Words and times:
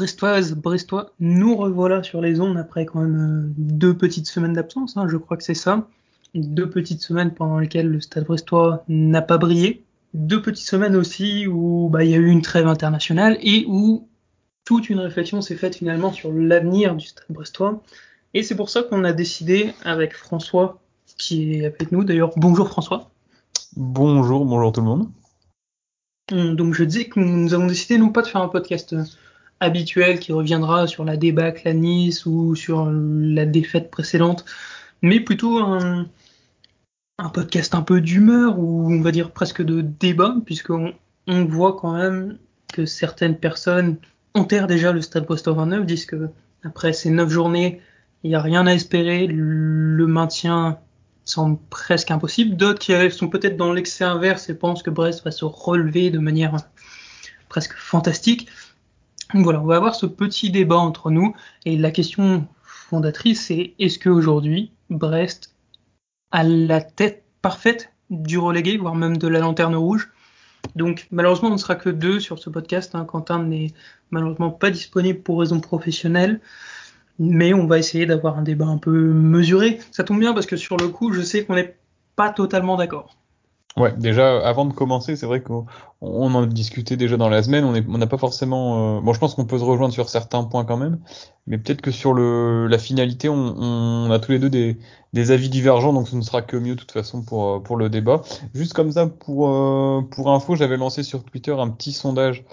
brestoise, 0.00 0.54
brestois, 0.54 1.12
nous 1.20 1.54
revoilà 1.54 2.02
sur 2.02 2.22
les 2.22 2.40
ondes 2.40 2.56
après 2.56 2.86
quand 2.86 3.00
même 3.00 3.18
euh, 3.18 3.52
deux 3.58 3.94
petites 3.94 4.26
semaines 4.26 4.54
d'absence, 4.54 4.96
hein, 4.96 5.06
je 5.08 5.18
crois 5.18 5.36
que 5.36 5.42
c'est 5.42 5.52
ça. 5.52 5.86
Deux 6.34 6.70
petites 6.70 7.02
semaines 7.02 7.34
pendant 7.34 7.58
lesquelles 7.58 7.88
le 7.88 8.00
stade 8.00 8.24
brestois 8.24 8.82
n'a 8.88 9.20
pas 9.20 9.36
brillé. 9.36 9.84
Deux 10.14 10.40
petites 10.40 10.66
semaines 10.66 10.96
aussi 10.96 11.46
où 11.46 11.90
bah, 11.90 12.02
il 12.02 12.10
y 12.10 12.14
a 12.14 12.16
eu 12.16 12.28
une 12.28 12.40
trêve 12.40 12.66
internationale 12.66 13.36
et 13.42 13.66
où 13.68 14.08
toute 14.64 14.88
une 14.88 15.00
réflexion 15.00 15.42
s'est 15.42 15.56
faite 15.56 15.76
finalement 15.76 16.12
sur 16.12 16.32
l'avenir 16.32 16.96
du 16.96 17.06
stade 17.06 17.26
brestois. 17.28 17.82
Et 18.32 18.42
c'est 18.42 18.56
pour 18.56 18.70
ça 18.70 18.82
qu'on 18.82 19.04
a 19.04 19.12
décidé 19.12 19.74
avec 19.84 20.14
François, 20.14 20.80
qui 21.18 21.56
est 21.56 21.66
avec 21.66 21.92
nous 21.92 22.04
d'ailleurs. 22.04 22.30
Bonjour 22.36 22.68
François. 22.68 23.10
Bonjour, 23.76 24.46
bonjour 24.46 24.72
tout 24.72 24.80
le 24.80 24.86
monde. 24.86 25.10
Hum, 26.32 26.56
donc 26.56 26.72
je 26.72 26.84
disais 26.84 27.04
que 27.04 27.20
nous 27.20 27.52
avons 27.52 27.66
décidé 27.66 27.98
non 27.98 28.08
pas 28.08 28.22
de 28.22 28.28
faire 28.28 28.40
un 28.40 28.48
podcast 28.48 28.94
euh, 28.94 29.04
habituel 29.60 30.18
qui 30.18 30.32
reviendra 30.32 30.86
sur 30.86 31.04
la 31.04 31.16
débâcle 31.16 31.68
à 31.68 31.74
Nice 31.74 32.26
ou 32.26 32.54
sur 32.54 32.90
la 32.90 33.46
défaite 33.46 33.90
précédente, 33.90 34.44
mais 35.02 35.20
plutôt 35.20 35.58
un, 35.58 36.06
podcast 37.34 37.74
un 37.74 37.82
peu 37.82 38.00
d'humeur 38.00 38.58
ou 38.58 38.90
on 38.90 39.00
va 39.02 39.12
dire 39.12 39.30
presque 39.30 39.62
de 39.62 39.82
débat, 39.82 40.34
puisqu'on 40.46 40.94
on 41.26 41.44
voit 41.44 41.76
quand 41.76 41.92
même 41.92 42.38
que 42.72 42.86
certaines 42.86 43.36
personnes 43.36 43.96
enterrent 44.34 44.66
déjà 44.66 44.92
le 44.92 45.02
Stade 45.02 45.26
Brestois 45.26 45.52
29, 45.52 45.84
disent 45.84 46.06
que 46.06 46.30
après 46.64 46.92
ces 46.92 47.10
neuf 47.10 47.30
journées, 47.30 47.80
il 48.22 48.30
n'y 48.30 48.36
a 48.36 48.40
rien 48.40 48.66
à 48.66 48.72
espérer, 48.72 49.26
le 49.26 50.06
maintien 50.06 50.78
semble 51.24 51.58
presque 51.70 52.10
impossible. 52.10 52.56
D'autres 52.56 52.78
qui 52.78 52.92
sont 53.10 53.28
peut-être 53.28 53.56
dans 53.56 53.72
l'excès 53.72 54.04
inverse 54.04 54.48
et 54.48 54.54
pensent 54.54 54.82
que 54.82 54.90
Brest 54.90 55.24
va 55.24 55.30
se 55.30 55.44
relever 55.44 56.10
de 56.10 56.18
manière 56.18 56.56
presque 57.48 57.74
fantastique. 57.74 58.48
Voilà, 59.34 59.60
on 59.60 59.66
va 59.66 59.76
avoir 59.76 59.94
ce 59.94 60.06
petit 60.06 60.50
débat 60.50 60.78
entre 60.78 61.10
nous. 61.10 61.34
Et 61.64 61.76
la 61.76 61.90
question 61.90 62.46
fondatrice, 62.62 63.46
c'est 63.46 63.74
est-ce 63.78 63.98
qu'aujourd'hui, 63.98 64.72
Brest 64.88 65.54
a 66.32 66.42
la 66.42 66.80
tête 66.80 67.24
parfaite 67.42 67.92
du 68.10 68.38
relégué, 68.38 68.76
voire 68.76 68.94
même 68.94 69.16
de 69.16 69.28
la 69.28 69.40
lanterne 69.40 69.76
rouge? 69.76 70.10
Donc 70.76 71.06
malheureusement 71.10 71.48
on 71.48 71.52
ne 71.52 71.58
sera 71.58 71.74
que 71.74 71.88
deux 71.88 72.20
sur 72.20 72.38
ce 72.38 72.50
podcast. 72.50 72.94
Hein. 72.94 73.04
Quentin 73.04 73.42
n'est 73.42 73.72
malheureusement 74.10 74.50
pas 74.50 74.70
disponible 74.70 75.20
pour 75.20 75.40
raisons 75.40 75.60
professionnelles 75.60 76.40
mais 77.20 77.52
on 77.52 77.66
va 77.66 77.78
essayer 77.78 78.06
d'avoir 78.06 78.38
un 78.38 78.42
débat 78.42 78.64
un 78.64 78.78
peu 78.78 79.12
mesuré. 79.12 79.78
Ça 79.92 80.02
tombe 80.02 80.18
bien 80.18 80.32
parce 80.32 80.46
que 80.46 80.56
sur 80.56 80.78
le 80.78 80.88
coup, 80.88 81.12
je 81.12 81.20
sais 81.20 81.44
qu'on 81.44 81.54
n'est 81.54 81.76
pas 82.16 82.30
totalement 82.30 82.76
d'accord. 82.76 83.14
Ouais, 83.76 83.94
déjà, 83.96 84.40
avant 84.46 84.64
de 84.64 84.72
commencer, 84.72 85.14
c'est 85.14 85.26
vrai 85.26 85.42
qu'on 85.42 85.64
en 86.02 86.42
a 86.42 86.46
discuté 86.46 86.96
déjà 86.96 87.16
dans 87.16 87.28
la 87.28 87.42
semaine. 87.42 87.64
On 87.64 87.98
n'a 87.98 88.06
pas 88.08 88.18
forcément. 88.18 88.98
Euh, 88.98 89.00
bon, 89.00 89.12
je 89.12 89.20
pense 89.20 89.34
qu'on 89.34 89.44
peut 89.44 89.58
se 89.58 89.64
rejoindre 89.64 89.94
sur 89.94 90.08
certains 90.08 90.42
points 90.42 90.64
quand 90.64 90.76
même, 90.76 90.98
mais 91.46 91.56
peut-être 91.56 91.80
que 91.80 91.92
sur 91.92 92.12
le, 92.12 92.66
la 92.66 92.78
finalité, 92.78 93.28
on, 93.28 93.36
on, 93.36 94.10
a 94.10 94.18
tous 94.18 94.32
les 94.32 94.40
deux 94.40 94.50
des, 94.50 94.76
des, 95.12 95.30
avis 95.30 95.48
divergents, 95.48 95.92
donc 95.92 96.08
ce 96.08 96.16
ne 96.16 96.22
sera 96.22 96.42
que 96.42 96.56
mieux 96.56 96.74
de 96.74 96.80
toute 96.80 96.90
façon 96.90 97.22
pour, 97.22 97.48
euh, 97.48 97.60
pour 97.60 97.76
le 97.76 97.88
débat. 97.88 98.22
Juste 98.54 98.72
comme 98.72 98.90
ça, 98.90 99.06
pour, 99.06 99.48
euh, 99.48 100.02
pour 100.10 100.32
info, 100.32 100.56
j'avais 100.56 100.76
lancé 100.76 101.04
sur 101.04 101.22
Twitter 101.22 101.52
un 101.52 101.70
petit 101.70 101.92
sondage 101.92 102.44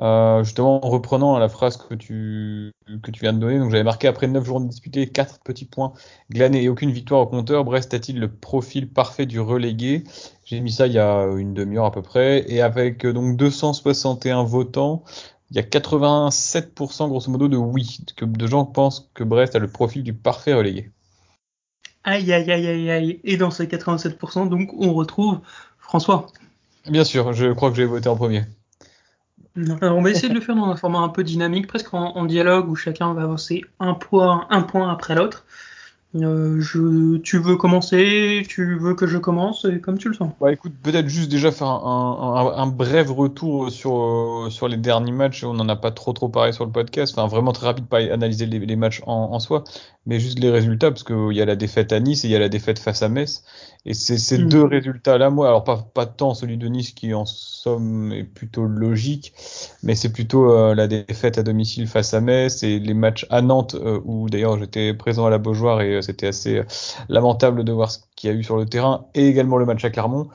euh, 0.00 0.44
justement 0.44 0.84
en 0.84 0.88
reprenant 0.90 1.38
la 1.38 1.48
phrase 1.48 1.76
que 1.76 1.94
tu, 1.94 2.72
que 3.02 3.10
tu 3.10 3.20
viens 3.20 3.32
de 3.32 3.38
donner, 3.38 3.58
donc 3.58 3.70
j'avais 3.70 3.82
marqué 3.82 4.06
après 4.06 4.28
9 4.28 4.44
journées 4.44 4.68
disputées, 4.68 5.08
4 5.08 5.40
petits 5.40 5.64
points 5.64 5.92
glanés 6.30 6.62
et 6.62 6.68
aucune 6.68 6.92
victoire 6.92 7.20
au 7.22 7.26
compteur. 7.26 7.64
Brest 7.64 7.92
a-t-il 7.94 8.20
le 8.20 8.30
profil 8.30 8.88
parfait 8.88 9.26
du 9.26 9.40
relégué? 9.40 10.04
J'ai 10.44 10.60
mis 10.60 10.70
ça 10.70 10.86
il 10.86 10.92
y 10.92 10.98
a 10.98 11.24
une 11.36 11.52
demi-heure 11.52 11.86
à 11.86 11.90
peu 11.90 12.02
près, 12.02 12.44
et 12.48 12.62
avec 12.62 13.04
euh, 13.04 13.12
donc 13.12 13.36
261 13.36 14.44
votants, 14.44 15.02
il 15.50 15.56
y 15.56 15.60
a 15.60 15.62
87% 15.62 17.08
grosso 17.08 17.30
modo 17.30 17.48
de 17.48 17.56
oui, 17.56 17.98
que 18.16 18.24
de 18.24 18.46
gens 18.46 18.66
pensent 18.66 19.10
que 19.14 19.24
Brest 19.24 19.56
a 19.56 19.58
le 19.58 19.68
profil 19.68 20.04
du 20.04 20.14
parfait 20.14 20.54
relégué. 20.54 20.92
Aïe 22.04 22.32
aïe 22.32 22.50
aïe 22.50 22.66
aïe 22.68 22.90
aïe, 22.90 23.20
et 23.24 23.36
dans 23.36 23.50
ces 23.50 23.66
87%, 23.66 24.48
donc 24.48 24.70
on 24.78 24.94
retrouve 24.94 25.40
François. 25.78 26.26
Bien 26.88 27.04
sûr, 27.04 27.32
je 27.32 27.52
crois 27.52 27.70
que 27.70 27.76
j'ai 27.76 27.84
voté 27.84 28.08
en 28.08 28.16
premier 28.16 28.44
on 29.82 30.02
va 30.02 30.10
essayer 30.10 30.28
de 30.28 30.34
le 30.34 30.40
faire 30.40 30.56
dans 30.56 30.66
un 30.66 30.76
format 30.76 31.00
un 31.00 31.08
peu 31.08 31.24
dynamique, 31.24 31.66
presque 31.66 31.92
en, 31.92 32.24
dialogue 32.24 32.68
où 32.68 32.76
chacun 32.76 33.12
va 33.14 33.22
avancer 33.22 33.64
un 33.80 33.94
point, 33.94 34.46
un 34.50 34.62
point 34.62 34.90
après 34.90 35.14
l'autre. 35.14 35.44
Euh, 36.14 36.58
je, 36.58 37.18
tu 37.18 37.38
veux 37.38 37.56
commencer 37.56 38.42
Tu 38.48 38.78
veux 38.78 38.94
que 38.94 39.06
je 39.06 39.18
commence 39.18 39.66
Comme 39.82 39.98
tu 39.98 40.08
le 40.08 40.14
sens. 40.14 40.32
Bah 40.40 40.50
écoute, 40.50 40.72
peut-être 40.82 41.06
juste 41.06 41.30
déjà 41.30 41.52
faire 41.52 41.68
un, 41.68 42.54
un, 42.56 42.62
un, 42.62 42.66
bref 42.66 43.10
retour 43.10 43.70
sur 43.70 44.00
euh, 44.00 44.50
sur 44.50 44.68
les 44.68 44.78
derniers 44.78 45.12
matchs. 45.12 45.44
On 45.44 45.52
n'en 45.52 45.68
a 45.68 45.76
pas 45.76 45.90
trop 45.90 46.14
trop 46.14 46.30
parlé 46.30 46.52
sur 46.52 46.64
le 46.64 46.72
podcast. 46.72 47.16
Enfin, 47.16 47.28
vraiment 47.28 47.52
très 47.52 47.66
rapide, 47.66 47.86
pas 47.86 47.98
analyser 47.98 48.46
les, 48.46 48.58
les 48.58 48.76
matchs 48.76 49.02
en, 49.06 49.32
en, 49.32 49.38
soi, 49.38 49.64
mais 50.06 50.18
juste 50.18 50.38
les 50.38 50.50
résultats 50.50 50.90
parce 50.90 51.02
qu'il 51.02 51.32
y 51.32 51.42
a 51.42 51.44
la 51.44 51.56
défaite 51.56 51.92
à 51.92 52.00
Nice 52.00 52.24
et 52.24 52.28
il 52.28 52.30
y 52.30 52.36
a 52.36 52.40
la 52.40 52.48
défaite 52.48 52.78
face 52.78 53.02
à 53.02 53.10
Metz. 53.10 53.44
Et 53.84 53.94
c'est 53.94 54.18
ces 54.18 54.38
mm. 54.38 54.48
deux 54.48 54.64
résultats-là, 54.64 55.30
moi, 55.30 55.48
alors 55.48 55.64
pas 55.64 55.76
pas 55.94 56.06
tant 56.06 56.34
celui 56.34 56.58
de 56.58 56.68
Nice 56.68 56.92
qui 56.92 57.14
en 57.14 57.24
somme 57.26 58.12
est 58.12 58.24
plutôt 58.24 58.64
logique, 58.64 59.32
mais 59.82 59.94
c'est 59.94 60.12
plutôt 60.12 60.52
euh, 60.52 60.74
la 60.74 60.88
défaite 60.88 61.38
à 61.38 61.42
domicile 61.42 61.86
face 61.86 62.12
à 62.12 62.20
Metz 62.20 62.62
et 62.62 62.78
les 62.78 62.94
matchs 62.94 63.26
à 63.30 63.40
Nantes 63.40 63.76
où 64.04 64.28
d'ailleurs 64.28 64.58
j'étais 64.58 64.94
présent 64.94 65.26
à 65.26 65.30
la 65.30 65.38
Beaujoire 65.38 65.80
et 65.80 66.02
c'était 66.02 66.26
assez 66.26 66.58
euh, 66.58 66.64
lamentable 67.08 67.64
de 67.64 67.72
voir 67.72 67.90
ce 67.90 68.00
qu'il 68.16 68.30
y 68.30 68.32
a 68.32 68.36
eu 68.36 68.42
sur 68.42 68.56
le 68.56 68.66
terrain 68.66 69.06
et 69.14 69.28
également 69.28 69.56
le 69.58 69.66
match 69.66 69.84
à 69.84 69.90
Clermont. 69.90 70.28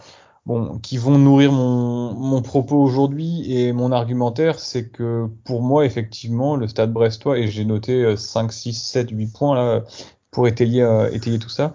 Bon, 0.46 0.78
qui 0.80 0.98
vont 0.98 1.18
nourrir 1.18 1.54
mon, 1.54 2.14
mon 2.14 2.42
propos 2.42 2.76
aujourd'hui 2.76 3.50
et 3.50 3.72
mon 3.72 3.94
argumentaire, 3.94 4.60
c'est 4.60 4.90
que 4.90 5.28
pour 5.46 5.62
moi, 5.62 5.86
effectivement, 5.86 6.58
le 6.58 6.68
stade 6.68 6.92
brestois, 6.92 7.38
et 7.40 7.48
j'ai 7.48 7.64
noté 7.64 8.18
5, 8.18 8.52
6, 8.52 8.74
7, 8.74 9.12
8 9.12 9.28
points 9.28 9.56
là, 9.56 9.84
pour 10.32 10.46
étayer, 10.46 10.82
euh, 10.82 11.10
étayer 11.14 11.40
tout 11.40 11.48
ça, 11.48 11.74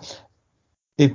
et 0.99 1.15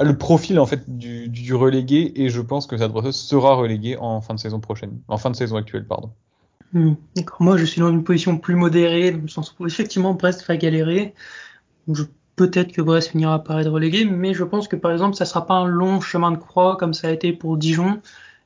le 0.00 0.16
profil 0.16 0.58
en 0.58 0.66
fait 0.66 0.98
du, 0.98 1.28
du 1.28 1.54
relégué, 1.54 2.12
et 2.16 2.28
je 2.28 2.40
pense 2.40 2.66
que 2.66 2.76
brestois 2.76 3.12
sera 3.12 3.54
relégué 3.54 3.96
en 3.96 4.20
fin 4.20 4.34
de 4.34 4.40
saison 4.40 4.60
prochaine, 4.60 4.98
en 5.08 5.18
fin 5.18 5.30
de 5.30 5.36
saison 5.36 5.56
actuelle, 5.56 5.86
pardon. 5.86 6.10
Hmm, 6.72 6.94
d'accord. 7.16 7.40
Moi, 7.40 7.56
je 7.56 7.64
suis 7.64 7.80
dans 7.80 7.90
une 7.90 8.04
position 8.04 8.36
plus 8.36 8.54
modérée, 8.54 9.12
dans 9.12 9.22
le 9.22 9.28
sens 9.28 9.54
où 9.58 9.66
effectivement 9.66 10.14
Brest 10.14 10.46
va 10.46 10.56
galérer. 10.56 11.14
Peut-être 12.36 12.72
que 12.72 12.82
Brest 12.82 13.10
finira 13.10 13.42
par 13.42 13.58
être 13.58 13.70
relégué, 13.70 14.04
mais 14.04 14.34
je 14.34 14.44
pense 14.44 14.68
que 14.68 14.76
par 14.76 14.92
exemple, 14.92 15.16
ça 15.16 15.24
sera 15.24 15.46
pas 15.46 15.54
un 15.54 15.66
long 15.66 16.00
chemin 16.00 16.30
de 16.30 16.36
croix 16.36 16.76
comme 16.76 16.94
ça 16.94 17.08
a 17.08 17.10
été 17.10 17.32
pour 17.32 17.56
Dijon, 17.56 18.00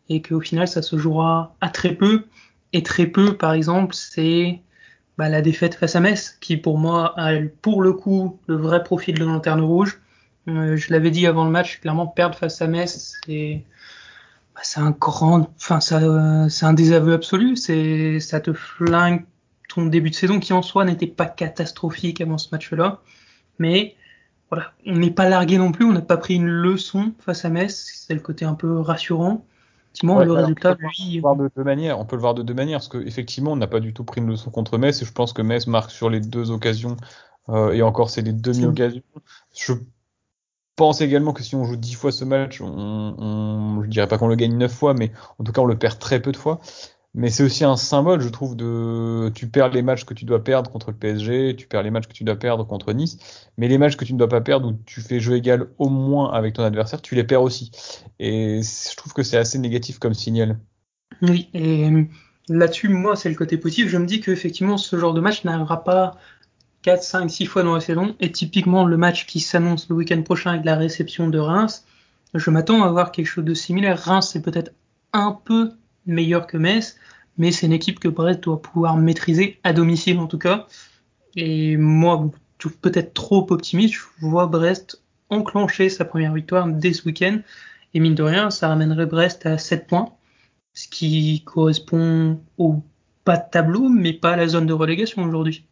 et 0.09 0.23
qu'au 0.23 0.41
final, 0.41 0.69
ça 0.69 0.83
se 0.83 0.97
jouera 0.97 1.55
à 1.61 1.69
très 1.69 1.95
peu. 1.95 2.25
Et 2.73 2.83
très 2.83 3.07
peu, 3.07 3.37
par 3.37 3.53
exemple, 3.53 3.95
c'est 3.95 4.63
bah, 5.19 5.29
la 5.29 5.43
défaite 5.43 5.75
face 5.75 5.97
à 5.97 6.01
Metz, 6.01 6.39
qui 6.41 6.57
pour 6.57 6.79
moi 6.79 7.13
a 7.19 7.35
pour 7.61 7.83
le 7.83 7.93
coup 7.93 8.39
le 8.47 8.57
vrai 8.57 8.83
profil 8.83 9.19
de 9.19 9.25
lanterne 9.25 9.61
rouge. 9.61 10.01
Euh, 10.49 10.77
je 10.77 10.93
l'avais 10.93 11.11
dit 11.11 11.27
avant 11.27 11.45
le 11.45 11.51
match, 11.51 11.81
clairement 11.81 12.07
perdre 12.07 12.37
face 12.37 12.61
à 12.63 12.67
Metz, 12.67 13.17
c'est 13.25 13.65
bah, 14.55 14.63
un 14.77 14.91
grand, 14.91 15.53
enfin 15.57 15.81
c'est 15.81 16.67
un 16.67 16.73
désaveu 16.73 17.13
absolu. 17.13 17.57
C'est 17.57 18.21
ça 18.21 18.41
te 18.41 18.53
flingue 18.53 19.25
ton 19.69 19.87
début 19.87 20.11
de 20.11 20.15
saison 20.15 20.41
qui 20.41 20.53
en 20.53 20.63
soi 20.63 20.85
n'était 20.85 21.07
pas 21.07 21.27
catastrophique 21.27 22.21
avant 22.21 22.39
ce 22.39 22.49
match-là 22.53 23.01
mais 23.59 23.97
voilà, 24.51 24.73
on 24.87 24.97
n'est 24.97 25.11
pas 25.11 25.29
largué 25.29 25.57
non 25.57 25.73
plus, 25.73 25.85
on 25.85 25.93
n'a 25.93 26.03
pas 26.03 26.19
pris 26.19 26.35
une 26.35 26.49
leçon 26.49 27.15
face 27.21 27.45
à 27.45 27.49
Metz, 27.49 28.05
c'est 28.07 28.15
le 28.15 28.21
côté 28.21 28.45
un 28.45 28.55
peu 28.55 28.81
rassurant. 28.81 29.47
Effectivement, 29.87 30.23
le 30.23 30.33
résultat, 30.33 30.73
on. 30.73 31.37
Peut 31.37 31.45
de 31.45 31.51
deux 31.55 31.65
manières. 31.65 31.99
On 31.99 32.05
peut 32.05 32.17
le 32.17 32.21
voir 32.21 32.35
de 32.35 32.43
deux 32.43 32.55
manières, 32.55 32.79
parce 32.79 32.89
qu'effectivement, 32.89 33.53
on 33.53 33.57
n'a 33.57 33.67
pas 33.67 33.81
du 33.81 33.93
tout 33.93 34.05
pris 34.05 34.21
une 34.21 34.29
leçon 34.29 34.51
contre 34.51 34.79
Metz, 34.79 35.01
et 35.01 35.05
je 35.05 35.13
pense 35.13 35.33
que 35.33 35.43
Metz 35.43 35.67
marque 35.67 35.91
sur 35.91 36.11
les 36.11 36.21
deux 36.21 36.51
occasions, 36.51 36.97
euh, 37.49 37.73
et 37.73 37.83
encore, 37.83 38.11
c'est 38.11 38.23
les 38.23 38.33
demi-occasions. 38.33 39.03
Je 39.55 39.75
pense 40.83 41.01
également 41.01 41.33
que 41.33 41.45
si 41.45 41.55
on 41.55 41.63
joue 41.63 41.77
dix 41.77 41.95
fois 41.95 42.11
ce 42.11 42.25
match, 42.25 42.61
on, 42.61 42.67
on, 42.67 43.83
je 43.85 43.89
dirais 43.89 44.09
pas 44.09 44.19
qu'on 44.19 44.27
le 44.27 44.35
gagne 44.35 44.57
neuf 44.57 44.73
fois, 44.73 44.95
mais 44.95 45.13
en 45.39 45.45
tout 45.45 45.53
cas, 45.53 45.61
on 45.61 45.65
le 45.65 45.79
perd 45.79 46.01
très 46.01 46.21
peu 46.21 46.33
de 46.33 46.37
fois 46.37 46.61
mais 47.15 47.31
c'est 47.31 47.45
aussi 47.45 47.63
un 47.63 47.77
symbole, 47.77 48.21
je 48.21 48.29
trouve, 48.29 48.57
de 48.57 49.31
tu 49.35 49.47
perds 49.47 49.69
les 49.69 49.83
matchs 49.83 50.05
que 50.05 50.15
tu 50.15 50.25
dois 50.25 50.43
perdre 50.43 50.71
contre 50.71 50.91
le 50.91 50.97
PSG, 50.97 51.55
tu 51.57 51.69
perds 51.69 51.83
les 51.83 51.91
matchs 51.91 52.09
que 52.09 52.15
tu 52.15 52.25
dois 52.25 52.37
perdre 52.37 52.67
contre 52.67 52.93
Nice, 52.93 53.49
mais 53.59 53.69
les 53.69 53.77
matchs 53.77 53.97
que 53.97 54.05
tu 54.05 54.15
ne 54.15 54.19
dois 54.19 54.29
pas 54.29 54.41
perdre 54.41 54.71
où 54.71 54.79
tu 54.87 55.01
fais 55.03 55.21
jeu 55.21 55.37
égal 55.37 55.69
au 55.79 55.89
moins 55.89 56.33
avec 56.33 56.55
ton 56.55 56.65
adversaire, 56.65 57.03
tu 57.03 57.15
les 57.15 57.25
perds 57.25 57.43
aussi. 57.43 57.71
Et 58.19 58.63
je 58.63 58.97
trouve 58.97 59.13
que 59.13 59.23
c'est 59.23 59.37
assez 59.37 59.59
négatif 59.59 59.99
comme 59.99 60.15
signal. 60.15 60.59
Oui, 61.21 61.51
et 61.53 61.85
euh, 61.85 62.05
là-dessus, 62.49 62.89
moi, 62.89 63.15
c'est 63.15 63.29
le 63.29 63.37
côté 63.37 63.59
positif. 63.59 63.89
Je 63.89 63.99
me 63.99 64.07
dis 64.07 64.21
qu'effectivement, 64.21 64.79
ce 64.79 64.99
genre 64.99 65.13
de 65.13 65.21
match 65.21 65.45
n'arrivera 65.45 65.85
pas 65.85 66.17
4, 66.83 67.03
5, 67.03 67.31
6 67.31 67.47
fois 67.47 67.63
dans 67.63 67.75
la 67.75 67.81
saison. 67.81 68.17
Et 68.21 68.33
typiquement, 68.33 68.85
le 68.85 68.97
match 68.97 69.27
qui 69.27 69.41
s'annonce 69.41 69.89
le 69.89 69.97
week-end 69.97 70.23
prochain 70.23 70.53
avec 70.53 70.65
la 70.65 70.77
réception 70.77 71.29
de 71.29 71.39
Reims, 71.39 71.87
je 72.35 72.51
m'attends 72.51 72.83
à 72.83 72.91
voir 72.91 73.13
quelque 73.13 73.27
chose 73.27 73.45
de 73.45 73.55
similaire. 73.55 73.99
Reims, 73.99 74.31
c'est 74.33 74.43
peut-être 74.43 74.73
un 75.13 75.39
peu 75.45 75.73
meilleur 76.07 76.47
que 76.47 76.57
Metz, 76.57 76.97
mais 77.39 77.53
c'est 77.53 77.67
une 77.67 77.73
équipe 77.73 78.01
que 78.01 78.09
Brest 78.09 78.41
doit 78.41 78.61
pouvoir 78.61 78.97
maîtriser 78.97 79.59
à 79.65 79.73
domicile 79.73 80.19
en 80.19 80.27
tout 80.27 80.39
cas. 80.39 80.67
Et 81.37 81.77
moi, 81.77 82.31
peut-être 82.81 83.15
trop 83.15 83.47
optimiste, 83.51 83.95
je 83.95 84.27
vois 84.27 84.47
Brest 84.47 85.03
enclencher 85.31 85.89
sa 85.89 86.05
première 86.05 86.35
victoire 86.35 86.67
dès 86.67 86.93
ce 86.93 87.05
week-end. 87.07 87.41
Et 87.95 88.01
mine 88.01 88.15
de 88.15 88.23
rien, 88.23 88.51
ça 88.51 88.69
ramènerait 88.69 89.07
Brest 89.07 89.47
à 89.47 89.59
7 89.59 89.87
points, 89.87 90.13
ce 90.75 90.89
qui 90.89 91.43
correspond 91.45 92.41
au 92.59 92.83
pas 93.25 93.37
de 93.37 93.45
tableau, 93.51 93.89
mais 93.89 94.13
pas 94.13 94.37
la 94.37 94.49
zone 94.49 94.67
de 94.67 94.73
relégation 94.73 95.23
aujourd'hui. 95.23 95.67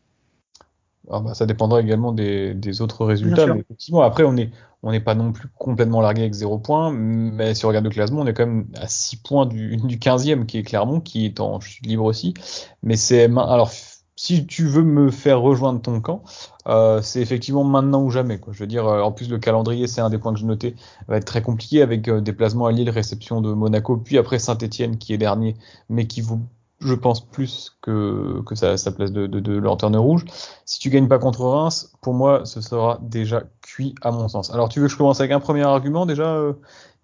Ah 1.10 1.20
bah, 1.20 1.34
ça 1.34 1.46
dépendra 1.46 1.80
également 1.80 2.12
des, 2.12 2.80
autres 2.80 3.04
résultats. 3.04 3.46
Mais 3.46 3.60
effectivement, 3.60 4.02
après, 4.02 4.24
on 4.24 4.32
n'est 4.32 4.50
on 4.82 4.98
pas 5.00 5.14
non 5.14 5.32
plus 5.32 5.48
complètement 5.58 6.00
largué 6.00 6.22
avec 6.22 6.32
0 6.32 6.58
points. 6.58 6.90
Mais 6.92 7.54
si 7.54 7.64
on 7.64 7.68
regarde 7.68 7.84
le 7.84 7.90
classement, 7.90 8.20
on 8.20 8.26
est 8.26 8.34
quand 8.34 8.46
même 8.46 8.66
à 8.80 8.86
6 8.86 9.16
points 9.16 9.46
du, 9.46 9.76
du 9.84 9.98
15e, 9.98 10.46
qui 10.46 10.58
est 10.58 10.62
Clermont, 10.62 11.00
qui 11.00 11.26
est 11.26 11.40
en 11.40 11.60
chute 11.60 11.86
libre 11.86 12.04
aussi. 12.04 12.34
Mais 12.82 12.96
c'est. 12.96 13.24
Alors, 13.24 13.70
si 14.20 14.46
tu 14.46 14.66
veux 14.66 14.82
me 14.82 15.10
faire 15.10 15.40
rejoindre 15.40 15.80
ton 15.80 15.98
camp, 16.02 16.22
euh, 16.68 17.00
c'est 17.00 17.22
effectivement 17.22 17.64
maintenant 17.64 18.02
ou 18.02 18.10
jamais. 18.10 18.38
Quoi. 18.38 18.52
Je 18.52 18.58
veux 18.58 18.66
dire, 18.66 18.86
euh, 18.86 19.00
en 19.00 19.12
plus 19.12 19.30
le 19.30 19.38
calendrier, 19.38 19.86
c'est 19.86 20.02
un 20.02 20.10
des 20.10 20.18
points 20.18 20.34
que 20.34 20.38
je 20.38 20.44
notais, 20.44 20.74
va 21.08 21.16
être 21.16 21.24
très 21.24 21.40
compliqué 21.40 21.80
avec 21.80 22.06
euh, 22.06 22.20
déplacement 22.20 22.66
à 22.66 22.72
Lille, 22.72 22.90
réception 22.90 23.40
de 23.40 23.54
Monaco, 23.54 23.96
puis 23.96 24.18
après 24.18 24.38
Saint-Etienne 24.38 24.98
qui 24.98 25.14
est 25.14 25.18
dernier, 25.18 25.56
mais 25.88 26.06
qui 26.06 26.20
vaut, 26.20 26.40
je 26.80 26.94
pense, 26.94 27.26
plus 27.26 27.76
que, 27.82 28.42
que 28.46 28.54
sa, 28.54 28.76
place 28.92 29.12
de, 29.12 29.52
lanterne 29.58 29.96
rouge. 29.96 30.24
Si 30.64 30.78
tu 30.78 30.90
gagnes 30.90 31.08
pas 31.08 31.18
contre 31.18 31.42
Reims, 31.44 31.92
pour 32.00 32.14
moi, 32.14 32.44
ce 32.44 32.60
sera 32.60 32.98
déjà 33.02 33.44
cuit 33.62 33.94
à 34.02 34.10
mon 34.10 34.28
sens. 34.28 34.52
Alors, 34.52 34.68
tu 34.68 34.80
veux 34.80 34.86
que 34.86 34.92
je 34.92 34.96
commence 34.96 35.20
avec 35.20 35.32
un 35.32 35.40
premier 35.40 35.62
argument 35.62 36.06
déjà, 36.06 36.40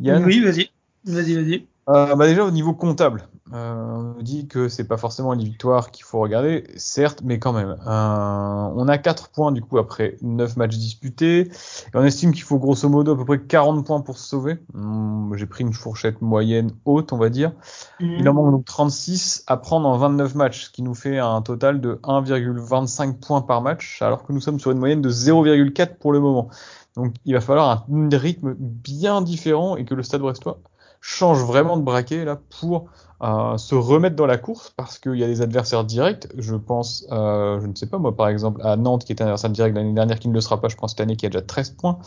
Yann? 0.01 0.25
Oui, 0.25 0.41
vas-y, 0.41 0.71
vas-y, 1.05 1.35
vas-y. 1.35 1.67
Euh, 1.89 2.17
bah 2.17 2.27
déjà 2.27 2.45
au 2.45 2.51
niveau 2.51 2.75
comptable, 2.75 3.29
euh, 3.53 3.97
on 3.97 4.03
nous 4.03 4.23
dit 4.23 4.49
que 4.49 4.69
c'est 4.69 4.89
pas 4.89 4.97
forcément 4.97 5.33
les 5.35 5.45
victoires 5.45 5.93
qu'il 5.93 6.05
faut 6.05 6.19
regarder, 6.19 6.65
certes, 6.75 7.23
mais 7.25 7.39
quand 7.39 7.53
même. 7.53 7.77
Euh, 7.87 8.71
on 8.75 8.89
a 8.89 8.99
4 8.99 9.29
points 9.29 9.53
du 9.53 9.63
coup 9.63 9.79
après 9.79 10.17
9 10.21 10.57
matchs 10.57 10.79
disputés, 10.79 11.43
et 11.43 11.51
on 11.95 12.03
estime 12.03 12.33
qu'il 12.33 12.43
faut 12.43 12.59
grosso 12.59 12.89
modo 12.89 13.13
à 13.13 13.17
peu 13.17 13.25
près 13.25 13.41
40 13.41 13.87
points 13.87 14.01
pour 14.01 14.19
se 14.19 14.29
sauver. 14.29 14.59
Hum, 14.75 15.33
j'ai 15.37 15.47
pris 15.47 15.63
une 15.63 15.73
fourchette 15.73 16.21
moyenne 16.23 16.73
haute, 16.87 17.13
on 17.13 17.19
va 17.19 17.29
dire. 17.29 17.53
Mhm. 18.01 18.17
Il 18.19 18.29
en 18.29 18.35
manque 18.35 18.51
donc 18.51 18.65
36 18.65 19.45
à 19.47 19.57
prendre 19.57 19.89
en 19.89 19.97
29 19.97 20.35
matchs, 20.35 20.65
ce 20.65 20.71
qui 20.71 20.83
nous 20.83 20.95
fait 20.95 21.19
un 21.19 21.41
total 21.41 21.81
de 21.81 22.01
1,25 22.03 23.21
points 23.21 23.43
par 23.43 23.63
match, 23.63 24.03
alors 24.03 24.25
que 24.25 24.33
nous 24.33 24.41
sommes 24.41 24.59
sur 24.59 24.73
une 24.73 24.79
moyenne 24.79 25.03
de 25.03 25.11
0,4 25.11 25.99
pour 25.99 26.13
le 26.13 26.19
moment. 26.19 26.49
Donc 26.97 27.15
il 27.25 27.35
va 27.35 27.41
falloir 27.41 27.87
un 27.89 28.09
rythme 28.11 28.57
bien 28.59 29.23
différent 29.23 29.77
et 29.77 29.85
que 29.85 29.95
le 29.95 30.03
Stade 30.03 30.23
Brestois 30.23 30.59
change 31.07 31.45
vraiment 31.45 31.77
de 31.77 31.83
braquet 31.83 32.25
là 32.25 32.37
pour 32.59 32.91
euh, 33.23 33.57
se 33.59 33.77
remettre 33.77 34.17
dans 34.17 34.27
la 34.27 34.39
course 34.39 34.75
parce 34.77 34.99
qu'il 34.99 35.15
y 35.15 35.23
a 35.23 35.29
des 35.29 35.41
adversaires 35.41 35.85
directs. 35.85 36.27
Je 36.37 36.57
pense, 36.57 37.07
euh, 37.13 37.61
je 37.61 37.67
ne 37.67 37.77
sais 37.77 37.87
pas 37.87 37.99
moi 37.99 38.17
par 38.17 38.29
exemple 38.29 38.61
à 38.65 38.75
Nantes 38.75 39.05
qui 39.05 39.13
était 39.13 39.23
un 39.23 39.27
adversaire 39.27 39.51
direct 39.51 39.77
l'année 39.77 39.93
dernière 39.93 40.19
qui 40.19 40.27
ne 40.29 40.35
le 40.35 40.41
sera 40.41 40.61
pas, 40.61 40.67
je 40.67 40.75
pense 40.75 40.91
cette 40.91 41.01
année 41.01 41.15
qui 41.15 41.25
a 41.25 41.29
déjà 41.29 41.43
13 41.43 41.71
points. 41.71 41.99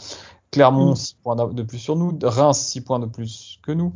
Clermont 0.52 0.96
6 0.96 1.16
mm. 1.16 1.24
points 1.24 1.36
de 1.54 1.64
plus 1.64 1.78
sur 1.78 1.96
nous, 1.96 2.20
Reims 2.22 2.60
6 2.60 2.82
points 2.82 3.00
de 3.00 3.06
plus 3.06 3.60
que 3.64 3.72
nous, 3.72 3.94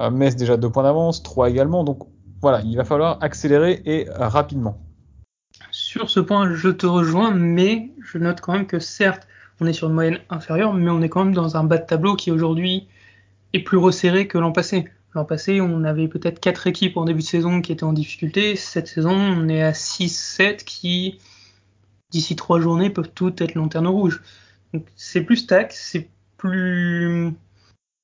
euh, 0.00 0.10
Metz 0.10 0.36
déjà 0.36 0.56
2 0.56 0.70
points 0.70 0.84
d'avance, 0.84 1.22
3 1.22 1.50
également. 1.50 1.84
Donc 1.84 2.08
voilà, 2.40 2.62
il 2.62 2.78
va 2.78 2.84
falloir 2.84 3.18
accélérer 3.20 3.82
et 3.84 4.08
rapidement. 4.10 4.78
Sur 5.70 6.08
ce 6.08 6.20
point, 6.20 6.54
je 6.54 6.70
te 6.70 6.86
rejoins, 6.86 7.30
mais 7.30 7.90
je 8.02 8.16
note 8.16 8.40
quand 8.40 8.54
même 8.54 8.66
que 8.66 8.78
certes, 8.78 9.28
on 9.60 9.66
est 9.66 9.74
sur 9.74 9.88
une 9.88 9.94
moyenne 9.94 10.18
inférieure, 10.30 10.72
mais 10.72 10.90
on 10.90 11.02
est 11.02 11.10
quand 11.10 11.24
même 11.24 11.34
dans 11.34 11.58
un 11.58 11.64
bas 11.64 11.76
de 11.76 11.86
tableau 11.86 12.16
qui 12.16 12.30
aujourd'hui 12.30 12.88
plus 13.58 13.76
resserré 13.76 14.26
que 14.28 14.38
l'an 14.38 14.52
passé. 14.52 14.86
L'an 15.14 15.24
passé, 15.24 15.60
on 15.60 15.84
avait 15.84 16.08
peut-être 16.08 16.40
quatre 16.40 16.66
équipes 16.66 16.96
en 16.96 17.04
début 17.04 17.20
de 17.20 17.26
saison 17.26 17.60
qui 17.62 17.72
étaient 17.72 17.84
en 17.84 17.92
difficulté. 17.92 18.54
Cette 18.56 18.86
saison, 18.86 19.12
on 19.12 19.48
est 19.48 19.62
à 19.62 19.72
6-7 19.72 20.64
qui, 20.64 21.18
d'ici 22.10 22.36
trois 22.36 22.60
journées, 22.60 22.90
peuvent 22.90 23.10
toutes 23.14 23.40
être 23.40 23.54
lanterne 23.54 23.86
rouge. 23.86 24.22
Donc 24.74 24.86
c'est 24.94 25.22
plus 25.22 25.36
stack, 25.36 25.72
c'est 25.72 26.08
plus. 26.36 27.32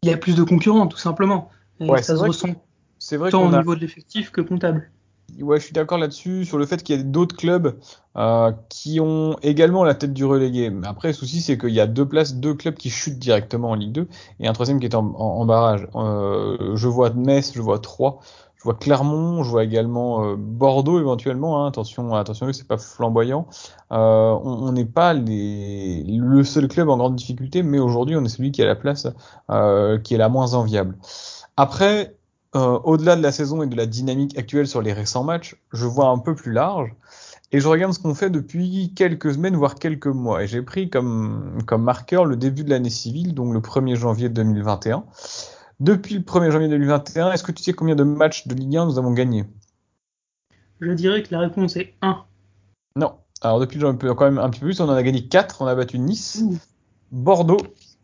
Il 0.02 0.08
y 0.08 0.12
a 0.12 0.16
plus 0.16 0.34
de 0.34 0.42
concurrents, 0.42 0.86
tout 0.86 0.98
simplement. 0.98 1.50
Et 1.80 1.86
ça 1.98 2.16
se 2.16 2.22
ressent 2.22 2.54
tant 3.30 3.48
au 3.48 3.56
niveau 3.56 3.74
de 3.74 3.80
l'effectif 3.80 4.30
que 4.30 4.40
comptable 4.40 4.90
ouais, 5.40 5.58
je 5.58 5.64
suis 5.64 5.72
d'accord 5.72 5.98
là-dessus, 5.98 6.44
sur 6.44 6.58
le 6.58 6.66
fait 6.66 6.82
qu'il 6.82 6.96
y 6.96 7.00
a 7.00 7.02
d'autres 7.02 7.36
clubs 7.36 7.78
euh, 8.16 8.52
qui 8.68 9.00
ont 9.00 9.36
également 9.42 9.84
la 9.84 9.94
tête 9.94 10.12
du 10.12 10.24
relégué. 10.24 10.70
Mais 10.70 10.86
après, 10.86 11.08
le 11.08 11.14
souci, 11.14 11.40
c'est 11.40 11.56
qu'il 11.56 11.70
y 11.70 11.80
a 11.80 11.86
deux 11.86 12.06
places, 12.06 12.34
deux 12.34 12.54
clubs 12.54 12.74
qui 12.74 12.90
chutent 12.90 13.18
directement 13.18 13.70
en 13.70 13.74
Ligue 13.74 13.92
2 13.92 14.08
et 14.40 14.48
un 14.48 14.52
troisième 14.52 14.80
qui 14.80 14.86
est 14.86 14.94
en, 14.94 15.44
barrage. 15.46 15.88
Euh, 15.94 16.76
je 16.76 16.88
vois 16.88 17.10
Metz, 17.10 17.52
je 17.54 17.62
vois 17.62 17.78
Troyes, 17.78 18.18
je 18.56 18.64
vois 18.64 18.74
Clermont, 18.74 19.42
je 19.42 19.50
vois 19.50 19.64
également 19.64 20.24
euh, 20.24 20.36
Bordeaux 20.36 21.00
éventuellement. 21.00 21.64
Hein. 21.64 21.68
attention, 21.68 22.14
attention, 22.14 22.52
c'est 22.52 22.68
pas 22.68 22.78
flamboyant. 22.78 23.46
on 23.90 24.72
n'est 24.72 24.84
pas 24.84 25.14
les, 25.14 26.04
le 26.04 26.44
seul 26.44 26.68
club 26.68 26.88
en 26.88 26.98
grande 26.98 27.16
difficulté, 27.16 27.62
mais 27.62 27.78
aujourd'hui, 27.78 28.16
on 28.16 28.24
est 28.24 28.28
celui 28.28 28.52
qui 28.52 28.62
a 28.62 28.66
la 28.66 28.76
place 28.76 29.06
qui 30.04 30.14
est 30.14 30.18
la 30.18 30.28
moins 30.28 30.54
enviable. 30.54 30.96
Après, 31.56 32.16
euh, 32.54 32.78
au-delà 32.84 33.16
de 33.16 33.22
la 33.22 33.32
saison 33.32 33.62
et 33.62 33.66
de 33.66 33.76
la 33.76 33.86
dynamique 33.86 34.36
actuelle 34.38 34.66
sur 34.66 34.82
les 34.82 34.92
récents 34.92 35.24
matchs, 35.24 35.56
je 35.72 35.86
vois 35.86 36.08
un 36.08 36.18
peu 36.18 36.34
plus 36.34 36.52
large 36.52 36.94
et 37.52 37.60
je 37.60 37.68
regarde 37.68 37.92
ce 37.92 37.98
qu'on 37.98 38.14
fait 38.14 38.30
depuis 38.30 38.92
quelques 38.94 39.34
semaines, 39.34 39.56
voire 39.56 39.74
quelques 39.74 40.06
mois. 40.06 40.42
Et 40.42 40.46
j'ai 40.46 40.62
pris 40.62 40.88
comme, 40.88 41.58
comme 41.66 41.82
marqueur 41.82 42.24
le 42.24 42.36
début 42.36 42.64
de 42.64 42.70
l'année 42.70 42.90
civile, 42.90 43.34
donc 43.34 43.52
le 43.52 43.60
1er 43.60 43.94
janvier 43.94 44.30
2021. 44.30 45.04
Depuis 45.80 46.14
le 46.14 46.22
1er 46.22 46.50
janvier 46.50 46.68
2021, 46.68 47.32
est-ce 47.32 47.42
que 47.42 47.52
tu 47.52 47.62
sais 47.62 47.74
combien 47.74 47.94
de 47.94 48.04
matchs 48.04 48.46
de 48.46 48.54
Ligue 48.54 48.76
1 48.76 48.86
nous 48.86 48.98
avons 48.98 49.12
gagné 49.12 49.44
Je 50.80 50.92
dirais 50.92 51.22
que 51.22 51.28
la 51.32 51.40
réponse 51.40 51.76
est 51.76 51.94
1. 52.00 52.24
Non. 52.96 53.12
Alors 53.42 53.60
depuis 53.60 53.78
quand 53.78 54.20
même 54.20 54.38
un 54.38 54.48
petit 54.48 54.60
peu 54.60 54.66
plus, 54.66 54.80
on 54.80 54.88
en 54.88 54.94
a 54.94 55.02
gagné 55.02 55.26
4, 55.26 55.60
on 55.60 55.66
a 55.66 55.74
battu 55.74 55.98
Nice, 55.98 56.42
Bordeaux, 57.10 57.58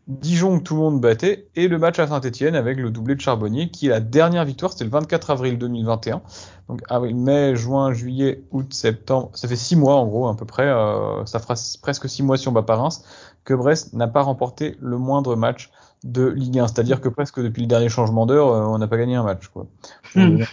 Dijon 0.09 0.57
que 0.57 0.63
tout 0.63 0.73
le 0.73 0.81
monde 0.81 1.01
battait, 1.01 1.49
et 1.55 1.67
le 1.67 1.77
match 1.77 1.99
à 1.99 2.07
Saint-Etienne 2.07 2.55
avec 2.55 2.79
le 2.79 2.89
doublé 2.89 3.13
de 3.13 3.21
Charbonnier, 3.21 3.69
qui 3.69 3.85
est 3.85 3.89
la 3.91 3.99
dernière 3.99 4.43
victoire, 4.43 4.71
c'était 4.71 4.85
le 4.85 4.89
24 4.89 5.29
avril 5.29 5.59
2021. 5.59 6.23
Donc 6.67 6.81
avril, 6.89 7.15
mai, 7.15 7.55
juin, 7.55 7.93
juillet, 7.93 8.43
août, 8.49 8.73
septembre, 8.73 9.29
ça 9.35 9.47
fait 9.47 9.55
six 9.55 9.75
mois 9.75 9.97
en 9.97 10.07
gros 10.07 10.27
à 10.27 10.35
peu 10.35 10.45
près, 10.45 10.67
euh, 10.67 11.23
ça 11.27 11.37
fera 11.37 11.53
presque 11.83 12.09
six 12.09 12.23
mois 12.23 12.37
si 12.37 12.47
on 12.47 12.51
bat 12.51 12.63
pas 12.63 12.75
Reims, 12.75 13.03
que 13.43 13.53
Brest 13.53 13.93
n'a 13.93 14.07
pas 14.07 14.23
remporté 14.23 14.77
le 14.79 14.97
moindre 14.97 15.35
match 15.35 15.69
de 16.03 16.27
Ligue 16.27 16.59
1. 16.59 16.67
C'est-à-dire 16.67 17.01
que 17.01 17.09
presque 17.09 17.41
depuis 17.41 17.61
le 17.61 17.67
dernier 17.67 17.89
changement 17.89 18.25
d'heure, 18.25 18.49
euh, 18.49 18.63
on 18.65 18.77
n'a 18.77 18.87
pas 18.87 18.97
gagné 18.97 19.15
un 19.15 19.23
match. 19.23 19.47
Quoi. 19.47 19.67
Hmm. 20.15 20.43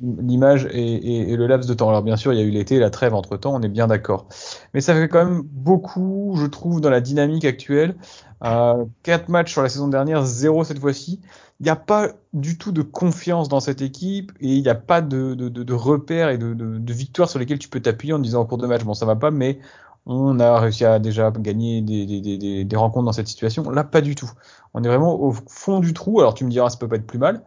L'image 0.00 0.68
et, 0.70 1.36
le 1.36 1.46
laps 1.46 1.68
de 1.68 1.74
temps. 1.74 1.88
Alors 1.88 2.02
bien 2.02 2.16
sûr, 2.16 2.32
il 2.32 2.38
y 2.38 2.42
a 2.42 2.44
eu 2.44 2.50
l'été, 2.50 2.78
la 2.78 2.90
trêve 2.90 3.14
entre 3.14 3.36
temps, 3.36 3.54
on 3.54 3.62
est 3.62 3.68
bien 3.68 3.86
d'accord. 3.86 4.28
Mais 4.72 4.80
ça 4.80 4.94
fait 4.94 5.08
quand 5.08 5.24
même 5.24 5.42
beaucoup, 5.42 6.34
je 6.36 6.46
trouve, 6.46 6.80
dans 6.80 6.90
la 6.90 7.00
dynamique 7.00 7.44
actuelle. 7.44 7.96
Euh, 8.44 8.84
quatre 9.02 9.28
matchs 9.28 9.52
sur 9.52 9.62
la 9.62 9.68
saison 9.68 9.88
dernière, 9.88 10.24
zéro 10.24 10.64
cette 10.64 10.78
fois-ci. 10.78 11.20
Il 11.60 11.64
n'y 11.64 11.70
a 11.70 11.76
pas 11.76 12.08
du 12.32 12.58
tout 12.58 12.72
de 12.72 12.82
confiance 12.82 13.48
dans 13.48 13.60
cette 13.60 13.80
équipe 13.80 14.32
et 14.40 14.48
il 14.48 14.62
n'y 14.62 14.68
a 14.68 14.74
pas 14.74 15.00
de, 15.00 15.34
de, 15.34 15.48
de, 15.48 15.72
repères 15.72 16.28
et 16.28 16.36
de, 16.36 16.52
de, 16.52 16.92
victoires 16.92 17.30
sur 17.30 17.38
lesquelles 17.38 17.60
tu 17.60 17.68
peux 17.68 17.80
t'appuyer 17.80 18.12
en 18.12 18.18
disant 18.18 18.40
en 18.40 18.44
cours 18.44 18.58
de 18.58 18.66
match, 18.66 18.82
bon 18.82 18.92
ça 18.92 19.06
va 19.06 19.14
pas, 19.14 19.30
mais 19.30 19.60
on 20.06 20.38
a 20.38 20.60
réussi 20.60 20.84
à 20.84 20.98
déjà 20.98 21.30
gagner 21.30 21.80
des, 21.80 22.76
rencontres 22.76 23.06
dans 23.06 23.12
cette 23.12 23.28
situation. 23.28 23.68
Là, 23.70 23.84
pas 23.84 24.00
du 24.00 24.14
tout. 24.14 24.30
On 24.74 24.82
est 24.82 24.88
vraiment 24.88 25.20
au 25.20 25.32
fond 25.32 25.80
du 25.80 25.94
trou. 25.94 26.20
Alors 26.20 26.34
tu 26.34 26.44
me 26.44 26.50
diras, 26.50 26.68
ça 26.70 26.76
peut 26.76 26.88
pas 26.88 26.96
être 26.96 27.06
plus 27.06 27.18
mal, 27.18 27.42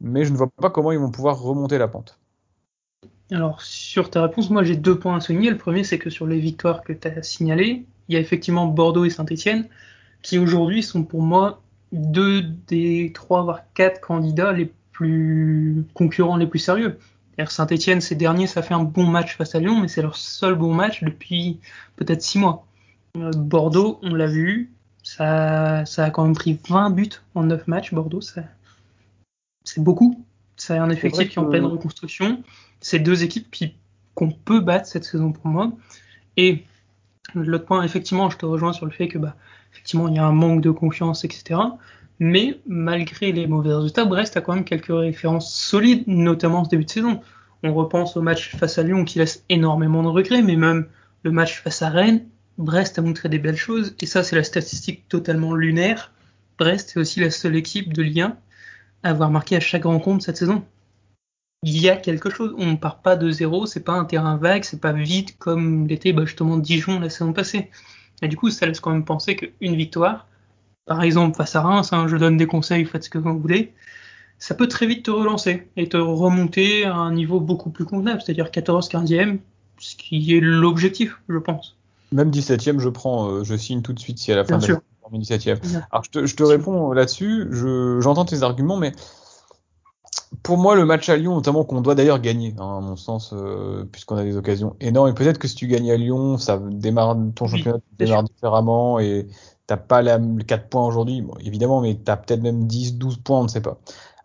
mais 0.00 0.24
je 0.24 0.32
ne 0.32 0.36
vois 0.36 0.48
pas 0.48 0.70
comment 0.70 0.92
ils 0.92 0.98
vont 0.98 1.10
pouvoir 1.10 1.40
remonter 1.40 1.78
la 1.78 1.88
pente. 1.88 2.18
Alors 3.32 3.60
sur 3.60 4.10
ta 4.10 4.22
réponse, 4.22 4.50
moi 4.50 4.62
j'ai 4.62 4.76
deux 4.76 4.98
points 4.98 5.16
à 5.16 5.20
souligner. 5.20 5.50
Le 5.50 5.58
premier, 5.58 5.82
c'est 5.82 5.98
que 5.98 6.10
sur 6.10 6.26
les 6.26 6.38
victoires 6.38 6.82
que 6.82 6.92
tu 6.92 7.08
as 7.08 7.22
signalées, 7.22 7.84
il 8.08 8.14
y 8.14 8.16
a 8.16 8.20
effectivement 8.20 8.66
Bordeaux 8.66 9.04
et 9.04 9.10
Saint-Etienne, 9.10 9.68
qui 10.22 10.38
aujourd'hui 10.38 10.82
sont 10.82 11.02
pour 11.02 11.22
moi 11.22 11.60
deux 11.92 12.42
des 12.42 13.12
trois 13.14 13.42
voire 13.42 13.62
quatre 13.74 14.00
candidats 14.00 14.52
les 14.52 14.72
plus 14.92 15.84
concurrents 15.94 16.36
les 16.36 16.46
plus 16.46 16.60
sérieux. 16.60 16.98
Saint-Etienne, 17.44 18.00
ces 18.00 18.14
derniers, 18.14 18.46
ça 18.46 18.62
fait 18.62 18.74
un 18.74 18.82
bon 18.82 19.06
match 19.06 19.36
face 19.36 19.54
à 19.54 19.60
Lyon, 19.60 19.80
mais 19.80 19.88
c'est 19.88 20.02
leur 20.02 20.16
seul 20.16 20.54
bon 20.54 20.72
match 20.74 21.02
depuis 21.04 21.60
peut-être 21.96 22.22
six 22.22 22.38
mois. 22.38 22.66
Euh, 23.16 23.30
Bordeaux, 23.32 23.98
on 24.02 24.14
l'a 24.14 24.26
vu, 24.26 24.72
ça, 25.02 25.84
ça 25.86 26.04
a 26.04 26.10
quand 26.10 26.24
même 26.24 26.34
pris 26.34 26.58
20 26.68 26.90
buts 26.90 27.10
en 27.34 27.44
9 27.44 27.66
matchs. 27.68 27.92
Bordeaux, 27.92 28.20
c'est 28.20 29.82
beaucoup. 29.82 30.24
C'est 30.56 30.78
un 30.78 30.90
effectif 30.90 31.28
qui 31.28 31.38
est 31.38 31.42
en 31.42 31.44
pleine 31.44 31.66
reconstruction. 31.66 32.42
C'est 32.80 32.98
deux 32.98 33.22
équipes 33.22 33.50
qui 33.50 33.74
qu'on 34.14 34.30
peut 34.30 34.60
battre 34.60 34.86
cette 34.86 35.04
saison 35.04 35.30
pour 35.30 35.46
moi. 35.46 35.72
Et 36.38 36.64
l'autre 37.34 37.66
point, 37.66 37.82
effectivement, 37.82 38.30
je 38.30 38.38
te 38.38 38.46
rejoins 38.46 38.72
sur 38.72 38.86
le 38.86 38.90
fait 38.90 39.08
que 39.08 39.18
bah, 39.18 39.36
effectivement, 39.72 40.08
il 40.08 40.14
y 40.14 40.18
a 40.18 40.24
un 40.24 40.32
manque 40.32 40.62
de 40.62 40.70
confiance, 40.70 41.24
etc. 41.24 41.60
Mais 42.18 42.60
malgré 42.66 43.32
les 43.32 43.46
mauvais 43.46 43.74
résultats, 43.74 44.04
Brest 44.04 44.36
a 44.36 44.40
quand 44.40 44.54
même 44.54 44.64
quelques 44.64 44.86
références 44.86 45.54
solides, 45.54 46.04
notamment 46.06 46.64
ce 46.64 46.70
début 46.70 46.84
de 46.84 46.90
saison. 46.90 47.20
On 47.62 47.74
repense 47.74 48.16
au 48.16 48.22
match 48.22 48.56
face 48.56 48.78
à 48.78 48.82
Lyon 48.82 49.04
qui 49.04 49.18
laisse 49.18 49.44
énormément 49.48 50.02
de 50.02 50.08
regrets, 50.08 50.42
mais 50.42 50.56
même 50.56 50.86
le 51.22 51.30
match 51.30 51.60
face 51.60 51.82
à 51.82 51.90
Rennes, 51.90 52.26
Brest 52.58 52.98
a 52.98 53.02
montré 53.02 53.28
des 53.28 53.38
belles 53.38 53.56
choses, 53.56 53.94
et 54.00 54.06
ça 54.06 54.22
c'est 54.22 54.36
la 54.36 54.44
statistique 54.44 55.08
totalement 55.08 55.54
lunaire. 55.54 56.12
Brest 56.58 56.96
est 56.96 57.00
aussi 57.00 57.20
la 57.20 57.30
seule 57.30 57.56
équipe 57.56 57.92
de 57.92 58.02
Ligue 58.02 58.22
à 58.22 58.34
avoir 59.02 59.30
marqué 59.30 59.56
à 59.56 59.60
chaque 59.60 59.84
rencontre 59.84 60.24
cette 60.24 60.38
saison. 60.38 60.64
Il 61.62 61.78
y 61.78 61.90
a 61.90 61.96
quelque 61.96 62.30
chose, 62.30 62.54
on 62.58 62.72
ne 62.72 62.76
part 62.76 63.02
pas 63.02 63.16
de 63.16 63.30
zéro, 63.30 63.66
c'est 63.66 63.84
pas 63.84 63.92
un 63.92 64.04
terrain 64.04 64.36
vague, 64.36 64.64
c'est 64.64 64.80
pas 64.80 64.92
vide 64.92 65.36
comme 65.38 65.86
l'était 65.86 66.12
bah, 66.12 66.24
justement 66.24 66.56
Dijon 66.56 67.00
la 67.00 67.10
saison 67.10 67.32
passée. 67.32 67.70
Et 68.22 68.28
du 68.28 68.36
coup, 68.36 68.50
ça 68.50 68.66
laisse 68.66 68.80
quand 68.80 68.92
même 68.92 69.04
penser 69.04 69.36
qu'une 69.36 69.74
victoire, 69.74 70.26
par 70.86 71.02
exemple 71.02 71.36
face 71.36 71.56
à 71.56 71.62
Reims, 71.62 71.92
hein, 71.92 72.06
je 72.08 72.16
donne 72.16 72.36
des 72.36 72.46
conseils, 72.46 72.84
faites 72.84 73.04
ce 73.04 73.10
que 73.10 73.18
vous 73.18 73.38
voulez, 73.38 73.72
ça 74.38 74.54
peut 74.54 74.68
très 74.68 74.86
vite 74.86 75.04
te 75.04 75.10
relancer 75.10 75.68
et 75.76 75.88
te 75.88 75.96
remonter 75.96 76.84
à 76.84 76.94
un 76.94 77.12
niveau 77.12 77.40
beaucoup 77.40 77.70
plus 77.70 77.84
convenable, 77.84 78.22
c'est-à-dire 78.22 78.50
14, 78.50 78.88
15e, 78.88 79.38
ce 79.78 79.96
qui 79.96 80.34
est 80.36 80.40
l'objectif, 80.40 81.20
je 81.28 81.38
pense. 81.38 81.76
Même 82.12 82.30
17e, 82.30 82.78
je 82.78 82.88
prends, 82.88 83.28
euh, 83.28 83.44
je 83.44 83.56
signe 83.56 83.82
tout 83.82 83.92
de 83.92 83.98
suite 83.98 84.18
si 84.18 84.32
à 84.32 84.36
la 84.36 84.44
fin 84.44 84.58
Bien 84.58 84.58
de 84.58 84.64
sûr. 84.64 84.80
la 85.12 85.18
17e. 85.18 85.58
Alors 85.90 86.04
je 86.04 86.10
te, 86.10 86.26
je 86.26 86.36
te 86.36 86.42
réponds 86.42 86.92
là-dessus, 86.92 87.48
je- 87.50 87.98
j'entends 88.00 88.24
tes 88.24 88.42
arguments, 88.42 88.76
mais 88.76 88.92
pour 90.42 90.58
moi, 90.58 90.74
le 90.76 90.84
match 90.84 91.08
à 91.08 91.16
Lyon, 91.16 91.34
notamment 91.34 91.64
qu'on 91.64 91.80
doit 91.80 91.94
d'ailleurs 91.94 92.20
gagner, 92.20 92.54
hein, 92.58 92.78
à 92.78 92.80
mon 92.80 92.96
sens, 92.96 93.32
euh, 93.32 93.84
puisqu'on 93.90 94.16
a 94.16 94.22
des 94.24 94.36
occasions 94.36 94.76
énormes. 94.80 95.08
Et 95.08 95.14
peut-être 95.14 95.38
que 95.38 95.48
si 95.48 95.54
tu 95.54 95.66
gagnes 95.66 95.90
à 95.90 95.96
Lyon, 95.96 96.38
ça 96.38 96.58
démarre 96.58 97.16
ton 97.34 97.46
championnat 97.46 97.78
démarre 97.98 98.22
différemment 98.24 98.98
et 99.00 99.26
t'as 99.66 99.76
pas 99.76 100.02
la, 100.02 100.18
les 100.18 100.44
4 100.44 100.68
points 100.68 100.86
aujourd'hui, 100.86 101.24
évidemment, 101.40 101.80
mais 101.80 101.94
t'as 101.94 102.16
peut-être 102.16 102.42
même 102.42 102.66
10, 102.66 102.98
12 102.98 103.18
points, 103.18 103.40
on 103.40 103.44
ne 103.44 103.48
sait 103.48 103.60
pas. 103.60 103.78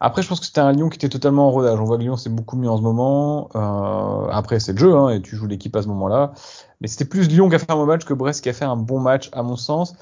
Après, 0.04 0.24
je 0.24 0.28
pense 0.28 0.40
que 0.40 0.48
c'était 0.48 0.62
un 0.62 0.72
Lyon 0.72 0.90
qui 0.90 0.96
était 0.96 1.10
totalement 1.10 1.48
en 1.48 1.52
rodage. 1.52 1.80
On 1.80 1.84
voit 1.84 1.98
que 1.98 2.02
Lyon, 2.02 2.18
c'est 2.18 2.34
beaucoup 2.34 2.58
mieux 2.58 2.70
en 2.70 2.78
ce 2.78 2.82
moment. 2.82 3.50
Euh, 3.56 4.30
après, 4.32 4.60
c'est 4.60 4.74
le 4.74 4.80
jeu, 4.80 4.96
hein, 4.96 5.10
et 5.10 5.22
tu 5.22 5.36
joues 5.36 5.46
l'équipe 5.46 5.76
à 5.76 5.84
ce 5.84 5.88
moment-là. 5.90 6.34
Mais 6.82 6.88
c'était 6.88 7.06
plus 7.06 7.28
Lyon 7.28 7.50
qui 7.50 7.56
a 7.56 7.60
fait 7.60 7.72
un 7.72 7.76
bon 7.76 7.86
match 7.86 8.04
que 8.04 8.16
Brest 8.16 8.42
qui 8.42 8.50
a 8.50 8.54
fait 8.54 8.66
un 8.66 8.76
bon 8.76 9.00
match, 9.00 9.30
à 9.32 9.44
mon 9.44 9.56
sens. 9.56 9.94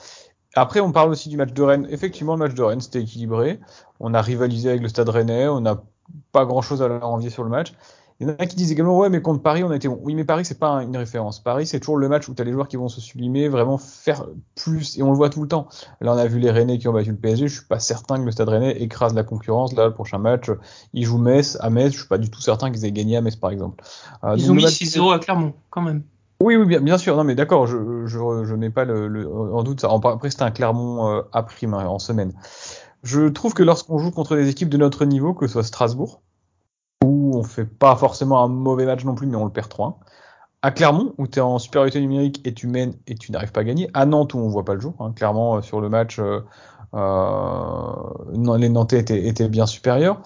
Après, 0.55 0.79
on 0.79 0.93
parle 0.93 1.11
aussi 1.11 1.27
du 1.27 1.35
match 1.35 1.51
de 1.51 1.61
Rennes. 1.61 1.85
Effectivement, 1.89 2.33
le 2.35 2.39
match 2.39 2.53
de 2.53 2.63
Rennes, 2.63 2.79
c'était 2.79 3.01
équilibré. 3.01 3.59
On 3.99 4.13
a 4.13 4.21
rivalisé 4.21 4.69
avec 4.69 4.81
le 4.81 4.87
Stade 4.87 5.09
Rennais. 5.09 5.49
On 5.49 5.59
n'a 5.59 5.83
pas 6.31 6.45
grand-chose 6.45 6.81
à 6.81 6.87
leur 6.87 7.05
envier 7.05 7.29
sur 7.29 7.43
le 7.43 7.49
match. 7.49 7.73
Il 8.21 8.27
y 8.27 8.29
en 8.31 8.35
a 8.37 8.45
qui 8.45 8.57
disent 8.57 8.71
également, 8.71 8.97
ouais, 8.97 9.09
mais 9.09 9.21
contre 9.21 9.41
Paris, 9.41 9.63
on 9.63 9.69
a 9.71 9.75
été 9.77 9.87
bon. 9.87 9.97
Oui, 10.03 10.13
mais 10.13 10.25
Paris, 10.25 10.43
c'est 10.43 10.59
pas 10.59 10.67
un- 10.67 10.81
une 10.81 10.97
référence. 10.97 11.39
Paris, 11.39 11.65
c'est 11.65 11.79
toujours 11.79 11.95
le 11.97 12.09
match 12.09 12.27
où 12.27 12.33
tu 12.33 12.41
as 12.41 12.45
les 12.45 12.51
joueurs 12.51 12.67
qui 12.67 12.75
vont 12.75 12.89
se 12.89 12.99
sublimer, 12.99 13.47
vraiment 13.47 13.77
faire 13.77 14.25
plus, 14.55 14.97
et 14.97 15.03
on 15.03 15.11
le 15.11 15.15
voit 15.15 15.29
tout 15.29 15.41
le 15.41 15.47
temps. 15.47 15.67
Là, 16.01 16.13
on 16.13 16.17
a 16.17 16.25
vu 16.27 16.37
les 16.39 16.51
Rennais 16.51 16.77
qui 16.79 16.89
ont 16.89 16.93
battu 16.93 17.11
le 17.11 17.15
PSG. 17.15 17.47
Je 17.47 17.55
suis 17.59 17.65
pas 17.65 17.79
certain 17.79 18.17
que 18.19 18.23
le 18.25 18.31
Stade 18.31 18.49
Rennais 18.49 18.71
écrase 18.81 19.13
la 19.13 19.23
concurrence. 19.23 19.73
Là, 19.73 19.85
le 19.87 19.93
prochain 19.93 20.17
match, 20.17 20.51
ils 20.93 21.05
jouent 21.05 21.17
Metz 21.17 21.57
à 21.61 21.69
Metz. 21.69 21.93
Je 21.93 21.99
suis 21.99 22.07
pas 22.09 22.17
du 22.17 22.29
tout 22.29 22.41
certain 22.41 22.71
qu'ils 22.71 22.83
aient 22.83 22.91
gagné 22.91 23.15
à 23.15 23.21
Metz, 23.21 23.37
par 23.37 23.51
exemple. 23.51 23.81
Euh, 24.25 24.35
Ils 24.37 24.51
ont 24.51 24.53
mis 24.53 24.63
match- 24.63 24.73
6-0 24.79 25.11
à 25.11 25.19
Clermont, 25.19 25.53
quand 25.69 25.81
même. 25.81 26.03
oui, 26.43 26.57
oui, 26.57 26.65
bien, 26.65 26.81
bien 26.81 26.97
sûr. 26.97 27.15
Non, 27.15 27.23
mais 27.23 27.35
d'accord, 27.35 27.67
je, 27.67 27.77
je, 28.05 28.17
je 28.43 28.55
mets 28.55 28.69
pas 28.69 28.83
le, 28.83 29.07
le- 29.07 29.29
en 29.31 29.63
doute 29.63 29.79
ça. 29.79 29.89
Après, 29.93 30.29
c'était 30.29 30.43
un 30.43 30.51
Clermont 30.51 31.07
euh, 31.09 31.21
à 31.31 31.43
prime 31.43 31.73
hein, 31.73 31.85
en 31.85 31.99
semaine. 31.99 32.33
Je 33.03 33.29
trouve 33.29 33.53
que 33.53 33.63
lorsqu'on 33.63 33.97
joue 33.97 34.11
contre 34.11 34.35
des 34.35 34.49
équipes 34.49 34.67
de 34.69 34.77
notre 34.77 35.05
niveau, 35.05 35.33
que 35.33 35.47
ce 35.47 35.53
soit 35.53 35.63
Strasbourg, 35.63 36.21
on 37.39 37.43
fait 37.43 37.65
pas 37.65 37.95
forcément 37.95 38.43
un 38.43 38.47
mauvais 38.47 38.85
match 38.85 39.03
non 39.05 39.15
plus, 39.15 39.27
mais 39.27 39.35
on 39.35 39.45
le 39.45 39.51
perd 39.51 39.69
3 39.69 39.99
à 40.61 40.71
Clermont, 40.71 41.13
où 41.17 41.27
tu 41.27 41.39
es 41.39 41.41
en 41.41 41.57
supériorité 41.57 42.01
numérique 42.01 42.41
et 42.45 42.53
tu 42.53 42.67
mènes 42.67 42.93
et 43.07 43.15
tu 43.15 43.31
n'arrives 43.31 43.51
pas 43.51 43.61
à 43.61 43.63
gagner. 43.63 43.89
À 43.93 44.05
Nantes, 44.05 44.33
où 44.33 44.39
on 44.39 44.49
voit 44.49 44.65
pas 44.65 44.73
le 44.73 44.81
jour. 44.81 44.93
Hein. 44.99 45.13
Clairement, 45.15 45.57
euh, 45.57 45.61
sur 45.61 45.79
le 45.79 45.89
match, 45.89 46.19
euh, 46.19 46.41
euh, 46.95 48.57
les 48.57 48.67
Nantais 48.67 48.99
étaient, 48.99 49.47
bien 49.47 49.65
supérieurs. 49.65 50.21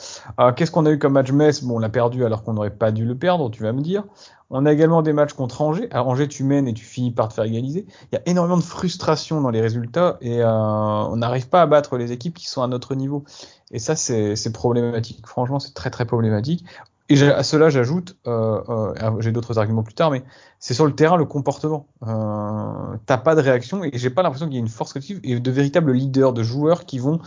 Qu'est-ce 0.56 0.72
qu'on 0.72 0.86
a 0.86 0.92
eu 0.92 0.98
comme 0.98 1.14
match 1.14 1.32
Metz? 1.32 1.64
Bon, 1.64 1.76
on 1.76 1.80
l'a 1.80 1.90
perdu 1.90 2.26
alors 2.26 2.44
qu'on 2.44 2.54
n'aurait 2.54 2.72
pas 2.72 2.92
dû 2.92 3.06
le 3.06 3.16
perdre, 3.16 3.52
tu 3.52 3.64
vas 3.64 3.74
me 3.74 3.82
dire. 3.82 4.06
On 4.50 4.66
a 4.66 4.72
également 4.72 5.02
des 5.02 5.14
matchs 5.14 5.34
contre 5.34 5.62
Angers. 5.62 5.88
À 5.92 6.04
Angers, 6.04 6.28
tu 6.28 6.44
mènes 6.44 6.68
et 6.68 6.74
tu 6.74 6.86
finis 6.86 7.12
par 7.12 7.28
te 7.28 7.34
faire 7.34 7.44
égaliser. 7.44 7.86
Il 8.12 8.16
y 8.16 8.18
a 8.18 8.22
énormément 8.28 8.58
de 8.58 8.64
frustration 8.64 9.42
dans 9.42 9.50
les 9.50 9.62
résultats 9.62 10.18
et 10.22 10.44
on 10.44 11.16
n'arrive 11.18 11.50
pas 11.50 11.62
à 11.62 11.66
battre 11.66 11.98
les 11.98 12.12
équipes 12.12 12.36
qui 12.36 12.48
sont 12.48 12.62
à 12.62 12.68
notre 12.68 12.96
niveau. 12.96 13.26
Et 13.72 13.80
ça, 13.80 13.96
c'est 13.96 14.54
problématique. 14.54 15.28
Franchement, 15.28 15.60
c'est 15.60 15.74
très 15.74 15.90
très 15.90 16.06
problématique. 16.06 16.64
Et 17.10 17.22
à 17.22 17.44
cela, 17.44 17.70
j'ajoute, 17.70 18.18
euh, 18.28 18.62
euh, 18.70 19.12
j'ai 19.20 19.32
d'autres 19.32 19.60
arguments 19.60 19.84
plus 19.84 19.94
tard, 19.94 20.10
mais 20.10 20.24
c'est 20.60 20.74
sur 20.74 20.86
le 20.86 20.94
terrain 20.94 21.18
le 21.18 21.26
comportement. 21.26 21.88
Euh, 22.08 22.98
T'as 23.06 23.18
pas 23.18 23.36
de 23.36 23.42
réaction 23.42 23.84
et 23.84 23.92
j'ai 23.94 24.10
pas 24.10 24.24
l'impression 24.24 24.48
qu'il 24.48 24.56
y 24.56 24.58
ait 24.58 24.62
une 24.62 24.70
force 24.70 24.94
collective 24.94 25.20
et 25.24 25.40
de 25.40 25.52
véritables 25.52 25.92
leaders, 25.92 26.32
de 26.34 26.44
joueurs 26.44 26.86
qui 26.86 27.00
vont 27.00 27.20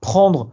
prendre 0.00 0.50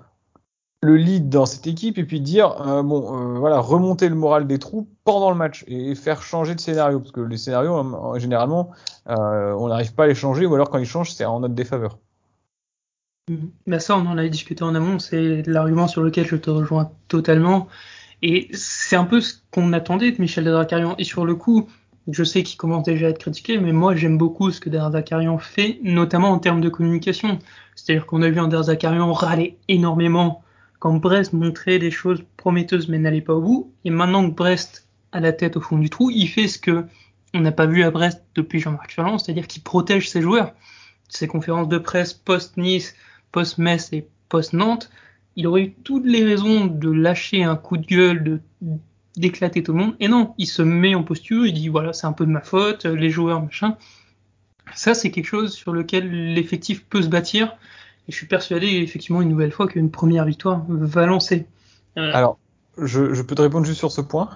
le 0.81 0.97
lead 0.97 1.29
dans 1.29 1.45
cette 1.45 1.67
équipe 1.67 1.97
et 1.97 2.03
puis 2.03 2.19
dire 2.19 2.61
euh, 2.67 2.83
bon 2.83 3.37
voilà 3.39 3.59
remonter 3.59 4.09
le 4.09 4.15
moral 4.15 4.47
des 4.47 4.59
troupes 4.59 4.89
pendant 5.05 5.29
le 5.29 5.37
match 5.37 5.63
et 5.67 5.95
faire 5.95 6.21
changer 6.21 6.55
de 6.55 6.59
scénario 6.59 6.99
parce 6.99 7.13
que 7.13 7.21
les 7.21 7.37
scénarios 7.37 8.17
généralement 8.17 8.71
on 9.05 9.69
n'arrive 9.69 9.93
pas 9.93 10.03
à 10.03 10.07
les 10.07 10.15
changer 10.15 10.45
ou 10.45 10.55
alors 10.55 10.69
quand 10.69 10.79
ils 10.79 10.85
changent 10.85 11.13
c'est 11.13 11.23
en 11.23 11.39
notre 11.39 11.53
défaveur. 11.53 11.99
Bah 13.67 13.79
ça, 13.79 13.95
on 13.95 14.05
en 14.05 14.17
avait 14.17 14.29
discuté 14.29 14.65
en 14.65 14.75
amont, 14.75 14.99
c'est 14.99 15.43
l'argument 15.47 15.87
sur 15.87 16.03
lequel 16.03 16.27
je 16.27 16.35
te 16.35 16.49
rejoins 16.49 16.91
totalement. 17.07 17.69
Et 18.25 18.47
c'est 18.53 18.95
un 18.95 19.03
peu 19.03 19.19
ce 19.19 19.33
qu'on 19.51 19.73
attendait 19.73 20.11
de 20.11 20.21
Michel 20.21 20.45
Dedracarian. 20.45 20.95
Et 20.97 21.03
sur 21.03 21.25
le 21.25 21.35
coup, 21.35 21.67
je 22.07 22.23
sais 22.23 22.41
qu'il 22.41 22.55
commence 22.57 22.83
déjà 22.83 23.07
à 23.07 23.09
être 23.09 23.19
critiqué, 23.19 23.57
mais 23.57 23.73
moi 23.73 23.97
j'aime 23.97 24.17
beaucoup 24.17 24.49
ce 24.49 24.61
que 24.61 24.69
Dedracarian 24.69 25.37
fait, 25.37 25.77
notamment 25.83 26.29
en 26.29 26.39
termes 26.39 26.61
de 26.61 26.69
communication. 26.69 27.37
C'est-à-dire 27.75 28.05
qu'on 28.05 28.21
a 28.21 28.29
vu 28.29 28.39
un 28.39 28.47
Dedracarian 28.47 29.11
râler 29.11 29.57
énormément 29.67 30.41
quand 30.79 30.93
Brest 30.93 31.33
montrait 31.33 31.79
des 31.79 31.91
choses 31.91 32.23
prometteuses 32.37 32.87
mais 32.87 32.97
n'allait 32.97 33.19
pas 33.19 33.33
au 33.33 33.41
bout. 33.41 33.73
Et 33.83 33.89
maintenant 33.89 34.29
que 34.29 34.33
Brest 34.33 34.87
a 35.11 35.19
la 35.19 35.33
tête 35.33 35.57
au 35.57 35.61
fond 35.61 35.77
du 35.77 35.89
trou, 35.89 36.09
il 36.09 36.27
fait 36.27 36.47
ce 36.47 36.57
que 36.57 36.85
on 37.33 37.41
n'a 37.41 37.51
pas 37.51 37.65
vu 37.65 37.83
à 37.83 37.91
Brest 37.91 38.23
depuis 38.35 38.61
Jean-Marc 38.61 38.91
Furlan, 38.91 39.17
c'est-à-dire 39.17 39.47
qu'il 39.47 39.63
protège 39.63 40.09
ses 40.09 40.21
joueurs. 40.21 40.53
Ses 41.09 41.27
conférences 41.27 41.67
de 41.67 41.77
presse 41.77 42.13
post-Nice, 42.13 42.95
post-Metz 43.33 43.91
et 43.91 44.07
post-Nantes, 44.29 44.89
il 45.35 45.47
aurait 45.47 45.63
eu 45.63 45.73
toutes 45.83 46.05
les 46.05 46.23
raisons 46.23 46.65
de 46.65 46.89
lâcher 46.91 47.43
un 47.43 47.55
coup 47.55 47.77
de 47.77 47.85
gueule, 47.85 48.23
de 48.23 48.41
d'éclater 49.15 49.61
tout 49.61 49.73
le 49.73 49.79
monde. 49.79 49.95
Et 49.99 50.07
non, 50.07 50.33
il 50.39 50.47
se 50.47 50.61
met 50.63 50.95
en 50.95 51.03
posture, 51.03 51.45
il 51.45 51.53
dit 51.53 51.67
voilà, 51.67 51.93
c'est 51.93 52.07
un 52.07 52.13
peu 52.13 52.25
de 52.25 52.31
ma 52.31 52.41
faute, 52.41 52.85
les 52.85 53.11
joueurs, 53.11 53.43
machin. 53.43 53.77
Ça, 54.75 54.93
c'est 54.95 55.11
quelque 55.11 55.27
chose 55.27 55.53
sur 55.53 55.73
lequel 55.73 56.33
l'effectif 56.33 56.85
peut 56.85 57.01
se 57.01 57.07
bâtir. 57.07 57.55
Et 58.07 58.11
je 58.11 58.17
suis 58.17 58.27
persuadé, 58.27 58.67
effectivement, 58.67 59.21
une 59.21 59.29
nouvelle 59.29 59.51
fois, 59.51 59.67
qu'une 59.67 59.91
première 59.91 60.25
victoire 60.25 60.65
va 60.67 61.05
lancer. 61.05 61.47
Euh, 61.97 62.11
Alors 62.11 62.39
je, 62.77 63.13
je 63.13 63.21
peux 63.21 63.35
te 63.35 63.41
répondre 63.41 63.65
juste 63.65 63.79
sur 63.79 63.91
ce 63.91 64.01
point? 64.01 64.29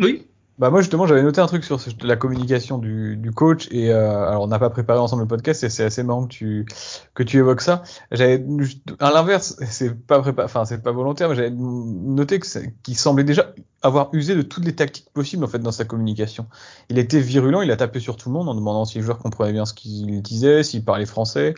oui, 0.00 0.26
Bah 0.58 0.70
moi 0.70 0.80
justement 0.80 1.06
j'avais 1.06 1.22
noté 1.22 1.42
un 1.42 1.46
truc 1.46 1.64
sur 1.64 1.78
la 2.02 2.16
communication 2.16 2.78
du, 2.78 3.18
du 3.18 3.30
coach 3.30 3.68
et 3.70 3.92
euh, 3.92 4.26
alors 4.26 4.44
on 4.44 4.46
n'a 4.46 4.58
pas 4.58 4.70
préparé 4.70 4.98
ensemble 4.98 5.20
le 5.22 5.28
podcast 5.28 5.62
et 5.64 5.68
c'est 5.68 5.84
assez 5.84 6.02
marrant 6.02 6.22
que 6.26 6.32
tu 6.32 6.66
que 7.14 7.22
tu 7.22 7.36
évoques 7.36 7.60
ça. 7.60 7.82
J'avais 8.10 8.42
à 8.98 9.10
l'inverse 9.10 9.56
c'est 9.68 9.94
pas 9.94 10.20
prépa- 10.20 10.44
enfin 10.44 10.64
c'est 10.64 10.82
pas 10.82 10.92
volontaire 10.92 11.28
mais 11.28 11.34
j'avais 11.34 11.50
noté 11.50 12.38
que 12.40 12.46
qu'il 12.82 12.96
semblait 12.96 13.24
déjà 13.24 13.52
avoir 13.82 14.08
usé 14.14 14.34
de 14.34 14.40
toutes 14.40 14.64
les 14.64 14.74
tactiques 14.74 15.10
possibles 15.12 15.44
en 15.44 15.48
fait 15.48 15.58
dans 15.58 15.72
sa 15.72 15.84
communication. 15.84 16.46
Il 16.88 16.96
était 16.98 17.20
virulent, 17.20 17.60
il 17.60 17.70
a 17.70 17.76
tapé 17.76 18.00
sur 18.00 18.16
tout 18.16 18.30
le 18.30 18.34
monde 18.34 18.48
en 18.48 18.54
demandant 18.54 18.86
si 18.86 18.96
les 18.96 19.04
joueurs 19.04 19.18
comprenaient 19.18 19.52
bien 19.52 19.66
ce 19.66 19.74
qu'il 19.74 20.22
disait, 20.22 20.62
s'il 20.62 20.82
parlait 20.86 21.04
français 21.04 21.54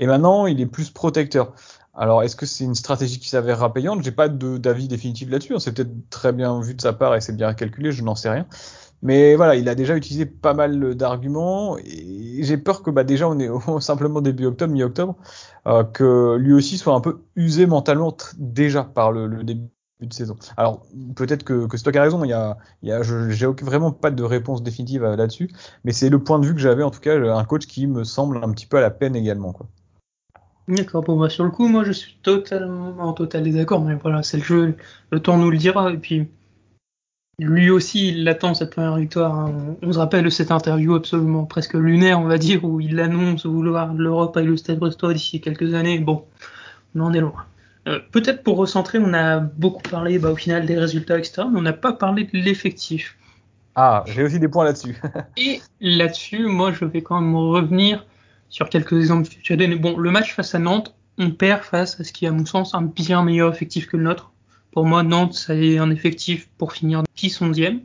et 0.00 0.06
maintenant 0.06 0.46
il 0.46 0.60
est 0.60 0.66
plus 0.66 0.90
protecteur. 0.90 1.52
Alors, 1.94 2.22
est-ce 2.22 2.36
que 2.36 2.46
c'est 2.46 2.64
une 2.64 2.74
stratégie 2.74 3.18
qui 3.20 3.28
s'avère 3.28 3.70
payante 3.72 4.02
J'ai 4.02 4.12
pas 4.12 4.28
d'avis 4.28 4.88
définitif 4.88 5.28
là-dessus. 5.30 5.54
hein. 5.54 5.58
C'est 5.58 5.72
peut-être 5.74 5.92
très 6.10 6.32
bien 6.32 6.58
vu 6.60 6.74
de 6.74 6.80
sa 6.80 6.92
part 6.94 7.14
et 7.14 7.20
c'est 7.20 7.36
bien 7.36 7.52
calculé, 7.52 7.92
je 7.92 8.02
n'en 8.02 8.14
sais 8.14 8.30
rien. 8.30 8.46
Mais 9.02 9.36
voilà, 9.36 9.56
il 9.56 9.68
a 9.68 9.74
déjà 9.74 9.96
utilisé 9.96 10.26
pas 10.26 10.54
mal 10.54 10.94
d'arguments 10.96 11.78
et 11.78 12.42
j'ai 12.44 12.58
peur 12.58 12.82
que 12.82 12.90
bah, 12.90 13.04
déjà 13.04 13.28
on 13.28 13.38
est 13.40 13.50
simplement 13.80 14.20
début 14.22 14.46
octobre, 14.46 14.72
mi-octobre, 14.74 15.16
euh, 15.66 15.84
que 15.84 16.36
lui 16.38 16.52
aussi 16.54 16.78
soit 16.78 16.94
un 16.94 17.00
peu 17.02 17.22
usé 17.36 17.66
mentalement 17.66 18.16
déjà 18.38 18.84
par 18.84 19.12
le, 19.12 19.26
le 19.26 19.44
début 19.44 19.68
de 20.00 20.12
saison. 20.14 20.36
Alors 20.56 20.86
peut-être 21.16 21.44
que, 21.44 21.66
que 21.66 21.76
c'est 21.78 21.84
toi 21.84 21.92
qui 21.92 21.98
as 21.98 22.02
raison, 22.02 22.24
il 22.24 22.30
y 22.30 22.32
a, 22.34 22.58
il 22.82 22.88
y 22.90 22.92
a, 22.92 23.02
je- 23.02 23.30
j'ai 23.30 23.46
vraiment 23.62 23.92
pas 23.92 24.10
de 24.12 24.22
réponse 24.24 24.62
définitive 24.62 25.04
euh, 25.04 25.16
là-dessus, 25.16 25.50
mais 25.84 25.92
c'est 25.92 26.10
le 26.10 26.22
point 26.24 26.38
de 26.40 26.46
vue 26.46 26.54
que 26.54 26.60
j'avais 26.60 26.82
en 26.84 26.90
tout 26.90 27.00
cas, 27.00 27.16
un 27.16 27.44
coach 27.44 27.66
qui 27.66 27.86
me 27.88 28.04
semble 28.04 28.38
un 28.44 28.50
petit 28.52 28.66
peu 28.66 28.78
à 28.78 28.80
la 28.82 28.90
peine 28.90 29.16
également. 29.16 29.52
Quoi. 29.52 29.68
D'accord, 30.68 31.02
bon, 31.02 31.18
bah, 31.18 31.28
sur 31.28 31.44
le 31.44 31.50
coup, 31.50 31.66
moi, 31.66 31.82
je 31.84 31.92
suis 31.92 32.16
totalement 32.22 32.94
en 33.00 33.12
total 33.12 33.42
désaccord, 33.42 33.84
mais 33.84 33.94
voilà, 33.94 34.22
c'est 34.22 34.36
le 34.36 34.44
jeu, 34.44 34.76
le 35.10 35.20
temps 35.20 35.36
nous 35.36 35.50
le 35.50 35.56
dira, 35.58 35.92
et 35.92 35.96
puis, 35.96 36.28
lui 37.40 37.70
aussi, 37.70 38.10
il 38.10 38.28
attend 38.28 38.54
cette 38.54 38.70
première 38.70 38.96
victoire. 38.96 39.36
hein. 39.36 39.76
On, 39.82 39.92
se 39.92 39.98
rappelle 39.98 40.24
de 40.24 40.30
cette 40.30 40.52
interview 40.52 40.94
absolument 40.94 41.44
presque 41.44 41.74
lunaire, 41.74 42.20
on 42.20 42.26
va 42.26 42.38
dire, 42.38 42.64
où 42.64 42.80
il 42.80 43.00
annonce 43.00 43.46
vouloir 43.46 43.92
l'Europe 43.94 44.36
avec 44.36 44.48
le 44.48 44.56
Stade 44.56 44.78
Brestois 44.78 45.12
d'ici 45.12 45.40
quelques 45.40 45.74
années. 45.74 45.98
Bon, 45.98 46.24
on 46.94 47.00
en 47.00 47.12
est 47.12 47.20
loin. 47.20 47.44
Euh, 47.88 47.98
Peut-être 48.12 48.44
pour 48.44 48.56
recentrer, 48.56 48.98
on 48.98 49.12
a 49.14 49.40
beaucoup 49.40 49.82
parlé, 49.82 50.20
bah, 50.20 50.30
au 50.30 50.36
final, 50.36 50.66
des 50.66 50.78
résultats, 50.78 51.18
etc., 51.18 51.42
mais 51.50 51.58
on 51.58 51.62
n'a 51.62 51.72
pas 51.72 51.92
parlé 51.92 52.24
de 52.24 52.38
l'effectif. 52.38 53.16
Ah, 53.74 54.04
j'ai 54.06 54.22
aussi 54.22 54.38
des 54.38 54.48
points 54.48 54.64
là-dessus. 54.64 55.00
Et 55.36 55.60
là-dessus, 55.80 56.46
moi, 56.46 56.72
je 56.72 56.84
vais 56.84 57.02
quand 57.02 57.20
même 57.20 57.34
revenir 57.34 58.04
sur 58.52 58.68
quelques 58.68 58.92
exemples 58.92 59.28
que 59.28 59.40
tu 59.42 59.52
as 59.54 59.56
donnés. 59.56 59.76
Bon, 59.76 59.96
le 59.96 60.10
match 60.10 60.34
face 60.34 60.54
à 60.54 60.58
Nantes, 60.58 60.94
on 61.18 61.30
perd 61.30 61.62
face 61.62 61.98
à 61.98 62.04
ce 62.04 62.12
qui 62.12 62.26
est, 62.26 62.28
à 62.28 62.32
mon 62.32 62.44
sens, 62.44 62.74
un 62.74 62.82
bien 62.82 63.24
meilleur 63.24 63.52
effectif 63.52 63.86
que 63.86 63.96
le 63.96 64.04
nôtre. 64.04 64.32
Pour 64.72 64.84
moi, 64.86 65.02
Nantes, 65.02 65.34
ça 65.34 65.54
est 65.54 65.78
un 65.78 65.90
effectif 65.90 66.48
pour 66.58 66.72
finir 66.72 67.02
10 67.16 67.40
11e. 67.40 67.80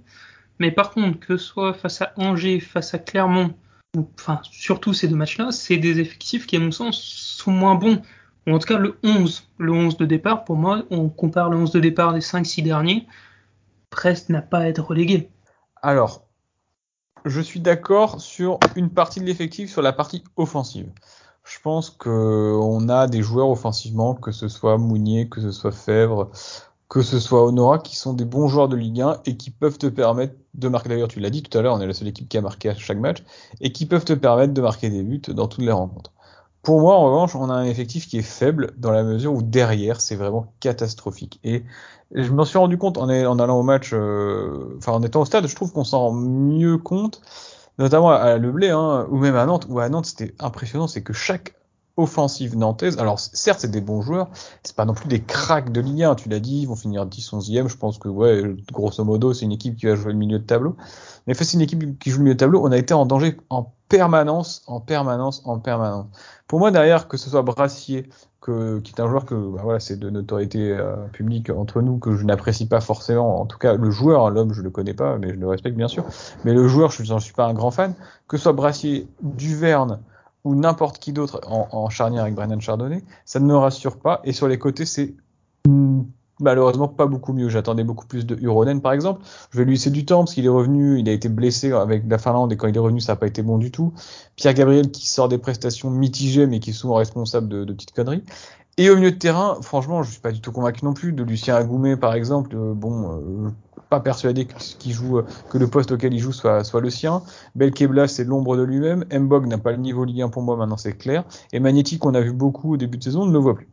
Mais 0.59 0.71
par 0.71 0.91
contre, 0.91 1.19
que 1.19 1.37
ce 1.37 1.45
soit 1.45 1.73
face 1.73 2.01
à 2.01 2.11
Angers, 2.17 2.59
face 2.59 2.93
à 2.93 2.99
Clermont, 2.99 3.53
ou- 3.95 4.09
enfin, 4.19 4.41
surtout 4.43 4.93
ces 4.93 5.07
deux 5.07 5.15
matchs-là, 5.15 5.51
c'est 5.51 5.77
des 5.77 5.99
effectifs 5.99 6.45
qui, 6.45 6.57
à 6.57 6.59
mon 6.59 6.71
sens, 6.71 7.01
sont 7.01 7.51
moins 7.51 7.75
bons. 7.75 8.01
Ou 8.45 8.51
en 8.51 8.59
tout 8.59 8.67
cas, 8.67 8.77
le 8.77 8.97
11, 9.03 9.47
le 9.57 9.71
11 9.71 9.95
de 9.97 10.05
départ, 10.05 10.43
pour 10.43 10.57
moi, 10.57 10.83
on 10.89 11.07
compare 11.07 11.49
le 11.49 11.57
11 11.57 11.71
de 11.71 11.79
départ 11.79 12.13
des 12.13 12.21
5-6 12.21 12.61
derniers, 12.61 13.07
Brest 13.91 14.29
n'a 14.29 14.41
pas 14.41 14.59
à 14.59 14.67
être 14.67 14.83
relégué. 14.83 15.29
Alors, 15.81 16.26
je 17.25 17.41
suis 17.41 17.59
d'accord 17.59 18.21
sur 18.21 18.59
une 18.75 18.89
partie 18.89 19.19
de 19.19 19.25
l'effectif, 19.25 19.71
sur 19.71 19.81
la 19.81 19.93
partie 19.93 20.23
offensive. 20.35 20.91
Je 21.43 21.59
pense 21.61 21.89
que 21.89 22.57
on 22.61 22.89
a 22.89 23.07
des 23.07 23.21
joueurs 23.21 23.49
offensivement, 23.49 24.15
que 24.15 24.31
ce 24.31 24.47
soit 24.47 24.77
Mounier, 24.77 25.29
que 25.29 25.39
ce 25.41 25.51
soit 25.51 25.71
Fèvre, 25.71 26.29
que 26.89 27.01
ce 27.01 27.19
soit 27.19 27.43
Honora, 27.43 27.79
qui 27.79 27.95
sont 27.95 28.13
des 28.13 28.25
bons 28.25 28.47
joueurs 28.47 28.69
de 28.69 28.75
Ligue 28.75 29.01
1 29.01 29.21
et 29.25 29.37
qui 29.37 29.51
peuvent 29.51 29.77
te 29.77 29.87
permettre 29.87 30.35
de 30.53 30.67
marquer. 30.67 30.89
D'ailleurs, 30.89 31.07
tu 31.07 31.19
l'as 31.19 31.29
dit 31.29 31.43
tout 31.43 31.57
à 31.57 31.61
l'heure, 31.61 31.75
on 31.75 31.81
est 31.81 31.87
la 31.87 31.93
seule 31.93 32.07
équipe 32.07 32.29
qui 32.29 32.37
a 32.37 32.41
marqué 32.41 32.69
à 32.69 32.75
chaque 32.75 32.97
match 32.97 33.23
et 33.61 33.71
qui 33.71 33.85
peuvent 33.85 34.05
te 34.05 34.13
permettre 34.13 34.53
de 34.53 34.61
marquer 34.61 34.89
des 34.89 35.03
buts 35.03 35.21
dans 35.29 35.47
toutes 35.47 35.63
les 35.63 35.71
rencontres. 35.71 36.11
Pour 36.67 36.81
moi, 36.81 36.95
en 36.95 37.05
revanche, 37.05 37.33
on 37.33 37.49
a 37.49 37.53
un 37.53 37.63
effectif 37.63 38.09
qui 38.09 38.17
est 38.17 38.21
faible 38.21 38.73
dans 38.75 38.91
la 38.91 39.01
mesure 39.01 39.31
où 39.33 39.41
derrière, 39.41 40.01
c'est 40.01 40.17
vraiment 40.17 40.53
catastrophique. 40.59 41.39
Et 41.45 41.63
je 42.13 42.29
m'en 42.33 42.43
suis 42.43 42.57
rendu 42.57 42.77
compte 42.77 42.97
en, 42.97 43.09
en 43.09 43.39
allant 43.39 43.57
au 43.57 43.63
match, 43.63 43.91
euh, 43.93 44.75
enfin 44.77 44.91
en 44.91 45.01
étant 45.01 45.21
au 45.21 45.25
stade, 45.25 45.47
je 45.47 45.55
trouve 45.55 45.71
qu'on 45.71 45.85
s'en 45.85 45.99
rend 46.01 46.11
mieux 46.11 46.77
compte, 46.77 47.21
notamment 47.79 48.09
à 48.11 48.35
Le 48.35 48.51
Blé, 48.51 48.67
hein, 48.67 49.07
ou 49.09 49.17
même 49.17 49.37
à 49.37 49.45
Nantes, 49.45 49.65
où 49.69 49.79
à 49.79 49.87
Nantes 49.87 50.07
c'était 50.07 50.35
impressionnant, 50.39 50.87
c'est 50.87 51.03
que 51.03 51.13
chaque 51.13 51.55
offensive 51.95 52.57
nantaise. 52.57 52.97
Alors 52.97 53.17
certes, 53.17 53.61
c'est 53.61 53.71
des 53.71 53.79
bons 53.79 54.01
joueurs, 54.01 54.27
c'est 54.61 54.75
pas 54.75 54.83
non 54.83 54.93
plus 54.93 55.07
des 55.07 55.21
cracks 55.21 55.71
de 55.71 55.79
Ligue 55.79 56.03
1, 56.03 56.15
tu 56.15 56.27
l'as 56.27 56.41
dit, 56.41 56.63
ils 56.63 56.67
vont 56.67 56.75
finir 56.75 57.05
10 57.05 57.31
11e, 57.31 57.69
je 57.69 57.77
pense 57.77 57.97
que 57.97 58.09
ouais, 58.09 58.43
grosso 58.73 59.05
modo, 59.05 59.33
c'est 59.33 59.45
une 59.45 59.53
équipe 59.53 59.77
qui 59.77 59.85
va 59.85 59.95
jouer 59.95 60.11
le 60.11 60.19
milieu 60.19 60.39
de 60.39 60.43
tableau. 60.43 60.75
Mais 61.27 61.33
fait, 61.33 61.45
c'est 61.45 61.55
une 61.55 61.61
équipe 61.61 61.97
qui 61.97 62.09
joue 62.09 62.17
le 62.17 62.23
milieu 62.25 62.35
de 62.35 62.39
tableau, 62.39 62.61
on 62.61 62.73
a 62.73 62.77
été 62.77 62.93
en 62.93 63.05
danger 63.05 63.37
en 63.49 63.71
permanence, 63.89 64.63
en 64.67 64.79
permanence, 64.79 65.41
en 65.45 65.59
permanence. 65.59 66.07
Pour 66.47 66.59
moi 66.59 66.71
derrière 66.71 67.07
que 67.07 67.17
ce 67.17 67.29
soit 67.29 67.41
Brassier 67.41 68.09
que, 68.41 68.79
qui 68.79 68.93
est 68.93 69.01
un 69.01 69.07
joueur 69.07 69.25
que 69.25 69.35
bah, 69.35 69.61
voilà, 69.63 69.79
c'est 69.79 69.97
de 69.97 70.09
notoriété 70.09 70.71
euh, 70.71 70.95
publique 71.11 71.49
entre 71.49 71.81
nous 71.81 71.97
que 71.97 72.15
je 72.15 72.23
n'apprécie 72.23 72.67
pas 72.67 72.81
forcément, 72.81 73.41
en 73.41 73.45
tout 73.45 73.57
cas 73.57 73.73
le 73.73 73.91
joueur, 73.91 74.25
hein, 74.25 74.29
l'homme 74.29 74.53
je 74.53 74.61
le 74.61 74.69
connais 74.69 74.93
pas, 74.93 75.17
mais 75.17 75.29
je 75.29 75.35
le 75.35 75.47
respecte 75.47 75.75
bien 75.75 75.87
sûr. 75.87 76.05
Mais 76.45 76.53
le 76.53 76.67
joueur, 76.67 76.91
je 76.91 77.13
ne 77.13 77.19
suis 77.19 77.33
pas 77.33 77.45
un 77.45 77.53
grand 77.53 77.71
fan, 77.71 77.93
que 78.27 78.37
ce 78.37 78.43
soit 78.43 78.53
Brassier, 78.53 79.07
Duverne, 79.21 79.99
ou 80.43 80.55
n'importe 80.55 80.99
qui 80.99 81.11
d'autre 81.11 81.41
en, 81.49 81.89
charnière 81.89 82.23
avec 82.23 82.35
Brennan 82.35 82.61
Chardonnay, 82.61 83.03
ça 83.25 83.39
ne 83.41 83.45
me 83.45 83.57
rassure 83.57 83.97
pas. 83.97 84.21
Et 84.23 84.31
sur 84.31 84.47
les 84.47 84.57
côtés, 84.57 84.85
c'est 84.85 85.13
malheureusement 86.39 86.87
pas 86.87 87.05
beaucoup 87.05 87.33
mieux. 87.33 87.49
J'attendais 87.49 87.83
beaucoup 87.83 88.05
plus 88.05 88.25
de 88.25 88.35
Uronen 88.41 88.81
par 88.81 88.93
exemple. 88.93 89.21
Je 89.51 89.57
vais 89.57 89.65
lui 89.65 89.73
laisser 89.73 89.89
du 89.89 90.05
temps 90.05 90.19
parce 90.19 90.33
qu'il 90.33 90.45
est 90.45 90.49
revenu, 90.49 90.99
il 90.99 91.09
a 91.09 91.11
été 91.11 91.29
blessé 91.29 91.71
avec 91.71 92.03
la 92.07 92.17
Finlande 92.17 92.51
et 92.51 92.57
quand 92.57 92.67
il 92.67 92.75
est 92.75 92.79
revenu 92.79 92.99
ça 92.99 93.13
n'a 93.13 93.17
pas 93.17 93.27
été 93.27 93.41
bon 93.41 93.57
du 93.57 93.71
tout. 93.71 93.93
Pierre 94.35 94.53
Gabriel 94.53 94.91
qui 94.91 95.07
sort 95.07 95.29
des 95.29 95.37
prestations 95.37 95.89
mitigées 95.89 96.47
mais 96.47 96.59
qui 96.59 96.71
est 96.71 96.73
souvent 96.73 96.95
responsable 96.95 97.47
de, 97.47 97.73
petites 97.73 97.93
conneries. 97.93 98.23
Et 98.79 98.91
au 98.91 98.95
milieu 98.95 99.11
de 99.11 99.17
terrain, 99.17 99.57
franchement, 99.63 100.03
je 100.03 100.11
suis 100.11 100.19
pas 100.19 100.31
du 100.31 100.39
tout 100.39 100.51
convaincu 100.51 100.85
non 100.85 100.93
plus 100.93 101.11
de 101.11 101.23
Lucien 101.23 101.55
Agoumé 101.55 101.97
par 101.97 102.13
exemple. 102.13 102.55
Euh, 102.55 102.73
bon, 102.75 103.11
euh, 103.11 103.49
pas 103.89 103.99
persuadé 103.99 104.45
qu'il 104.45 104.91
joue, 104.91 105.21
que 105.49 105.57
le 105.57 105.67
poste 105.67 105.91
auquel 105.91 106.13
il 106.13 106.19
joue 106.19 106.33
soit, 106.33 106.63
le 106.79 106.89
sien. 106.89 107.23
Belkebla, 107.55 108.07
c'est 108.07 108.23
l'ombre 108.25 108.57
de 108.57 108.63
lui-même. 108.63 109.05
Mbog 109.11 109.47
n'a 109.47 109.57
pas 109.57 109.71
le 109.71 109.77
niveau 109.77 110.03
Ligue 110.03 110.21
1 110.23 110.29
pour 110.29 110.41
moi, 110.43 110.57
maintenant 110.57 110.77
c'est 110.77 110.93
clair. 110.93 111.23
Et 111.53 111.59
Magnetti, 111.59 111.97
qu'on 111.97 112.13
a 112.13 112.21
vu 112.21 112.33
beaucoup 112.33 112.73
au 112.73 112.77
début 112.77 112.97
de 112.97 113.03
saison, 113.03 113.25
ne 113.25 113.31
le 113.31 113.39
voit 113.39 113.55
plus. 113.55 113.69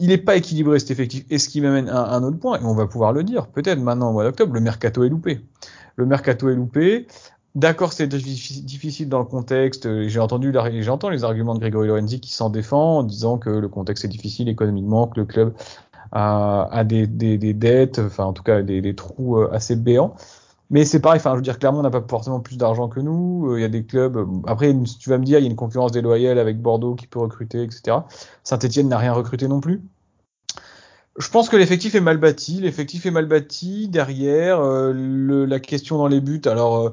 Il 0.00 0.08
n'est 0.08 0.18
pas 0.18 0.36
équilibré 0.36 0.78
cet 0.78 0.90
effectif. 0.90 1.24
Et 1.30 1.38
ce 1.38 1.48
qui 1.48 1.60
m'amène 1.60 1.88
à 1.88 2.14
un 2.14 2.22
autre 2.22 2.38
point, 2.38 2.58
et 2.58 2.64
on 2.64 2.74
va 2.74 2.86
pouvoir 2.86 3.12
le 3.12 3.22
dire, 3.22 3.46
peut-être 3.46 3.80
maintenant 3.80 4.10
au 4.10 4.12
mois 4.12 4.24
d'octobre, 4.24 4.52
le 4.52 4.60
mercato 4.60 5.04
est 5.04 5.08
loupé. 5.08 5.40
Le 5.96 6.06
mercato 6.06 6.48
est 6.48 6.54
loupé. 6.54 7.06
D'accord, 7.54 7.92
c'est 7.92 8.08
difficile 8.08 9.08
dans 9.08 9.20
le 9.20 9.24
contexte. 9.24 10.08
J'ai 10.08 10.18
entendu, 10.18 10.52
j'entends 10.80 11.08
les 11.08 11.22
arguments 11.22 11.54
de 11.54 11.60
Grégory 11.60 11.86
Lorenzi 11.86 12.20
qui 12.20 12.32
s'en 12.32 12.50
défend 12.50 12.98
en 12.98 13.02
disant 13.04 13.38
que 13.38 13.50
le 13.50 13.68
contexte 13.68 14.04
est 14.04 14.08
difficile 14.08 14.48
économiquement, 14.48 15.06
que 15.06 15.20
le 15.20 15.26
club 15.26 15.54
à, 16.10 16.84
des, 16.84 17.06
dettes, 17.06 18.00
enfin 18.00 18.24
en 18.24 18.32
tout 18.32 18.42
cas 18.42 18.62
des, 18.62 18.80
des 18.80 18.94
trous 18.94 19.38
euh, 19.38 19.50
assez 19.52 19.76
béants. 19.76 20.14
Mais 20.70 20.84
c'est 20.84 21.00
pareil, 21.00 21.18
enfin 21.20 21.32
je 21.32 21.36
veux 21.36 21.42
dire 21.42 21.58
clairement 21.58 21.80
on 21.80 21.82
n'a 21.82 21.90
pas 21.90 22.04
forcément 22.08 22.40
plus 22.40 22.56
d'argent 22.56 22.88
que 22.88 23.00
nous. 23.00 23.50
Euh, 23.50 23.58
il 23.58 23.62
y 23.62 23.64
a 23.64 23.68
des 23.68 23.84
clubs. 23.84 24.16
Euh, 24.16 24.26
après 24.46 24.74
tu 24.98 25.10
vas 25.10 25.18
me 25.18 25.24
dire 25.24 25.38
il 25.38 25.42
y 25.42 25.46
a 25.46 25.50
une 25.50 25.56
concurrence 25.56 25.92
déloyale 25.92 26.38
avec 26.38 26.60
Bordeaux 26.60 26.94
qui 26.94 27.06
peut 27.06 27.18
recruter, 27.18 27.62
etc. 27.62 27.98
Saint-Etienne 28.42 28.88
n'a 28.88 28.98
rien 28.98 29.12
recruté 29.12 29.46
non 29.48 29.60
plus. 29.60 29.82
Je 31.16 31.28
pense 31.28 31.48
que 31.48 31.56
l'effectif 31.56 31.94
est 31.94 32.00
mal 32.00 32.18
bâti. 32.18 32.60
L'effectif 32.60 33.06
est 33.06 33.10
mal 33.10 33.26
bâti 33.26 33.88
derrière. 33.88 34.60
le, 34.60 35.44
la 35.44 35.60
question 35.60 35.96
dans 35.98 36.08
les 36.08 36.20
buts. 36.20 36.42
Alors 36.46 36.92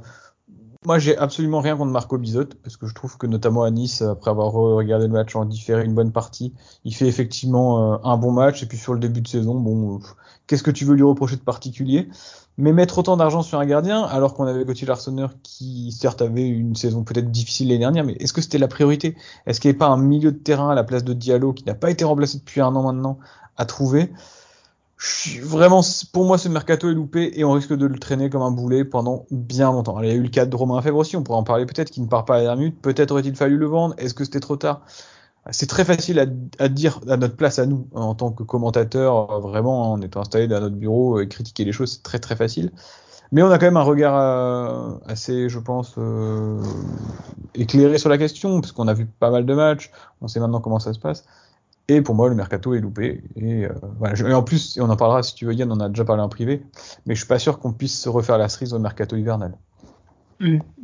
moi, 0.86 0.98
j'ai 0.98 1.16
absolument 1.16 1.60
rien 1.60 1.78
contre 1.78 1.92
Marco 1.92 2.18
Bizot, 2.18 2.46
parce 2.64 2.76
que 2.76 2.88
je 2.88 2.96
trouve 2.96 3.18
que 3.18 3.28
notamment 3.28 3.64
à 3.64 3.70
Nice, 3.70 4.02
après 4.02 4.32
avoir 4.32 4.52
regardé 4.52 5.06
le 5.06 5.14
match 5.14 5.36
en 5.36 5.46
différé 5.46 5.86
une 5.86 5.94
bonne 5.94 6.12
partie, 6.12 6.54
il 6.86 6.96
fait 6.96 7.08
effectivement 7.08 7.94
euh, 7.94 7.98
un 8.04 8.18
bon 8.18 8.32
match. 8.32 8.64
Et 8.64 8.66
puis 8.66 8.80
sur 8.80 8.94
le 8.94 9.00
début 9.00 9.22
de 9.22 9.28
saison, 9.28 9.54
bon, 9.54 10.00
qu'est-ce 10.48 10.64
que 10.64 10.72
tu 10.72 10.86
veux 10.86 10.96
lui 10.96 11.04
reprocher 11.04 11.36
de 11.36 11.42
particulier? 11.42 12.10
Mais 12.58 12.74
mettre 12.74 12.98
autant 12.98 13.16
d'argent 13.16 13.44
sur 13.44 13.60
un 13.60 13.66
gardien, 13.66 14.02
alors 14.04 14.34
qu'on 14.34 14.46
avait 14.46 14.66
Gauthier 14.66 14.88
Larsonneur 14.88 15.34
qui 15.44 15.92
certes 15.92 16.22
avait 16.22 16.48
une 16.48 16.76
saison 16.76 17.04
peut-être 17.04 17.30
difficile 17.30 17.68
l'année 17.68 17.80
dernière, 17.80 18.04
mais 18.04 18.14
est-ce 18.14 18.34
que 18.34 18.42
c'était 18.42 18.58
la 18.58 18.68
priorité? 18.68 19.16
Est-ce 19.46 19.62
qu'il 19.62 19.70
n'y 19.70 19.74
avait 19.74 19.80
pas 19.80 19.88
un 19.88 19.98
milieu 19.98 20.32
de 20.32 20.38
terrain 20.38 20.72
à 20.72 20.76
la 20.76 20.84
place 20.84 21.04
de 21.04 21.14
Diallo 21.14 21.54
qui 21.54 21.64
n'a 21.66 21.76
pas 21.76 21.92
été 21.92 22.06
remplacé 22.06 22.40
depuis 22.40 22.60
un 22.60 22.76
an 22.76 22.84
maintenant 22.84 23.20
à 23.56 23.66
trouver? 23.66 24.12
Vraiment, 25.42 25.82
pour 26.14 26.26
moi, 26.26 26.38
ce 26.38 26.48
mercato 26.50 26.90
est 26.90 26.94
loupé 26.94 27.32
et 27.36 27.44
on 27.44 27.52
risque 27.52 27.74
de 27.74 27.86
le 27.86 27.98
traîner 27.98 28.30
comme 28.30 28.42
un 28.42 28.52
boulet 28.52 28.86
pendant 28.86 29.26
bien 29.32 29.72
longtemps. 29.72 30.00
il 30.02 30.08
y 30.08 30.12
a 30.12 30.14
eu 30.14 30.22
le 30.22 30.30
cas 30.30 30.46
de 30.46 30.56
Romain 30.56 30.82
Fèvre 30.82 30.98
aussi, 30.98 31.16
on 31.16 31.24
pourrait 31.24 31.40
en 31.40 31.44
parler 31.44 31.66
peut-être, 31.66 31.90
qui 31.90 32.02
ne 32.02 32.08
part 32.08 32.26
pas 32.26 32.38
à 32.38 32.44
la 32.44 32.56
minute. 32.56 32.80
Peut-être 32.82 33.12
aurait-il 33.12 33.36
fallu 33.36 33.58
le 33.58 33.66
vendre. 33.66 33.96
Est-ce 33.98 34.14
que 34.14 34.24
c'était 34.24 34.40
trop 34.40 34.58
tard? 34.58 34.82
C'est 35.50 35.68
très 35.68 35.86
facile 35.86 36.20
à, 36.60 36.68
dire 36.68 37.00
à 37.10 37.18
notre 37.18 37.36
place 37.36 37.58
à 37.58 37.66
nous, 37.66 37.88
en 37.96 38.14
tant 38.14 38.32
que 38.32 38.44
commentateur, 38.44 39.40
vraiment, 39.42 39.92
en 39.92 40.02
étant 40.02 40.22
installé 40.22 40.48
dans 40.48 40.60
notre 40.60 40.76
bureau 40.76 41.20
et 41.20 41.28
critiquer 41.28 41.66
les 41.66 41.72
choses, 41.72 41.94
c'est 41.94 42.04
très 42.04 42.20
très 42.20 42.36
facile. 42.36 42.72
Mais 43.32 43.42
on 43.42 43.50
a 43.50 43.58
quand 43.58 43.66
même 43.66 43.78
un 43.78 43.82
regard 43.82 44.16
euh, 44.16 44.98
assez, 45.08 45.50
je 45.50 45.58
pense, 45.58 45.96
euh, 45.98 46.62
éclairé 47.56 47.98
sur 47.98 48.10
la 48.10 48.20
question, 48.20 48.62
parce 48.62 48.72
qu'on 48.72 48.88
a 48.88 48.94
vu 48.94 49.08
pas 49.08 49.32
mal 49.32 49.46
de 49.46 49.54
matchs, 49.56 49.90
on 50.22 50.28
sait 50.28 50.40
maintenant 50.40 50.62
comment 50.62 50.80
ça 50.80 50.94
se 50.94 51.00
passe. 51.00 51.26
Et 51.92 52.02
pour 52.02 52.16
moi, 52.16 52.30
le 52.30 52.36
mercato 52.36 52.74
est 52.74 52.80
loupé. 52.80 53.22
Et, 53.36 53.66
euh, 53.66 54.34
en 54.34 54.44
plus, 54.44 54.80
on 54.80 54.90
en 54.90 54.96
parlera 54.96 55.24
si 55.24 55.36
tu 55.36 55.46
veux, 55.46 55.54
Yann, 55.54 55.70
on 55.70 55.80
a 55.82 55.90
déjà 55.90 56.06
parlé 56.06 56.22
en 56.22 56.30
privé, 56.30 56.64
mais 57.06 57.16
je 57.16 57.20
suis 57.20 57.28
pas 57.28 57.38
sûr 57.38 57.60
qu'on 57.60 57.74
puisse 57.74 58.00
se 58.00 58.08
refaire 58.08 58.38
la 58.38 58.48
cerise 58.48 58.74
au 58.74 58.80
mercato 58.80 59.18
hivernal. 59.18 59.58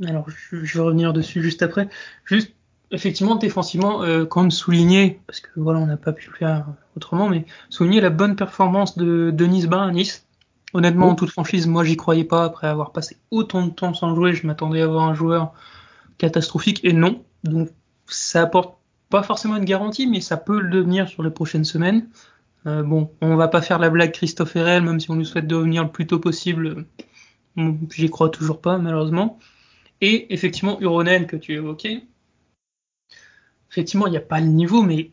Alors, 0.06 0.30
je, 0.30 0.58
vais 0.58 0.84
revenir 0.84 1.14
dessus 1.14 1.42
juste 1.42 1.64
après. 1.64 1.88
Juste, 2.26 2.52
effectivement, 2.92 3.36
défensivement, 3.36 4.04
euh, 4.04 4.26
quand 4.26 4.42
même 4.42 4.52
souligner, 4.52 5.22
parce 5.28 5.40
que 5.40 5.48
voilà, 5.56 5.80
on 5.80 5.86
n'a 5.86 5.96
pas 5.96 6.12
pu 6.12 6.30
le 6.30 6.36
faire 6.36 6.66
autrement, 6.98 7.30
mais 7.30 7.46
souligner 7.70 8.02
la 8.02 8.10
bonne 8.10 8.36
performance 8.36 8.98
de 8.98 9.32
Denise 9.32 9.68
Bain 9.68 9.88
à 9.88 9.92
Nice. 9.92 10.26
Honnêtement, 10.74 11.08
en 11.08 11.12
oh. 11.14 11.16
toute 11.16 11.30
franchise, 11.30 11.68
moi, 11.68 11.86
j'y 11.86 11.96
croyais 11.96 12.26
pas. 12.26 12.44
Après 12.44 12.68
avoir 12.68 12.92
passé 12.92 13.16
autant 13.32 13.66
de 13.66 13.72
temps 13.72 13.94
sans 13.94 14.14
jouer, 14.14 14.34
je 14.34 14.46
m'attendais 14.46 14.82
à 14.82 14.84
avoir 14.84 15.06
un 15.06 15.14
joueur 15.14 15.54
catastrophique, 16.18 16.82
et 16.84 16.92
non. 16.92 17.24
Donc, 17.46 17.70
ça 18.08 18.42
apporte 18.42 18.77
pas 19.10 19.24
forcément 19.24 19.56
une 19.56 19.66
garantie, 19.66 20.08
mais 20.08 20.22
ça 20.22 20.38
peut 20.38 20.60
le 20.60 20.70
devenir 20.70 21.08
sur 21.08 21.24
les 21.24 21.30
prochaines 21.30 21.66
semaines. 21.66 22.10
Euh, 22.66 22.84
bon, 22.84 23.12
on 23.22 23.36
va 23.36 23.48
pas 23.48 23.62
faire 23.62 23.80
la 23.80 23.90
blague 23.90 24.12
Christophe 24.12 24.56
Herel, 24.56 24.84
même 24.84 25.00
si 25.00 25.10
on 25.10 25.16
nous 25.16 25.26
souhaite 25.26 25.48
de 25.48 25.56
revenir 25.56 25.84
le 25.84 25.92
plus 25.92 26.08
tôt 26.08 26.20
possible. 26.20 26.86
J'y 27.92 28.10
crois 28.10 28.30
toujours 28.30 28.62
pas, 28.62 28.78
malheureusement. 28.78 29.40
Et 30.02 30.34
effectivement, 30.34 30.80
Uronen 30.82 31.26
que 31.26 31.36
tu 31.36 31.54
évoquais. 31.54 32.04
Effectivement, 33.72 34.08
il 34.08 34.12
n'y 34.12 34.18
a 34.18 34.22
pas 34.22 34.40
le 34.40 34.48
niveau, 34.48 34.82
mais 34.84 35.12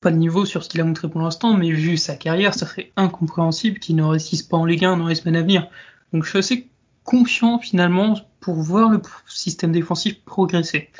pas 0.00 0.10
le 0.10 0.16
niveau 0.16 0.44
sur 0.44 0.62
ce 0.62 0.68
qu'il 0.68 0.80
a 0.80 0.84
montré 0.84 1.08
pour 1.08 1.20
l'instant, 1.20 1.54
mais 1.54 1.70
vu 1.70 1.96
sa 1.96 2.16
carrière, 2.16 2.54
ça 2.54 2.66
serait 2.66 2.92
incompréhensible 2.96 3.78
qu'il 3.78 3.96
ne 3.96 4.02
réussisse 4.02 4.42
pas 4.42 4.56
en 4.56 4.64
Ligue 4.64 4.84
1 4.84 4.96
dans 4.98 5.06
les 5.06 5.14
semaines 5.14 5.36
à 5.36 5.42
venir. 5.42 5.68
Donc 6.12 6.24
je 6.24 6.30
suis 6.30 6.38
assez 6.38 6.68
confiant 7.04 7.58
finalement 7.58 8.14
pour 8.40 8.56
voir 8.56 8.90
le 8.90 9.00
système 9.26 9.72
défensif 9.72 10.22
progresser. 10.24 10.90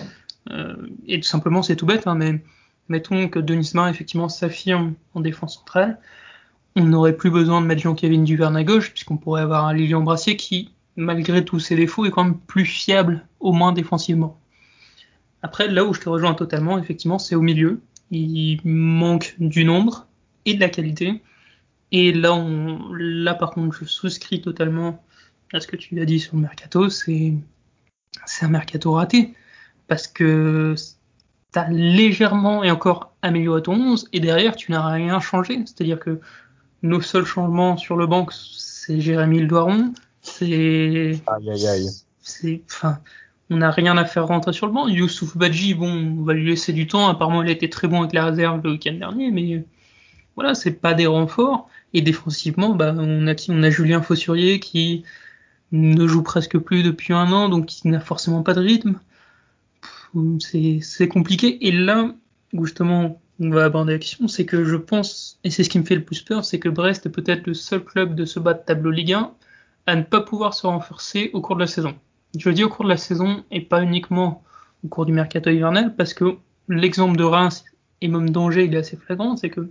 Euh, 0.50 0.76
et 1.06 1.20
tout 1.20 1.28
simplement, 1.28 1.62
c'est 1.62 1.76
tout 1.76 1.86
bête, 1.86 2.06
hein, 2.06 2.14
mais 2.14 2.42
mettons 2.88 3.28
que 3.28 3.38
Denis 3.38 3.72
Main 3.74 3.88
effectivement 3.88 4.28
s'affirme 4.28 4.94
en 5.14 5.20
défense 5.20 5.56
centrale, 5.56 5.98
on 6.76 6.84
n'aurait 6.84 7.16
plus 7.16 7.30
besoin 7.30 7.60
de 7.62 7.66
mettre 7.66 7.82
Jean-Kévin 7.82 8.22
Duverne 8.22 8.56
à 8.56 8.62
gauche, 8.62 8.92
puisqu'on 8.92 9.16
pourrait 9.16 9.42
avoir 9.42 9.64
un 9.66 9.72
Lilian 9.72 10.02
Brassier 10.02 10.36
qui, 10.36 10.72
malgré 10.96 11.44
tous 11.44 11.58
ses 11.58 11.74
défauts, 11.74 12.04
est 12.04 12.10
quand 12.10 12.24
même 12.24 12.38
plus 12.38 12.66
fiable, 12.66 13.26
au 13.40 13.52
moins 13.52 13.72
défensivement. 13.72 14.38
Après, 15.42 15.68
là 15.68 15.84
où 15.84 15.94
je 15.94 16.00
te 16.00 16.08
rejoins 16.08 16.34
totalement, 16.34 16.78
effectivement, 16.78 17.18
c'est 17.18 17.34
au 17.34 17.40
milieu. 17.40 17.80
Il 18.10 18.60
manque 18.64 19.34
du 19.38 19.64
nombre 19.64 20.06
et 20.44 20.54
de 20.54 20.60
la 20.60 20.68
qualité. 20.68 21.22
Et 21.92 22.12
là, 22.12 22.34
on, 22.34 22.92
là 22.92 23.34
par 23.34 23.52
contre, 23.52 23.76
je 23.80 23.84
souscris 23.84 24.42
totalement 24.42 25.02
à 25.52 25.60
ce 25.60 25.66
que 25.66 25.76
tu 25.76 25.98
as 26.00 26.04
dit 26.04 26.20
sur 26.20 26.36
le 26.36 26.42
mercato. 26.42 26.90
C'est, 26.90 27.32
c'est 28.26 28.44
un 28.44 28.48
mercato 28.48 28.92
raté 28.92 29.34
parce 29.88 30.06
que 30.06 30.74
tu 31.52 31.58
as 31.58 31.68
légèrement 31.70 32.64
et 32.64 32.70
encore 32.70 33.14
amélioré 33.22 33.62
ton 33.62 33.74
11 33.74 34.08
et 34.12 34.20
derrière 34.20 34.56
tu 34.56 34.72
n'as 34.72 34.86
rien 34.86 35.20
changé. 35.20 35.60
C'est-à-dire 35.64 35.98
que 35.98 36.20
nos 36.82 37.00
seuls 37.00 37.24
changements 37.24 37.76
sur 37.76 37.96
le 37.96 38.06
banc, 38.06 38.26
c'est 38.30 39.00
Jérémy 39.00 39.40
Le 39.40 39.46
Doiron, 39.46 39.92
c'est. 40.22 41.20
Aïe 41.26 41.50
aïe 41.50 41.66
aïe. 41.66 41.88
C'est. 42.20 42.62
Enfin, 42.70 42.98
on 43.50 43.58
n'a 43.58 43.70
rien 43.70 43.96
à 43.96 44.04
faire 44.04 44.26
rentrer 44.26 44.52
sur 44.52 44.66
le 44.66 44.72
banc. 44.72 44.88
Youssouf 44.88 45.36
Badji, 45.36 45.74
bon, 45.74 46.16
on 46.18 46.22
va 46.24 46.34
lui 46.34 46.46
laisser 46.46 46.72
du 46.72 46.86
temps. 46.86 47.08
Apparemment, 47.08 47.42
il 47.42 47.48
a 47.48 47.52
été 47.52 47.70
très 47.70 47.88
bon 47.88 48.00
avec 48.00 48.12
la 48.12 48.24
réserve 48.26 48.60
le 48.64 48.72
week-end 48.72 48.94
dernier, 48.94 49.30
mais 49.30 49.64
voilà, 50.34 50.54
c'est 50.54 50.72
pas 50.72 50.94
des 50.94 51.06
renforts. 51.06 51.68
Et 51.94 52.02
défensivement, 52.02 52.74
bah, 52.74 52.94
on 52.98 53.26
a 53.28 53.34
On 53.48 53.62
a 53.62 53.70
Julien 53.70 54.02
Fossurier 54.02 54.60
qui 54.60 55.04
ne 55.72 56.06
joue 56.06 56.22
presque 56.22 56.58
plus 56.58 56.82
depuis 56.82 57.12
un 57.12 57.32
an, 57.32 57.48
donc 57.48 57.84
il 57.84 57.90
n'a 57.90 58.00
forcément 58.00 58.42
pas 58.42 58.54
de 58.54 58.60
rythme 58.60 58.98
c'est 60.40 61.08
compliqué. 61.08 61.66
Et 61.66 61.72
là, 61.72 62.14
justement, 62.52 63.20
on 63.40 63.50
va 63.50 63.64
aborder 63.64 63.94
la 63.94 63.98
question, 63.98 64.28
c'est 64.28 64.46
que 64.46 64.64
je 64.64 64.76
pense, 64.76 65.38
et 65.44 65.50
c'est 65.50 65.62
ce 65.62 65.70
qui 65.70 65.78
me 65.78 65.84
fait 65.84 65.94
le 65.94 66.04
plus 66.04 66.22
peur, 66.22 66.44
c'est 66.44 66.58
que 66.58 66.68
Brest 66.68 67.06
est 67.06 67.10
peut-être 67.10 67.46
le 67.46 67.54
seul 67.54 67.84
club 67.84 68.14
de 68.14 68.24
ce 68.24 68.40
bas 68.40 68.54
de 68.54 68.62
tableau 68.64 68.90
Ligue 68.90 69.12
1 69.12 69.32
à 69.86 69.96
ne 69.96 70.02
pas 70.02 70.20
pouvoir 70.20 70.54
se 70.54 70.66
renforcer 70.66 71.30
au 71.32 71.40
cours 71.40 71.56
de 71.56 71.60
la 71.60 71.66
saison. 71.66 71.94
Je 72.36 72.50
dis 72.50 72.64
au 72.64 72.68
cours 72.68 72.84
de 72.84 72.90
la 72.90 72.96
saison 72.96 73.44
et 73.50 73.60
pas 73.60 73.82
uniquement 73.82 74.42
au 74.84 74.88
cours 74.88 75.06
du 75.06 75.12
mercato 75.12 75.50
hivernal, 75.50 75.94
parce 75.96 76.14
que 76.14 76.36
l'exemple 76.68 77.16
de 77.16 77.24
Reims 77.24 77.64
et 78.00 78.08
même 78.08 78.30
d'Angers, 78.30 78.64
il 78.64 78.74
est 78.74 78.78
assez 78.78 78.96
flagrant, 78.96 79.36
c'est 79.36 79.50
que 79.50 79.70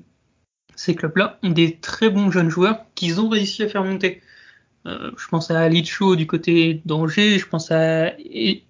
ces 0.75 0.95
clubs-là 0.95 1.39
ont 1.43 1.49
des 1.49 1.77
très 1.77 2.09
bons 2.09 2.31
jeunes 2.31 2.49
joueurs 2.49 2.85
qu'ils 2.95 3.19
ont 3.21 3.29
réussi 3.29 3.63
à 3.63 3.69
faire 3.69 3.83
monter. 3.83 4.21
Euh, 4.87 5.11
je 5.17 5.27
pense 5.27 5.49
à 5.49 5.67
Licho 5.67 6.15
du 6.15 6.27
côté 6.27 6.81
d'Angers, 6.85 7.39
je 7.39 7.47
pense 7.47 7.71
à 7.71 8.11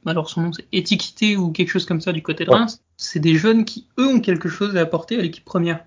alors 0.05 0.29
son 0.29 0.41
nom 0.41 0.53
c'est 0.53 0.65
Étiquité 0.71 1.35
ou 1.35 1.51
quelque 1.51 1.69
chose 1.69 1.85
comme 1.85 1.99
ça 1.99 2.13
du 2.13 2.23
côté 2.23 2.45
de 2.45 2.51
Reims. 2.51 2.81
C'est 2.95 3.19
des 3.19 3.35
jeunes 3.35 3.65
qui 3.65 3.87
eux 3.99 4.07
ont 4.07 4.21
quelque 4.21 4.47
chose 4.47 4.77
à 4.77 4.81
apporter 4.81 5.19
à 5.19 5.21
l'équipe 5.21 5.43
première. 5.43 5.83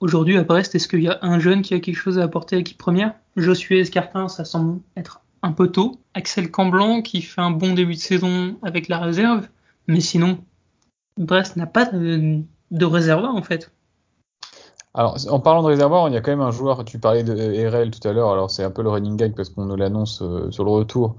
Aujourd'hui 0.00 0.36
à 0.36 0.42
Brest, 0.42 0.74
est-ce 0.74 0.88
qu'il 0.88 1.02
y 1.02 1.08
a 1.08 1.18
un 1.22 1.38
jeune 1.38 1.62
qui 1.62 1.72
a 1.74 1.80
quelque 1.80 1.96
chose 1.96 2.18
à 2.18 2.24
apporter 2.24 2.56
à 2.56 2.58
l'équipe 2.58 2.78
première? 2.78 3.14
Josué 3.36 3.78
Escartin, 3.78 4.28
ça 4.28 4.44
semble 4.44 4.80
être 4.96 5.20
un 5.42 5.52
peu 5.52 5.68
tôt. 5.68 6.00
Axel 6.14 6.50
Camblanc 6.50 7.02
qui 7.02 7.22
fait 7.22 7.40
un 7.40 7.52
bon 7.52 7.74
début 7.74 7.94
de 7.94 8.00
saison 8.00 8.58
avec 8.62 8.88
la 8.88 8.98
réserve, 8.98 9.46
mais 9.86 10.00
sinon 10.00 10.38
Brest 11.16 11.54
n'a 11.54 11.66
pas 11.66 11.84
de, 11.84 12.40
de 12.72 12.84
réservoir 12.84 13.36
en 13.36 13.42
fait. 13.42 13.70
Alors, 14.94 15.16
en 15.28 15.40
parlant 15.40 15.62
de 15.62 15.66
réservoir, 15.66 16.08
il 16.08 16.14
y 16.14 16.16
a 16.16 16.20
quand 16.20 16.30
même 16.30 16.40
un 16.40 16.52
joueur, 16.52 16.84
tu 16.84 17.00
parlais 17.00 17.24
de 17.24 17.34
RL 17.68 17.90
tout 17.90 18.06
à 18.08 18.12
l'heure, 18.12 18.30
alors 18.30 18.50
c'est 18.50 18.62
un 18.62 18.70
peu 18.70 18.82
le 18.82 18.90
running 18.90 19.16
gag 19.16 19.34
parce 19.34 19.48
qu'on 19.48 19.64
nous 19.64 19.74
l'annonce 19.74 20.22
euh, 20.22 20.52
sur 20.52 20.62
le 20.62 20.70
retour 20.70 21.16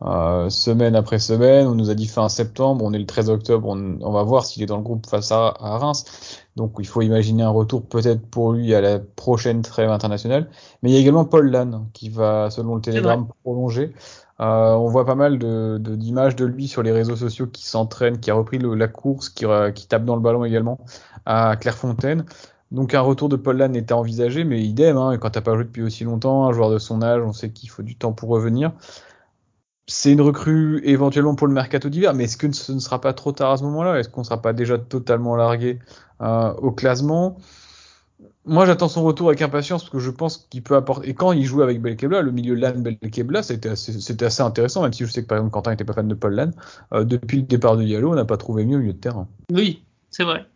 euh, 0.00 0.48
semaine 0.48 0.96
après 0.96 1.18
semaine, 1.18 1.66
on 1.66 1.74
nous 1.74 1.90
a 1.90 1.94
dit 1.94 2.06
fin 2.06 2.30
septembre, 2.30 2.82
on 2.86 2.92
est 2.94 2.98
le 2.98 3.04
13 3.04 3.28
octobre, 3.28 3.68
on, 3.68 4.12
va 4.12 4.22
voir 4.22 4.46
s'il 4.46 4.62
est 4.62 4.66
dans 4.66 4.78
le 4.78 4.82
groupe 4.82 5.06
face 5.06 5.30
à, 5.30 5.50
Reims, 5.60 6.40
donc 6.56 6.76
il 6.78 6.86
faut 6.86 7.02
imaginer 7.02 7.42
un 7.42 7.50
retour 7.50 7.82
peut-être 7.86 8.24
pour 8.30 8.52
lui 8.52 8.74
à 8.74 8.80
la 8.80 8.98
prochaine 8.98 9.60
trêve 9.60 9.90
internationale, 9.90 10.48
mais 10.82 10.90
il 10.90 10.94
y 10.94 10.96
a 10.96 11.00
également 11.00 11.26
Paul 11.26 11.50
Lannes 11.50 11.86
qui 11.92 12.08
va, 12.08 12.48
selon 12.48 12.76
le 12.76 12.80
Télégramme, 12.80 13.26
prolonger. 13.42 13.92
Euh, 14.40 14.72
on 14.74 14.88
voit 14.88 15.04
pas 15.04 15.16
mal 15.16 15.38
d'images 15.38 16.36
de, 16.36 16.46
de, 16.46 16.50
lui 16.50 16.68
sur 16.68 16.82
les 16.84 16.92
réseaux 16.92 17.16
sociaux 17.16 17.48
qui 17.48 17.66
s'entraîne, 17.66 18.20
qui 18.20 18.30
a 18.30 18.34
repris 18.34 18.58
la 18.58 18.88
course, 18.88 19.28
qui, 19.28 19.44
qui 19.74 19.88
tape 19.88 20.04
dans 20.04 20.14
le 20.14 20.22
ballon 20.22 20.44
également 20.44 20.78
à 21.26 21.56
Clairefontaine. 21.56 22.24
Donc 22.70 22.94
un 22.94 23.00
retour 23.00 23.28
de 23.28 23.36
Paul 23.36 23.56
Lann 23.56 23.74
était 23.74 23.94
envisagé, 23.94 24.44
mais 24.44 24.62
idem, 24.62 24.96
hein, 24.96 25.16
quand 25.18 25.30
t'as 25.30 25.40
pas 25.40 25.54
joué 25.54 25.64
depuis 25.64 25.82
aussi 25.82 26.04
longtemps, 26.04 26.46
un 26.46 26.52
joueur 26.52 26.70
de 26.70 26.78
son 26.78 27.02
âge, 27.02 27.22
on 27.24 27.32
sait 27.32 27.50
qu'il 27.50 27.70
faut 27.70 27.82
du 27.82 27.96
temps 27.96 28.12
pour 28.12 28.28
revenir. 28.28 28.72
C'est 29.86 30.12
une 30.12 30.20
recrue 30.20 30.82
éventuellement 30.84 31.34
pour 31.34 31.46
le 31.46 31.54
mercato 31.54 31.88
d'hiver, 31.88 32.12
mais 32.12 32.24
est-ce 32.24 32.36
que 32.36 32.52
ce 32.52 32.72
ne 32.72 32.78
sera 32.78 33.00
pas 33.00 33.14
trop 33.14 33.32
tard 33.32 33.52
à 33.52 33.56
ce 33.56 33.62
moment-là? 33.64 33.98
Est-ce 33.98 34.10
qu'on 34.10 34.20
ne 34.20 34.26
sera 34.26 34.42
pas 34.42 34.52
déjà 34.52 34.76
totalement 34.78 35.34
largué 35.34 35.78
euh, 36.20 36.52
au 36.54 36.72
classement? 36.72 37.38
Moi, 38.44 38.66
j'attends 38.66 38.88
son 38.88 39.02
retour 39.02 39.28
avec 39.28 39.40
impatience 39.40 39.82
parce 39.82 39.92
que 39.92 39.98
je 39.98 40.10
pense 40.10 40.46
qu'il 40.50 40.62
peut 40.62 40.76
apporter. 40.76 41.08
Et 41.08 41.14
quand 41.14 41.32
il 41.32 41.44
joue 41.44 41.62
avec 41.62 41.80
Belkebla, 41.80 42.20
le 42.20 42.32
milieu 42.32 42.54
Lann 42.54 42.82
Belkebla, 42.82 43.42
c'était 43.42 43.70
assez, 43.70 43.94
assez, 44.22 44.42
intéressant, 44.42 44.82
même 44.82 44.92
si 44.92 45.06
je 45.06 45.10
sais 45.10 45.22
que 45.22 45.26
par 45.26 45.38
exemple 45.38 45.52
Quentin 45.52 45.70
n'était 45.70 45.84
pas 45.84 45.94
fan 45.94 46.08
de 46.08 46.14
Paul 46.14 46.34
Lann. 46.34 46.52
Euh, 46.92 47.04
depuis 47.04 47.38
le 47.38 47.42
départ 47.44 47.78
de 47.78 47.84
Diallo, 47.84 48.12
on 48.12 48.14
n'a 48.14 48.24
pas 48.26 48.36
trouvé 48.36 48.66
mieux 48.66 48.76
au 48.76 48.80
milieu 48.80 48.92
de 48.92 48.98
terrain. 48.98 49.26
Oui, 49.52 49.82
c'est 50.18 50.24
vrai. 50.24 50.46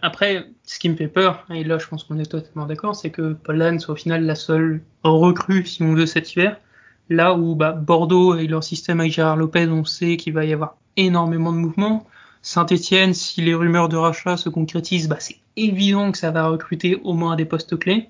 Après, 0.00 0.46
ce 0.62 0.78
qui 0.78 0.88
me 0.88 0.94
fait 0.94 1.08
peur, 1.08 1.44
et 1.50 1.64
là 1.64 1.76
je 1.76 1.88
pense 1.88 2.04
qu'on 2.04 2.20
est 2.20 2.30
totalement 2.30 2.66
d'accord, 2.66 2.94
c'est 2.94 3.10
que 3.10 3.32
Paul 3.32 3.80
soit 3.80 3.94
au 3.94 3.96
final 3.96 4.24
la 4.24 4.36
seule 4.36 4.80
recrue, 5.02 5.66
si 5.66 5.82
on 5.82 5.94
veut, 5.94 6.06
cet 6.06 6.32
hiver. 6.32 6.60
Là 7.08 7.34
où 7.34 7.56
bah, 7.56 7.72
Bordeaux 7.72 8.36
et 8.36 8.46
leur 8.46 8.62
système 8.62 9.00
avec 9.00 9.10
Gérard 9.10 9.36
Lopez, 9.36 9.66
on 9.66 9.84
sait 9.84 10.16
qu'il 10.16 10.34
va 10.34 10.44
y 10.44 10.52
avoir 10.52 10.76
énormément 10.96 11.52
de 11.52 11.58
mouvements. 11.58 12.06
Saint-Etienne, 12.42 13.12
si 13.12 13.40
les 13.42 13.54
rumeurs 13.54 13.88
de 13.88 13.96
rachat 13.96 14.36
se 14.36 14.48
concrétisent, 14.48 15.08
bah, 15.08 15.16
c'est 15.18 15.38
évident 15.56 16.12
que 16.12 16.18
ça 16.18 16.30
va 16.30 16.46
recruter 16.46 17.00
au 17.02 17.14
moins 17.14 17.34
des 17.34 17.44
postes 17.44 17.76
clés. 17.76 18.08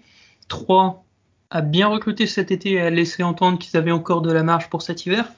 3 0.48 1.06
a 1.48 1.62
bien 1.62 1.86
recruté 1.86 2.26
cet 2.26 2.50
été 2.50 2.72
et 2.72 2.80
a 2.82 2.90
laissé 2.90 3.22
entendre 3.22 3.58
qu'ils 3.58 3.78
avaient 3.78 3.92
encore 3.92 4.20
de 4.20 4.30
la 4.30 4.42
marge 4.42 4.68
pour 4.68 4.82
cet 4.82 5.06
hiver. 5.06 5.32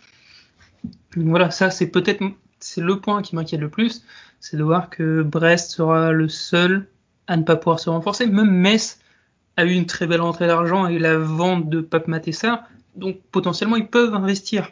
Donc 1.16 1.28
voilà, 1.28 1.52
ça 1.52 1.70
c'est 1.70 1.92
peut-être 1.92 2.24
c'est 2.58 2.80
le 2.80 2.98
point 2.98 3.22
qui 3.22 3.36
m'inquiète 3.36 3.60
le 3.60 3.68
plus 3.68 4.04
c'est 4.44 4.58
de 4.58 4.62
voir 4.62 4.90
que 4.90 5.22
Brest 5.22 5.70
sera 5.70 6.12
le 6.12 6.28
seul 6.28 6.86
à 7.28 7.38
ne 7.38 7.44
pas 7.44 7.56
pouvoir 7.56 7.80
se 7.80 7.88
renforcer. 7.88 8.26
Même 8.26 8.50
Metz 8.50 8.98
a 9.56 9.64
eu 9.64 9.72
une 9.72 9.86
très 9.86 10.06
belle 10.06 10.20
entrée 10.20 10.46
d'argent 10.46 10.84
avec 10.84 11.00
la 11.00 11.16
vente 11.16 11.70
de 11.70 11.80
Pape 11.80 12.08
Matessa, 12.08 12.64
donc 12.94 13.16
potentiellement 13.32 13.76
ils 13.76 13.88
peuvent 13.88 14.12
investir. 14.12 14.68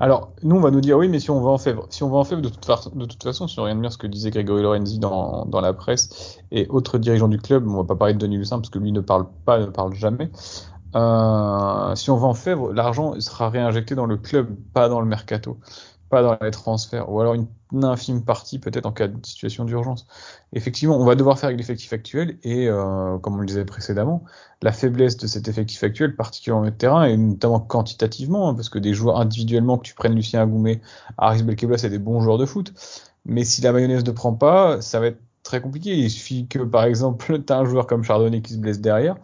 Alors, 0.00 0.32
nous, 0.42 0.56
on 0.56 0.60
va 0.60 0.72
nous 0.72 0.80
dire 0.80 0.98
oui, 0.98 1.06
mais 1.06 1.20
si 1.20 1.30
on 1.30 1.40
va 1.40 1.50
en 1.50 1.58
faire, 1.58 1.82
si 1.90 2.02
on 2.02 2.10
va 2.10 2.18
en 2.18 2.24
faire 2.24 2.42
de 2.42 2.48
toute, 2.48 2.66
de 2.66 3.22
façon, 3.22 3.46
si 3.46 3.60
on 3.60 3.62
regarde 3.62 3.80
bien 3.80 3.90
ce 3.90 3.98
que 3.98 4.08
disait 4.08 4.32
Grégory 4.32 4.62
Lorenzi 4.62 4.98
dans, 4.98 5.46
la 5.52 5.72
presse 5.72 6.40
et 6.50 6.66
autres 6.68 6.98
dirigeants 6.98 7.28
du 7.28 7.38
club, 7.38 7.68
on 7.68 7.76
va 7.76 7.84
pas 7.84 7.94
parler 7.94 8.14
de 8.14 8.18
Denis 8.18 8.38
Lucin 8.38 8.56
parce 8.56 8.70
que 8.70 8.80
lui 8.80 8.90
ne 8.90 9.00
parle 9.00 9.26
pas, 9.44 9.60
ne 9.60 9.66
parle 9.66 9.94
jamais. 9.94 10.32
Euh, 10.96 11.94
si 11.94 12.10
on 12.10 12.16
va 12.16 12.26
en 12.26 12.34
faire, 12.34 12.58
l'argent 12.72 13.18
sera 13.20 13.50
réinjecté 13.50 13.94
dans 13.94 14.06
le 14.06 14.16
club, 14.16 14.48
pas 14.74 14.88
dans 14.88 15.00
le 15.00 15.06
mercato 15.06 15.58
pas 16.12 16.22
dans 16.22 16.36
les 16.42 16.50
transferts, 16.50 17.10
ou 17.10 17.20
alors 17.20 17.32
une, 17.32 17.46
infime 17.82 18.22
partie 18.22 18.58
peut-être 18.58 18.84
en 18.84 18.92
cas 18.92 19.08
de 19.08 19.24
situation 19.24 19.64
d'urgence. 19.64 20.06
Effectivement, 20.52 20.98
on 20.98 21.06
va 21.06 21.14
devoir 21.14 21.38
faire 21.38 21.46
avec 21.46 21.58
l'effectif 21.58 21.90
actuel, 21.94 22.36
et 22.42 22.68
euh, 22.68 23.16
comme 23.16 23.36
on 23.36 23.38
le 23.38 23.46
disait 23.46 23.64
précédemment, 23.64 24.22
la 24.60 24.72
faiblesse 24.72 25.16
de 25.16 25.26
cet 25.26 25.48
effectif 25.48 25.82
actuel, 25.82 26.14
particulièrement 26.14 26.66
de 26.66 26.70
terrain, 26.70 27.06
et 27.06 27.16
notamment 27.16 27.60
quantitativement, 27.60 28.50
hein, 28.50 28.54
parce 28.54 28.68
que 28.68 28.78
des 28.78 28.92
joueurs 28.92 29.18
individuellement, 29.18 29.78
que 29.78 29.84
tu 29.84 29.94
prennes 29.94 30.14
Lucien 30.14 30.42
Agoumé, 30.42 30.82
Aris 31.16 31.44
Belkebla, 31.44 31.78
c'est 31.78 31.88
des 31.88 31.98
bons 31.98 32.20
joueurs 32.20 32.36
de 32.36 32.44
foot, 32.44 32.74
mais 33.24 33.42
si 33.44 33.62
la 33.62 33.72
mayonnaise 33.72 34.04
ne 34.04 34.12
prend 34.12 34.34
pas, 34.34 34.82
ça 34.82 35.00
va 35.00 35.06
être 35.06 35.20
très 35.42 35.62
compliqué. 35.62 35.96
Il 35.96 36.10
suffit 36.10 36.46
que, 36.46 36.58
par 36.58 36.84
exemple, 36.84 37.42
tu 37.46 37.52
as 37.54 37.56
un 37.56 37.64
joueur 37.64 37.86
comme 37.86 38.04
Chardonnay 38.04 38.42
qui 38.42 38.52
se 38.52 38.58
blesse 38.58 38.82
derrière, 38.82 39.16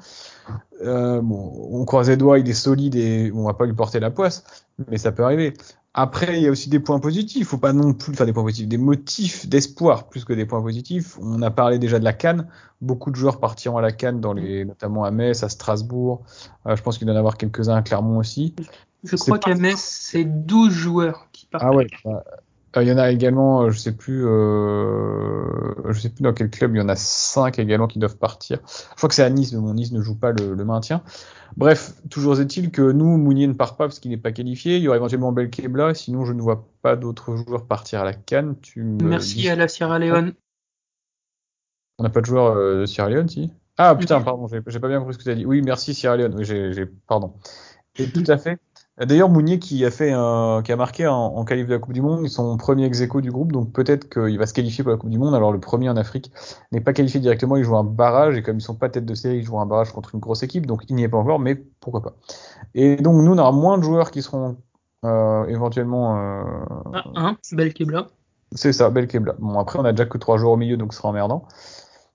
euh, 0.82 1.20
bon, 1.20 1.68
on 1.70 1.84
croise 1.84 2.08
les 2.08 2.16
doigts, 2.16 2.38
il 2.38 2.48
est 2.48 2.54
solide 2.54 2.94
et 2.94 3.30
on 3.34 3.44
va 3.44 3.54
pas 3.54 3.66
lui 3.66 3.74
porter 3.74 4.00
la 4.00 4.10
poisse, 4.10 4.44
mais 4.88 4.98
ça 4.98 5.12
peut 5.12 5.24
arriver. 5.24 5.54
Après, 6.00 6.38
il 6.38 6.44
y 6.44 6.46
a 6.46 6.50
aussi 6.52 6.68
des 6.68 6.78
points 6.78 7.00
positifs. 7.00 7.40
Il 7.40 7.44
faut 7.44 7.58
pas 7.58 7.72
non 7.72 7.92
plus 7.92 8.14
faire 8.14 8.24
des 8.24 8.32
points 8.32 8.44
positifs, 8.44 8.68
des 8.68 8.78
motifs 8.78 9.48
d'espoir 9.48 10.08
plus 10.08 10.24
que 10.24 10.32
des 10.32 10.46
points 10.46 10.62
positifs. 10.62 11.18
On 11.20 11.42
a 11.42 11.50
parlé 11.50 11.80
déjà 11.80 11.98
de 11.98 12.04
la 12.04 12.12
Cannes. 12.12 12.46
Beaucoup 12.80 13.10
de 13.10 13.16
joueurs 13.16 13.40
partiront 13.40 13.78
à 13.78 13.82
la 13.82 13.90
Cannes, 13.90 14.20
dans 14.20 14.32
les, 14.32 14.64
notamment 14.64 15.02
à 15.02 15.10
Metz, 15.10 15.42
à 15.42 15.48
Strasbourg. 15.48 16.22
Euh, 16.66 16.76
je 16.76 16.82
pense 16.84 16.98
qu'il 16.98 17.06
doit 17.08 17.14
y 17.14 17.16
en 17.16 17.18
avoir 17.18 17.36
quelques-uns 17.36 17.74
à 17.74 17.82
Clermont 17.82 18.18
aussi. 18.18 18.54
Je 19.02 19.16
crois 19.16 19.40
qu'à 19.40 19.56
Metz, 19.56 19.80
c'est 19.80 20.22
12 20.22 20.72
joueurs 20.72 21.26
qui 21.32 21.46
partent. 21.46 21.64
Ah 21.66 21.74
ouais. 21.74 21.88
Bah, 22.04 22.22
il 22.82 22.88
y 22.88 22.92
en 22.92 22.98
a 22.98 23.10
également, 23.10 23.62
euh, 23.62 23.70
je 23.70 23.78
sais 23.78 23.92
plus, 23.92 24.26
euh, 24.26 25.46
je 25.90 26.00
sais 26.00 26.08
plus 26.10 26.22
dans 26.22 26.32
quel 26.32 26.50
club, 26.50 26.74
il 26.74 26.78
y 26.78 26.80
en 26.80 26.88
a 26.88 26.96
5 26.96 27.58
également 27.58 27.86
qui 27.86 27.98
doivent 27.98 28.16
partir. 28.16 28.58
Je 28.66 28.96
crois 28.96 29.08
que 29.08 29.14
c'est 29.14 29.22
à 29.22 29.30
Nice, 29.30 29.52
mais 29.52 29.60
mon 29.60 29.74
Nice 29.74 29.92
ne 29.92 30.00
joue 30.00 30.14
pas 30.14 30.32
le, 30.32 30.54
le 30.54 30.64
maintien. 30.64 31.02
Bref, 31.56 31.94
toujours 32.10 32.38
est-il 32.40 32.70
que 32.70 32.92
nous, 32.92 33.16
Mounier 33.16 33.46
ne 33.46 33.52
part 33.52 33.76
pas 33.76 33.86
parce 33.86 33.98
qu'il 33.98 34.10
n'est 34.10 34.16
pas 34.16 34.32
qualifié. 34.32 34.76
Il 34.76 34.82
y 34.82 34.88
aurait 34.88 34.98
éventuellement 34.98 35.32
Belkebla, 35.32 35.94
sinon 35.94 36.24
je 36.24 36.32
ne 36.32 36.40
vois 36.40 36.68
pas 36.82 36.96
d'autres 36.96 37.36
joueurs 37.36 37.66
partir 37.66 38.00
à 38.00 38.04
la 38.04 38.12
Cannes. 38.12 38.56
Tu 38.60 38.82
Merci 38.82 39.48
à 39.48 39.56
la 39.56 39.68
Sierra 39.68 39.98
Leone. 39.98 40.34
On 41.98 42.04
n'a 42.04 42.10
pas 42.10 42.20
de 42.20 42.26
joueurs 42.26 42.54
de 42.54 42.86
Sierra 42.86 43.08
Leone, 43.08 43.28
si 43.28 43.50
Ah 43.76 43.94
putain, 43.96 44.20
pardon, 44.20 44.46
j'ai 44.46 44.78
pas 44.80 44.88
bien 44.88 44.98
compris 44.98 45.14
ce 45.14 45.18
que 45.18 45.24
tu 45.24 45.30
as 45.30 45.34
dit. 45.34 45.46
Oui, 45.46 45.62
merci 45.62 45.94
Sierra 45.94 46.16
Leone. 46.16 46.34
Oui, 46.36 46.44
j'ai, 46.44 46.86
pardon. 47.06 47.32
Et 47.98 48.08
tout 48.08 48.24
à 48.28 48.38
fait. 48.38 48.58
D'ailleurs, 49.00 49.28
Mounier 49.28 49.60
qui 49.60 49.84
a 49.84 49.90
fait 49.90 50.10
un, 50.12 50.60
qui 50.64 50.72
a 50.72 50.76
marqué 50.76 51.06
en, 51.06 51.14
en 51.14 51.44
qualif 51.44 51.66
de 51.66 51.72
la 51.72 51.78
Coupe 51.78 51.92
du 51.92 52.02
Monde, 52.02 52.20
ils 52.24 52.30
sont 52.30 52.56
premier 52.56 52.84
ex 52.84 53.00
du 53.00 53.30
groupe, 53.30 53.52
donc 53.52 53.72
peut-être 53.72 54.08
qu'il 54.08 54.36
va 54.38 54.46
se 54.46 54.52
qualifier 54.52 54.82
pour 54.82 54.90
la 54.90 54.98
Coupe 54.98 55.10
du 55.10 55.18
Monde. 55.18 55.34
Alors 55.36 55.52
le 55.52 55.60
premier 55.60 55.88
en 55.88 55.96
Afrique 55.96 56.32
n'est 56.72 56.80
pas 56.80 56.92
qualifié 56.92 57.20
directement, 57.20 57.56
il 57.56 57.62
joue 57.62 57.76
un 57.76 57.84
barrage 57.84 58.36
et 58.36 58.42
comme 58.42 58.58
ils 58.58 58.62
sont 58.62 58.74
pas 58.74 58.88
tête 58.88 59.06
de 59.06 59.14
série, 59.14 59.38
ils 59.38 59.44
jouent 59.44 59.60
un 59.60 59.66
barrage 59.66 59.92
contre 59.92 60.14
une 60.14 60.20
grosse 60.20 60.42
équipe, 60.42 60.66
donc 60.66 60.82
il 60.88 60.96
n'y 60.96 61.04
est 61.04 61.08
pas 61.08 61.18
encore, 61.18 61.38
mais 61.38 61.54
pourquoi 61.80 62.02
pas. 62.02 62.16
Et 62.74 62.96
donc 62.96 63.22
nous, 63.22 63.32
on 63.32 63.38
aura 63.38 63.52
moins 63.52 63.78
de 63.78 63.84
joueurs 63.84 64.10
qui 64.10 64.20
seront 64.20 64.56
euh, 65.04 65.46
éventuellement. 65.46 66.16
Euh, 66.16 66.42
ah, 66.92 67.04
un, 67.14 67.36
Belkebla. 67.52 68.08
C'est 68.52 68.72
ça, 68.72 68.90
Belkebla. 68.90 69.36
Bon 69.38 69.60
après, 69.60 69.78
on 69.78 69.84
a 69.84 69.92
déjà 69.92 70.06
que 70.06 70.18
trois 70.18 70.38
joueurs 70.38 70.54
au 70.54 70.56
milieu, 70.56 70.76
donc 70.76 70.92
ce 70.92 70.98
sera 70.98 71.10
emmerdant. 71.10 71.46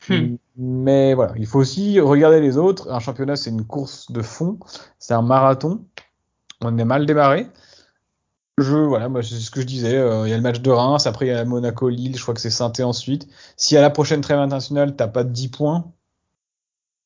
Hmm. 0.10 0.36
Mais 0.58 1.14
voilà, 1.14 1.34
il 1.38 1.46
faut 1.46 1.60
aussi 1.60 2.02
regarder 2.02 2.42
les 2.42 2.58
autres. 2.58 2.92
Un 2.92 3.00
championnat, 3.00 3.38
c'est 3.38 3.52
une 3.52 3.66
course 3.66 4.12
de 4.12 4.22
fond, 4.22 4.60
c'est 5.00 5.14
un 5.14 5.22
marathon 5.22 5.86
on 6.64 6.78
est 6.78 6.86
mal 6.86 7.06
démarré. 7.06 7.48
Je, 8.60 8.76
voilà, 8.76 9.10
moi, 9.10 9.24
c'est 9.24 9.36
ce 9.36 9.50
que 9.50 9.62
je 9.62 9.66
disais. 9.66 9.98
Euh, 9.98 10.28
il 10.28 10.30
y 10.30 10.34
a 10.34 10.38
le 10.38 10.44
match 10.44 10.62
de 10.62 10.70
Reims, 10.70 11.08
après 11.08 11.26
il 11.26 11.30
y 11.30 11.32
a 11.32 11.44
Monaco-Lille, 11.44 12.16
je 12.16 12.22
crois 12.22 12.36
que 12.36 12.42
c'est 12.42 12.52
saint 12.52 12.72
ensuite. 12.82 13.28
Si 13.58 13.76
à 13.76 13.82
la 13.82 13.90
prochaine 13.90 14.22
trêve 14.22 14.38
internationale, 14.38 14.96
t'as 14.96 15.08
pas 15.08 15.24
de 15.24 15.32
10 15.32 15.48
points, 15.50 15.92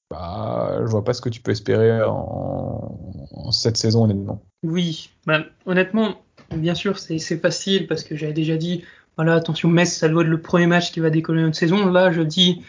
bah, 0.10 0.78
je 0.82 0.90
vois 0.90 1.04
pas 1.04 1.14
ce 1.14 1.22
que 1.22 1.30
tu 1.30 1.42
peux 1.42 1.52
espérer 1.52 2.02
en, 2.04 3.52
cette 3.52 3.78
saison, 3.78 4.04
honnêtement. 4.04 4.42
Oui, 4.64 5.10
bah, 5.26 5.44
honnêtement, 5.66 6.22
bien 6.54 6.76
sûr, 6.76 7.00
c'est 7.00 7.20
facile 7.38 7.88
parce 7.88 8.04
que 8.04 8.16
j'avais 8.16 8.34
déjà 8.34 8.58
dit, 8.58 8.84
voilà, 9.16 9.36
attention, 9.36 9.70
Metz, 9.70 9.92
ça 9.92 10.10
doit 10.10 10.24
être 10.24 10.30
le 10.30 10.42
premier 10.42 10.68
match 10.68 10.92
qui 10.92 11.00
va 11.00 11.10
décoller 11.10 11.42
notre 11.42 11.58
saison. 11.58 11.90
Là, 11.90 12.12
je 12.12 12.22
dis, 12.22 12.62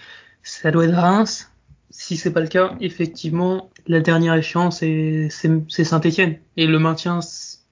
ça 0.45 0.71
doit 0.71 0.85
être 0.85 0.95
Reims 0.95 1.51
si 1.91 2.17
c'est 2.17 2.33
pas 2.33 2.41
le 2.41 2.49
cas, 2.49 2.77
effectivement, 2.81 3.71
la 3.87 4.01
dernière 4.01 4.35
échéance, 4.35 4.79
c'est 4.79 5.29
Saint-Etienne. 5.31 6.39
Et 6.57 6.67
le 6.67 6.79
maintien, 6.79 7.21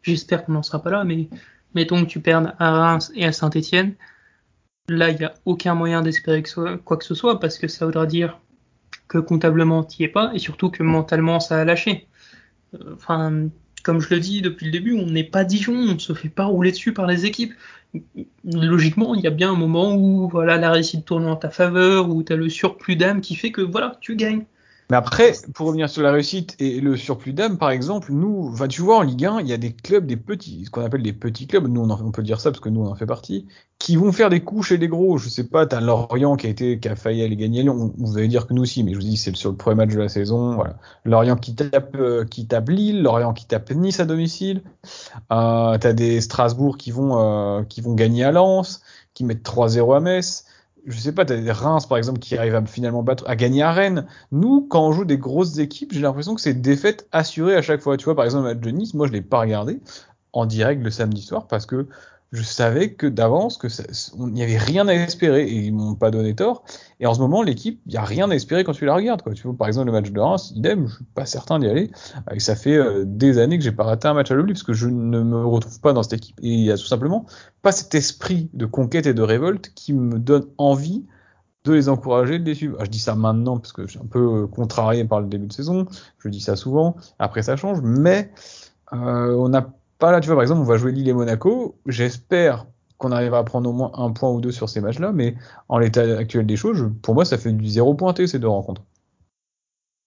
j'espère 0.03 0.45
qu'on 0.45 0.53
n'en 0.53 0.63
sera 0.63 0.83
pas 0.83 0.91
là, 0.91 1.05
mais 1.05 1.29
mettons 1.75 2.05
que 2.05 2.09
tu 2.09 2.21
perdes 2.21 2.55
à 2.59 2.71
Reims 2.73 3.13
et 3.15 3.25
à 3.25 3.33
Saint-Etienne. 3.33 3.95
Là, 4.89 5.11
il 5.11 5.19
n'y 5.19 5.25
a 5.25 5.35
aucun 5.45 5.75
moyen 5.75 6.01
d'espérer 6.01 6.43
quoi 6.85 6.97
que 6.97 7.05
ce 7.05 7.15
soit 7.15 7.41
parce 7.41 7.59
que 7.59 7.69
ça 7.69 7.85
voudra 7.85 8.07
dire 8.07 8.41
que 9.09 9.19
comptablement 9.19 9.85
tu 9.85 10.03
es 10.03 10.09
pas 10.09 10.31
et 10.35 10.39
surtout 10.39 10.71
que 10.71 10.83
mentalement 10.83 11.41
ça 11.41 11.61
a 11.61 11.65
lâché. 11.65 12.09
Euh, 12.75 12.95
comme 13.87 14.01
je 14.01 14.13
le 14.13 14.19
dis 14.19 14.43
depuis 14.43 14.67
le 14.67 14.73
début, 14.73 14.99
on 14.99 15.07
n'est 15.07 15.23
pas 15.23 15.45
Dijon, 15.45 15.73
on 15.73 15.95
ne 15.95 15.99
se 16.01 16.13
fait 16.13 16.29
pas 16.29 16.47
rouler 16.47 16.73
dessus 16.73 16.93
par 16.93 17.07
les 17.07 17.25
équipes. 17.25 17.55
Logiquement, 18.45 19.15
il 19.15 19.23
y 19.23 19.29
a 19.29 19.31
bien 19.31 19.53
un 19.53 19.57
moment 19.57 19.95
où 19.95 20.29
voilà 20.29 20.57
la 20.57 20.73
réussite 20.73 21.05
tourne 21.05 21.25
en 21.27 21.37
ta 21.37 21.51
faveur, 21.51 22.11
où 22.11 22.25
tu 22.25 22.33
as 22.33 22.37
le 22.37 22.49
surplus 22.49 22.97
d'âme 22.97 23.21
qui 23.21 23.37
fait 23.37 23.53
que 23.53 23.61
voilà, 23.63 23.97
tu 24.01 24.17
gagnes. 24.17 24.45
Mais 24.89 24.97
après, 24.97 25.33
pour 25.55 25.67
revenir 25.67 25.91
sur 25.91 26.03
la 26.03 26.13
réussite 26.13 26.55
et 26.61 26.81
le 26.81 26.97
surplus 26.97 27.33
d'âme, 27.33 27.59
par 27.59 27.71
exemple, 27.71 28.13
nous, 28.13 28.51
enfin, 28.53 28.69
tu 28.69 28.83
vois, 28.83 28.99
en 28.99 29.03
Ligue 29.03 29.25
1, 29.25 29.41
il 29.41 29.49
y 29.49 29.53
a 29.53 29.57
des 29.57 29.73
clubs, 29.73 30.07
des 30.07 30.17
petits, 30.17 30.65
ce 30.65 30.71
qu'on 30.71 30.85
appelle 30.85 31.03
des 31.03 31.13
petits 31.13 31.49
clubs, 31.49 31.67
nous, 31.67 31.81
on, 31.81 32.11
peut 32.13 32.23
dire 32.23 32.41
ça 32.41 32.53
parce 32.53 32.61
que 32.61 32.69
nous, 32.69 32.83
on 32.83 32.87
en 32.87 32.95
fait 32.95 33.07
partie, 33.07 33.47
qui 33.81 33.97
vont 33.97 34.13
faire 34.13 34.31
des 34.31 34.41
coups 34.41 34.69
chez 34.69 34.77
les 34.77 34.87
gros. 34.87 35.19
Je 35.19 35.29
sais 35.29 35.43
pas, 35.49 35.67
t'as 35.67 35.81
Lorient 35.81 36.37
qui 36.37 36.47
a 36.47 36.51
été, 36.51 36.79
qui 36.79 36.89
a 36.89 36.95
failli 36.95 37.25
aller 37.25 37.35
gagner 37.35 37.63
Lyon. 37.63 37.93
Vous 37.99 38.17
allez 38.17 38.29
dire 38.29 38.47
que 38.47 38.55
nous 38.55 38.63
aussi, 38.63 38.85
mais 38.85 38.93
je 38.93 38.99
vous 38.99 39.03
dis, 39.03 39.17
c'est 39.17 39.35
sur 39.35 39.51
le 39.51 39.57
premier 39.57 39.77
match 39.77 39.93
de 39.93 39.99
la 39.99 40.09
saison, 40.09 40.55
voilà. 40.55 40.77
Lorient 41.05 41.37
qui 41.37 41.57
tape, 41.57 41.97
euh, 41.97 42.25
qui 42.25 42.47
tape 42.47 42.69
Lille, 42.69 43.03
Lorient 43.03 43.33
qui 43.33 43.47
tape 43.47 43.73
Nice 43.73 43.99
à 43.99 44.05
domicile. 44.05 44.63
Euh, 45.33 45.77
t'as 45.79 45.93
des 45.95 46.21
Strasbourg 46.21 46.77
qui 46.77 46.93
vont, 46.93 47.19
euh, 47.19 47.65
qui 47.65 47.81
vont 47.81 47.95
gagner 47.95 48.23
à 48.23 48.31
Lens, 48.31 48.83
qui 49.15 49.25
mettent 49.25 49.43
3-0 49.43 49.97
à 49.97 50.01
Metz 50.01 50.45
je 50.87 50.99
sais 50.99 51.13
pas, 51.13 51.25
t'as 51.25 51.37
des 51.37 51.51
Reims 51.51 51.87
par 51.87 51.99
exemple 51.99 52.21
qui 52.21 52.37
arrivent 52.37 52.55
à 52.55 52.65
finalement 52.65 53.03
battre, 53.03 53.25
à 53.27 53.37
gagner 53.37 53.63
à 53.63 53.73
Rennes. 53.73 54.07
Nous, 54.33 54.67
quand 54.69 54.87
on 54.87 54.93
joue 54.93 55.05
des 55.05 55.19
grosses 55.19 55.59
équipes, 55.59 55.93
j'ai 55.93 56.01
l'impression 56.01 56.35
que 56.35 56.41
c'est 56.41 56.55
défaite 56.55 57.09
assurée 57.13 57.57
à 57.57 57.63
chaque 57.63 57.81
fois. 57.81 57.97
Tu 57.97 58.05
vois, 58.05 58.15
par 58.15 58.25
exemple, 58.25 58.55
de 58.55 58.71
Nice, 58.71 58.95
moi 58.95 59.07
je 59.07 59.13
l'ai 59.13 59.23
pas 59.23 59.41
regardé 59.41 59.81
en 60.33 60.47
direct 60.47 60.83
le 60.83 60.91
samedi 60.91 61.23
soir 61.23 61.47
parce 61.49 61.67
que 61.67 61.89
je 62.33 62.43
savais 62.43 62.93
que 62.93 63.07
d'avance 63.07 63.57
que 63.57 63.69
il 64.19 64.33
n'y 64.33 64.43
avait 64.43 64.59
rien 64.59 64.89
à 64.89 64.95
espérer 64.95 65.45
et 65.45 65.55
ils 65.55 65.73
m'ont 65.73 65.95
pas 65.95 66.11
donné 66.11 66.35
tort. 66.35 66.65
Et 66.99 67.07
en 67.07 67.15
ce 67.15 67.21
moment, 67.21 67.43
l'équipe, 67.43 67.81
il 67.87 67.93
y 67.93 67.97
a 67.97 68.05
rien 68.05 68.31
à 68.31 68.35
espérer 68.35 68.65
quand 68.65 68.73
tu 68.73 68.85
la 68.85 68.95
regardes. 68.95 69.23
Quoi. 69.23 69.35
Tu 69.35 69.45
vois, 69.45 69.57
par 69.57 69.69
exemple, 69.69 69.87
le 69.87 69.93
match 69.93 70.11
de 70.11 70.21
Reims, 70.21 70.53
idem, 70.55 70.89
je 70.89 70.97
suis 70.97 71.05
pas 71.15 71.25
certain 71.25 71.59
d'y 71.59 71.69
aller. 71.69 71.91
Et 72.35 72.41
ça 72.41 72.57
fait 72.57 72.77
euh, 72.77 73.05
des 73.07 73.39
années 73.39 73.59
que 73.59 73.65
j'ai 73.65 73.73
pas 73.73 73.85
raté 73.85 74.09
un 74.09 74.15
match 74.15 74.31
à 74.31 74.35
l'oubli 74.35 74.55
parce 74.55 74.65
que 74.65 74.73
je 74.73 74.89
ne 74.89 75.23
me 75.23 75.47
retrouve 75.47 75.81
pas 75.81 75.93
dans 75.93 76.03
cette 76.03 76.15
équipe. 76.15 76.39
Et 76.43 76.49
il 76.49 76.61
y 76.61 76.73
a 76.73 76.77
tout 76.77 76.87
simplement 76.87 77.27
pas 77.63 77.73
cet 77.73 77.95
esprit 77.95 78.51
de 78.55 78.67
conquête 78.67 79.07
et 79.07 79.15
de 79.15 79.23
révolte 79.23 79.73
qui 79.75 79.93
me 79.93 80.19
donne 80.19 80.47
envie 80.59 81.05
de 81.65 81.73
les 81.73 81.89
encourager, 81.89 82.39
de 82.39 82.45
les 82.45 82.55
suivre. 82.55 82.77
Ah, 82.81 82.85
je 82.85 82.91
dis 82.91 82.99
ça 82.99 83.15
maintenant 83.15 83.59
parce 83.59 83.73
que 83.73 83.87
je 83.87 83.93
suis 83.93 84.01
un 84.01 84.07
peu 84.07 84.43
euh, 84.43 84.47
contrarié 84.47 85.05
par 85.05 85.21
le 85.21 85.27
début 85.27 85.47
de 85.47 85.53
saison. 85.53 85.87
Je 86.19 86.29
dis 86.29 86.41
ça 86.41 86.57
souvent. 86.57 86.97
Après, 87.19 87.43
ça 87.43 87.57
change. 87.57 87.81
Mais 87.83 88.31
euh, 88.93 89.35
on 89.35 89.49
n'a 89.49 89.73
pas 89.99 90.13
là, 90.13 90.21
tu 90.21 90.27
vois, 90.27 90.37
par 90.37 90.43
exemple, 90.43 90.61
on 90.61 90.65
va 90.65 90.77
jouer 90.77 90.93
Lille 90.93 91.09
et 91.09 91.13
Monaco. 91.13 91.79
J'espère 91.87 92.67
qu'on 92.99 93.13
arrivera 93.13 93.39
à 93.39 93.45
prendre 93.45 93.69
au 93.69 93.73
moins 93.73 93.93
un 93.95 94.11
point 94.11 94.31
ou 94.31 94.41
deux 94.41 94.53
sur 94.53 94.69
ces 94.69 94.81
matchs-là, 94.81 95.13
mais 95.13 95.35
en 95.69 95.79
l'état 95.79 96.03
actuel 96.19 96.47
des 96.47 96.57
choses, 96.57 96.91
pour 97.03 97.15
moi, 97.15 97.25
ça 97.25 97.39
fait 97.39 97.53
du 97.53 97.67
zéro 97.67 97.95
pointé 97.95 98.27
ces 98.27 98.39
deux 98.39 98.49
rencontres. 98.49 98.83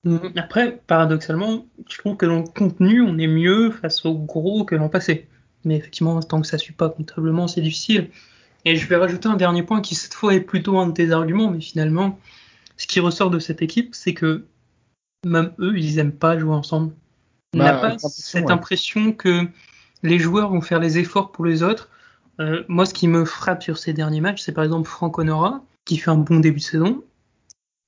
Mmh, 0.06 0.18
après, 0.38 0.82
paradoxalement, 0.88 1.66
je 1.90 1.98
trouve 1.98 2.18
que 2.18 2.26
dans 2.26 2.40
le 2.40 2.48
contenu, 2.48 3.02
on 3.02 3.18
est 3.18 3.28
mieux 3.28 3.72
face 3.72 4.06
au 4.06 4.16
gros 4.16 4.64
que 4.64 4.76
l'an 4.76 4.90
passé. 4.90 5.28
Mais 5.66 5.76
effectivement, 5.76 6.20
tant 6.22 6.42
que 6.42 6.48
ça 6.48 6.58
ne 6.58 6.62
suit 6.62 6.74
pas 6.74 6.90
comptablement, 6.90 7.48
c'est 7.48 7.62
difficile. 7.62 8.10
Et 8.66 8.76
je 8.76 8.88
vais 8.88 8.96
rajouter 8.96 9.28
un 9.28 9.36
dernier 9.36 9.64
point 9.64 9.82
qui, 9.82 9.96
cette 9.96 10.14
fois, 10.14 10.34
est 10.34 10.42
plutôt 10.42 10.80
un 10.80 10.88
de 10.88 10.94
tes 10.94 11.12
arguments, 11.12 11.52
mais 11.52 11.62
finalement, 11.62 12.18
ce 12.78 12.88
qui 12.88 13.00
ressort 13.00 13.30
de 13.30 13.40
cette 13.40 13.62
équipe, 13.62 13.94
c'est 13.94 14.14
que 14.14 14.46
même 15.26 15.52
eux, 15.60 15.78
ils 15.78 15.98
n'aiment 15.98 16.14
pas 16.14 16.38
jouer 16.40 16.54
ensemble. 16.54 16.94
On 17.54 17.58
n'a 17.58 17.74
bah, 17.74 17.80
pas 17.92 17.98
cette 17.98 18.50
impression 18.50 19.12
que 19.12 19.48
les 20.04 20.20
joueurs 20.20 20.50
vont 20.50 20.62
faire 20.62 20.80
les 20.80 20.98
efforts 20.98 21.32
pour 21.32 21.46
les 21.46 21.64
autres. 21.64 21.90
Euh, 22.40 22.64
moi, 22.68 22.86
ce 22.86 22.94
qui 22.94 23.08
me 23.08 23.26
frappe 23.26 23.64
sur 23.64 23.78
ces 23.78 23.94
derniers 23.94 24.22
matchs, 24.22 24.42
c'est 24.42 24.54
par 24.54 24.64
exemple 24.64 24.88
Franck 24.88 25.18
Honora, 25.20 25.62
qui 25.86 25.98
fait 25.98 26.12
un 26.12 26.18
bon 26.18 26.40
début 26.40 26.60
de 26.60 26.64
saison. 26.64 27.04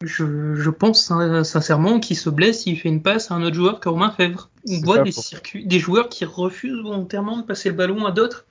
Je, 0.04 0.70
pense 0.70 1.14
sincèrement 1.44 2.00
qu'il 2.00 2.18
se 2.18 2.30
blesse 2.30 2.64
s'il 2.64 2.80
fait 2.80 2.90
une 2.90 3.04
passe 3.04 3.30
à 3.30 3.36
un 3.36 3.44
autre 3.44 3.56
joueur 3.56 3.80
que 3.80 3.88
Romain 3.88 4.12
Fèvre. 4.12 4.50
On 4.68 4.80
voit 4.80 5.04
des 5.04 5.12
circuits, 5.12 5.66
des 5.66 5.80
joueurs 5.80 6.10
qui 6.10 6.26
refusent 6.26 6.82
volontairement 6.82 7.38
de 7.38 7.44
passer 7.44 7.70
le 7.70 7.76
ballon 7.76 8.06
à 8.06 8.12
d'autres. 8.12 8.46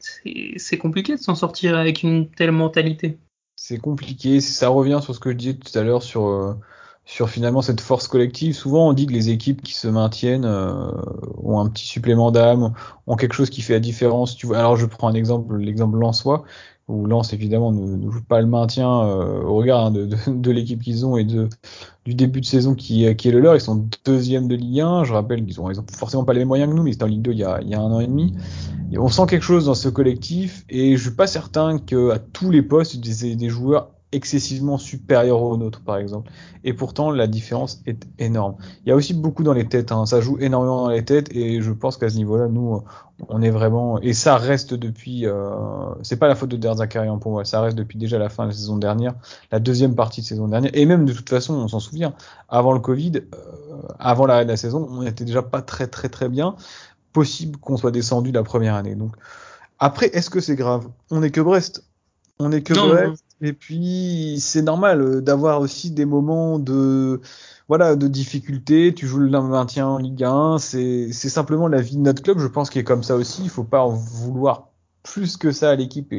C'est 0.00 0.78
compliqué 0.78 1.14
de 1.14 1.20
s'en 1.20 1.36
sortir 1.36 1.76
avec 1.76 2.02
une 2.02 2.28
telle 2.28 2.50
mentalité. 2.50 3.18
C'est 3.54 3.78
compliqué. 3.78 4.40
Ça 4.40 4.68
revient 4.68 5.00
sur 5.02 5.14
ce 5.14 5.20
que 5.20 5.30
je 5.30 5.36
disais 5.36 5.54
tout 5.54 5.76
à 5.78 5.82
l'heure 5.82 6.02
sur 6.02 6.26
euh, 6.26 6.54
sur 7.06 7.30
finalement 7.30 7.62
cette 7.62 7.80
force 7.80 8.08
collective. 8.08 8.54
Souvent, 8.54 8.88
on 8.88 8.92
dit 8.92 9.06
que 9.06 9.12
les 9.12 9.30
équipes 9.30 9.62
qui 9.62 9.74
se 9.74 9.86
maintiennent 9.86 10.44
euh, 10.44 10.90
ont 11.42 11.60
un 11.60 11.68
petit 11.68 11.86
supplément 11.86 12.32
d'âme, 12.32 12.74
ont 13.06 13.14
quelque 13.14 13.32
chose 13.32 13.48
qui 13.48 13.62
fait 13.62 13.74
la 13.74 13.80
différence. 13.80 14.36
Tu 14.36 14.46
vois, 14.46 14.58
alors 14.58 14.76
je 14.76 14.86
prends 14.86 15.08
un 15.08 15.14
exemple, 15.14 15.56
l'exemple 15.56 15.98
Lensois, 15.98 16.42
où 16.88 17.06
Lens 17.06 17.32
évidemment 17.32 17.70
ne, 17.70 18.10
joue 18.10 18.22
pas 18.22 18.40
le 18.40 18.48
maintien 18.48 18.90
euh, 18.90 19.40
au 19.40 19.54
regard 19.54 19.86
hein, 19.86 19.90
de, 19.92 20.06
de, 20.06 20.16
de 20.28 20.50
l'équipe 20.50 20.82
qu'ils 20.82 21.06
ont 21.06 21.16
et 21.16 21.24
de 21.24 21.48
du 22.04 22.14
début 22.14 22.40
de 22.40 22.46
saison 22.46 22.74
qui, 22.74 23.14
qui 23.16 23.28
est 23.28 23.32
le 23.32 23.40
leur. 23.40 23.54
Ils 23.54 23.60
sont 23.60 23.88
deuxième 24.04 24.48
de 24.48 24.56
Ligue 24.56 24.80
1. 24.80 25.04
Je 25.04 25.12
rappelle 25.12 25.44
qu'ils 25.44 25.60
ont, 25.60 25.70
ils 25.70 25.78
ont 25.78 25.86
forcément 25.92 26.24
pas 26.24 26.32
les 26.32 26.40
mêmes 26.40 26.48
moyens 26.48 26.70
que 26.70 26.76
nous, 26.76 26.82
mais 26.82 26.92
c'était 26.92 27.04
en 27.04 27.08
Ligue 27.08 27.22
2 27.22 27.32
il 27.32 27.38
y 27.38 27.44
a, 27.44 27.60
il 27.62 27.68
y 27.68 27.74
a 27.74 27.80
un 27.80 27.92
an 27.92 28.00
et 28.00 28.06
demi. 28.06 28.34
Et 28.92 28.98
on 28.98 29.08
sent 29.08 29.26
quelque 29.28 29.42
chose 29.42 29.66
dans 29.66 29.74
ce 29.74 29.88
collectif 29.88 30.64
et 30.68 30.96
je 30.96 31.02
suis 31.02 31.16
pas 31.16 31.26
certain 31.26 31.78
que 31.78 32.10
à 32.10 32.18
tous 32.18 32.50
les 32.50 32.62
postes 32.62 32.98
des, 32.98 33.36
des 33.36 33.48
joueurs 33.48 33.90
excessivement 34.12 34.78
supérieur 34.78 35.42
au 35.42 35.56
nôtre, 35.56 35.82
par 35.82 35.96
exemple. 35.96 36.30
Et 36.64 36.72
pourtant, 36.72 37.10
la 37.10 37.26
différence 37.26 37.82
est 37.86 38.06
énorme. 38.18 38.56
Il 38.84 38.88
y 38.88 38.92
a 38.92 38.94
aussi 38.96 39.14
beaucoup 39.14 39.42
dans 39.42 39.52
les 39.52 39.68
têtes. 39.68 39.92
Hein. 39.92 40.06
Ça 40.06 40.20
joue 40.20 40.38
énormément 40.38 40.84
dans 40.84 40.90
les 40.90 41.04
têtes, 41.04 41.34
et 41.34 41.60
je 41.60 41.72
pense 41.72 41.96
qu'à 41.96 42.08
ce 42.08 42.16
niveau-là, 42.16 42.48
nous, 42.48 42.82
on 43.28 43.42
est 43.42 43.50
vraiment. 43.50 44.00
Et 44.00 44.12
ça 44.12 44.36
reste 44.36 44.74
depuis. 44.74 45.26
Euh... 45.26 45.50
C'est 46.02 46.18
pas 46.18 46.28
la 46.28 46.34
faute 46.34 46.50
de 46.50 46.56
Derzakarian 46.56 47.18
pour 47.18 47.32
moi. 47.32 47.44
Ça 47.44 47.60
reste 47.60 47.76
depuis 47.76 47.98
déjà 47.98 48.18
la 48.18 48.28
fin 48.28 48.44
de 48.44 48.50
la 48.50 48.54
saison 48.54 48.76
dernière, 48.76 49.14
la 49.50 49.58
deuxième 49.58 49.94
partie 49.94 50.20
de 50.20 50.26
saison 50.26 50.48
dernière. 50.48 50.70
Et 50.74 50.86
même 50.86 51.04
de 51.04 51.12
toute 51.12 51.28
façon, 51.28 51.54
on 51.54 51.68
s'en 51.68 51.80
souvient. 51.80 52.14
Avant 52.48 52.72
le 52.72 52.80
Covid, 52.80 53.12
euh, 53.16 53.38
avant 53.98 54.26
l'arrêt 54.26 54.44
de 54.44 54.50
la 54.50 54.56
saison, 54.56 54.86
on 54.90 55.02
était 55.02 55.24
déjà 55.24 55.42
pas 55.42 55.62
très 55.62 55.88
très 55.88 56.08
très 56.08 56.28
bien. 56.28 56.56
Possible 57.12 57.58
qu'on 57.58 57.76
soit 57.76 57.90
descendu 57.90 58.30
la 58.30 58.42
première 58.42 58.74
année. 58.74 58.94
Donc 58.94 59.16
après, 59.78 60.06
est-ce 60.08 60.30
que 60.30 60.40
c'est 60.40 60.56
grave? 60.56 60.88
On 61.10 61.22
est 61.22 61.30
que 61.30 61.40
Brest. 61.40 61.84
On 62.38 62.52
est 62.52 62.62
que 62.62 62.74
Brest. 62.74 63.25
Et 63.42 63.52
puis 63.52 64.38
c'est 64.40 64.62
normal 64.62 65.00
euh, 65.00 65.20
d'avoir 65.20 65.60
aussi 65.60 65.90
des 65.90 66.06
moments 66.06 66.58
de 66.58 67.20
voilà 67.68 67.96
de 67.96 68.08
difficulté. 68.08 68.94
Tu 68.94 69.06
joues 69.06 69.18
le 69.18 69.28
maintien 69.28 69.86
en 69.86 69.98
Ligue 69.98 70.24
1, 70.24 70.58
c'est 70.58 71.12
c'est 71.12 71.28
simplement 71.28 71.68
la 71.68 71.80
vie 71.80 71.96
de 71.96 72.02
notre 72.02 72.22
club. 72.22 72.38
Je 72.38 72.46
pense 72.46 72.70
qu'il 72.70 72.80
est 72.80 72.84
comme 72.84 73.02
ça 73.02 73.14
aussi. 73.16 73.42
Il 73.44 73.50
faut 73.50 73.64
pas 73.64 73.82
en 73.82 73.90
vouloir 73.90 74.70
plus 75.02 75.36
que 75.36 75.52
ça 75.52 75.70
à 75.70 75.76
l'équipe. 75.76 76.12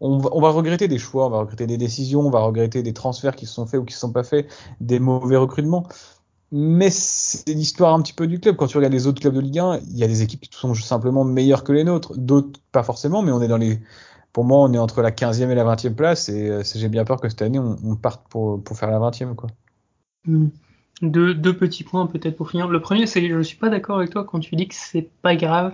On 0.00 0.18
va, 0.18 0.30
on 0.32 0.40
va 0.40 0.50
regretter 0.50 0.88
des 0.88 0.98
choix, 0.98 1.26
on 1.26 1.30
va 1.30 1.38
regretter 1.40 1.66
des 1.66 1.76
décisions, 1.76 2.20
on 2.20 2.30
va 2.30 2.40
regretter 2.40 2.82
des 2.82 2.92
transferts 2.92 3.36
qui 3.36 3.46
se 3.46 3.54
sont 3.54 3.66
faits 3.66 3.80
ou 3.80 3.84
qui 3.84 3.94
ne 3.94 3.98
sont 3.98 4.12
pas 4.12 4.24
faits, 4.24 4.48
des 4.80 4.98
mauvais 4.98 5.36
recrutements. 5.36 5.86
Mais 6.50 6.90
c'est 6.90 7.52
l'histoire 7.52 7.94
un 7.94 8.02
petit 8.02 8.12
peu 8.12 8.26
du 8.26 8.38
club. 8.38 8.56
Quand 8.56 8.66
tu 8.66 8.76
regardes 8.76 8.92
les 8.92 9.06
autres 9.06 9.20
clubs 9.20 9.34
de 9.34 9.40
Ligue 9.40 9.58
1, 9.58 9.80
il 9.90 9.98
y 9.98 10.04
a 10.04 10.06
des 10.06 10.22
équipes 10.22 10.42
qui 10.42 10.56
sont 10.56 10.74
simplement 10.74 11.24
meilleures 11.24 11.64
que 11.64 11.72
les 11.72 11.84
nôtres. 11.84 12.16
D'autres, 12.16 12.60
pas 12.70 12.82
forcément, 12.82 13.22
mais 13.22 13.32
on 13.32 13.42
est 13.42 13.48
dans 13.48 13.56
les 13.56 13.80
pour 14.34 14.44
moi, 14.44 14.58
on 14.58 14.72
est 14.72 14.78
entre 14.78 15.00
la 15.00 15.12
15e 15.12 15.48
et 15.48 15.54
la 15.54 15.64
20e 15.64 15.94
place 15.94 16.28
et 16.28 16.50
euh, 16.50 16.62
j'ai 16.74 16.88
bien 16.88 17.04
peur 17.04 17.20
que 17.20 17.28
cette 17.28 17.40
année, 17.40 17.60
on, 17.60 17.94
parte 17.94 18.28
pour, 18.28 18.60
faire 18.74 18.90
la 18.90 18.98
20e. 18.98 19.36
Quoi. 19.36 19.48
Hmm. 20.26 20.48
Deux, 21.02 21.56
petits 21.56 21.84
points 21.84 22.06
peut-être 22.06 22.36
pour 22.36 22.50
finir. 22.50 22.66
Le 22.66 22.80
premier, 22.80 23.06
c'est 23.06 23.22
que 23.22 23.28
je 23.28 23.34
ne 23.34 23.42
suis 23.44 23.56
pas 23.56 23.68
d'accord 23.68 23.98
avec 23.98 24.10
toi 24.10 24.24
quand 24.24 24.40
tu 24.40 24.56
dis 24.56 24.66
que 24.66 24.74
c'est 24.74 25.08
pas 25.22 25.36
grave. 25.36 25.72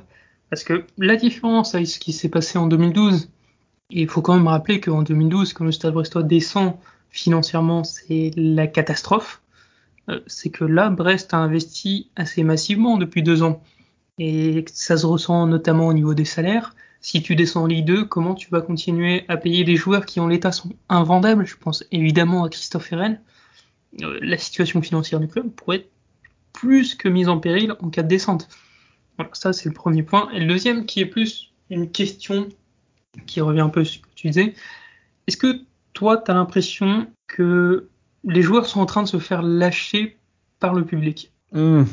Parce 0.51 0.63
que 0.63 0.85
la 0.99 1.17
différence 1.17 1.75
avec 1.75 1.87
ce 1.87 1.99
qui 1.99 2.13
s'est 2.13 2.29
passé 2.29 2.59
en 2.59 2.67
2012, 2.67 3.31
et 3.93 4.03
il 4.03 4.09
faut 4.09 4.21
quand 4.21 4.35
même 4.35 4.49
rappeler 4.49 4.79
qu'en 4.79 5.03
2012, 5.03 5.55
quand 5.55 5.65
le 5.65 5.73
Stade 5.73 5.95
Brestois 5.95 6.23
descend 6.23 6.75
financièrement, 7.09 7.83
c'est 7.83 8.31
la 8.37 8.67
catastrophe. 8.67 9.41
Euh, 10.11 10.21
c'est 10.27 10.51
que 10.51 10.65
là, 10.65 10.91
Brest 10.91 11.33
a 11.33 11.39
investi 11.39 12.11
assez 12.15 12.43
massivement 12.43 12.99
depuis 12.99 13.23
deux 13.23 13.43
ans. 13.43 13.63
Et 14.19 14.67
ça 14.71 14.99
se 14.99 15.07
ressent 15.07 15.47
notamment 15.47 15.87
au 15.87 15.95
niveau 15.95 16.13
des 16.13 16.27
salaires 16.27 16.75
si 17.01 17.23
tu 17.23 17.35
descends 17.35 17.63
en 17.63 17.67
Ligue 17.67 17.87
2, 17.87 18.05
comment 18.05 18.35
tu 18.35 18.51
vas 18.51 18.61
continuer 18.61 19.25
à 19.29 19.37
payer 19.37 19.65
des 19.65 19.77
joueurs 19.77 20.05
qui 20.05 20.21
en 20.21 20.27
l'état 20.27 20.53
sont 20.53 20.71
invendables? 20.89 21.47
Je 21.47 21.57
pense 21.57 21.85
évidemment 21.93 22.45
à 22.45 22.49
Christophe 22.49 22.93
Herrel. 22.93 23.21
Euh, 24.03 24.19
la 24.23 24.39
situation 24.39 24.83
financière 24.83 25.19
du 25.19 25.29
club 25.29 25.51
pourrait 25.51 25.79
être 25.79 25.91
plus 26.53 26.95
que 26.95 27.09
mise 27.09 27.29
en 27.29 27.39
péril 27.39 27.75
en 27.81 27.91
cas 27.91 28.03
de 28.03 28.09
descente. 28.09 28.49
Voilà, 29.17 29.31
ça 29.35 29.53
c'est 29.53 29.69
le 29.69 29.75
premier 29.75 30.03
point. 30.03 30.31
Et 30.33 30.41
le 30.41 30.47
deuxième 30.47 30.85
qui 30.85 31.01
est 31.01 31.07
plus 31.07 31.53
une 31.71 31.91
question 31.91 32.49
qui 33.27 33.41
revient 33.41 33.61
un 33.61 33.69
peu 33.69 33.85
sur 33.85 34.03
ce 34.03 34.07
que 34.07 34.15
tu 34.15 34.27
disais. 34.29 34.55
Est-ce 35.27 35.37
que 35.37 35.61
toi, 35.93 36.19
tu 36.19 36.31
as 36.31 36.35
l'impression 36.35 37.07
que 37.27 37.89
les 38.25 38.43
joueurs 38.43 38.67
sont 38.67 38.81
en 38.81 38.87
train 38.87 39.03
de 39.03 39.09
se 39.09 39.19
faire 39.19 39.43
lâcher 39.43 40.19
par 40.59 40.75
le 40.75 40.85
public? 40.85 41.33
Hmm. 41.53 41.85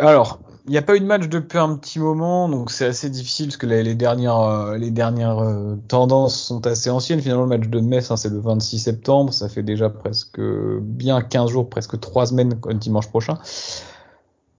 Alors, 0.00 0.40
il 0.68 0.72
n'y 0.72 0.78
a 0.78 0.82
pas 0.82 0.96
eu 0.96 1.00
de 1.00 1.06
match 1.06 1.28
depuis 1.28 1.56
un 1.56 1.76
petit 1.76 1.98
moment, 1.98 2.46
donc 2.46 2.70
c'est 2.70 2.84
assez 2.84 3.08
difficile 3.08 3.46
parce 3.46 3.56
que 3.56 3.66
les, 3.66 3.94
dernières, 3.94 4.38
euh, 4.38 4.78
euh, 4.78 5.76
tendances 5.88 6.38
sont 6.38 6.66
assez 6.66 6.90
anciennes. 6.90 7.22
Finalement, 7.22 7.44
le 7.44 7.48
match 7.48 7.68
de 7.68 7.80
Metz, 7.80 8.10
hein, 8.10 8.18
c'est 8.18 8.28
le 8.28 8.38
26 8.38 8.78
septembre, 8.78 9.32
ça 9.32 9.48
fait 9.48 9.62
déjà 9.62 9.88
presque 9.88 10.40
bien 10.40 11.22
15 11.22 11.50
jours, 11.50 11.70
presque 11.70 11.98
3 11.98 12.26
semaines 12.26 12.60
dimanche 12.74 13.08
prochain. 13.08 13.38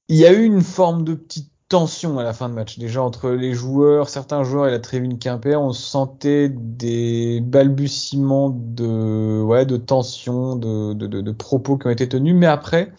Il 0.08 0.16
y 0.16 0.26
a 0.26 0.34
eu 0.34 0.44
une 0.44 0.62
forme 0.62 1.04
de 1.04 1.14
petite 1.14 1.52
tension 1.70 2.18
à 2.18 2.24
la 2.24 2.34
fin 2.34 2.50
de 2.50 2.56
match. 2.56 2.80
Déjà 2.80 3.04
entre 3.04 3.30
les 3.30 3.54
joueurs, 3.54 4.10
certains 4.10 4.44
joueurs 4.44 4.68
et 4.68 4.72
la 4.72 4.80
tribune 4.80 5.20
Quimper, 5.20 5.62
on 5.62 5.74
sentait 5.74 6.50
des 6.50 7.40
balbutiements 7.42 8.50
de, 8.50 9.78
tension, 9.78 10.56
de, 10.56 10.94
de 10.94 11.32
propos 11.32 11.78
qui 11.78 11.86
ont 11.86 11.92
été 11.92 12.10
tenus. 12.10 12.34
Mais 12.34 12.48
après, 12.48 12.92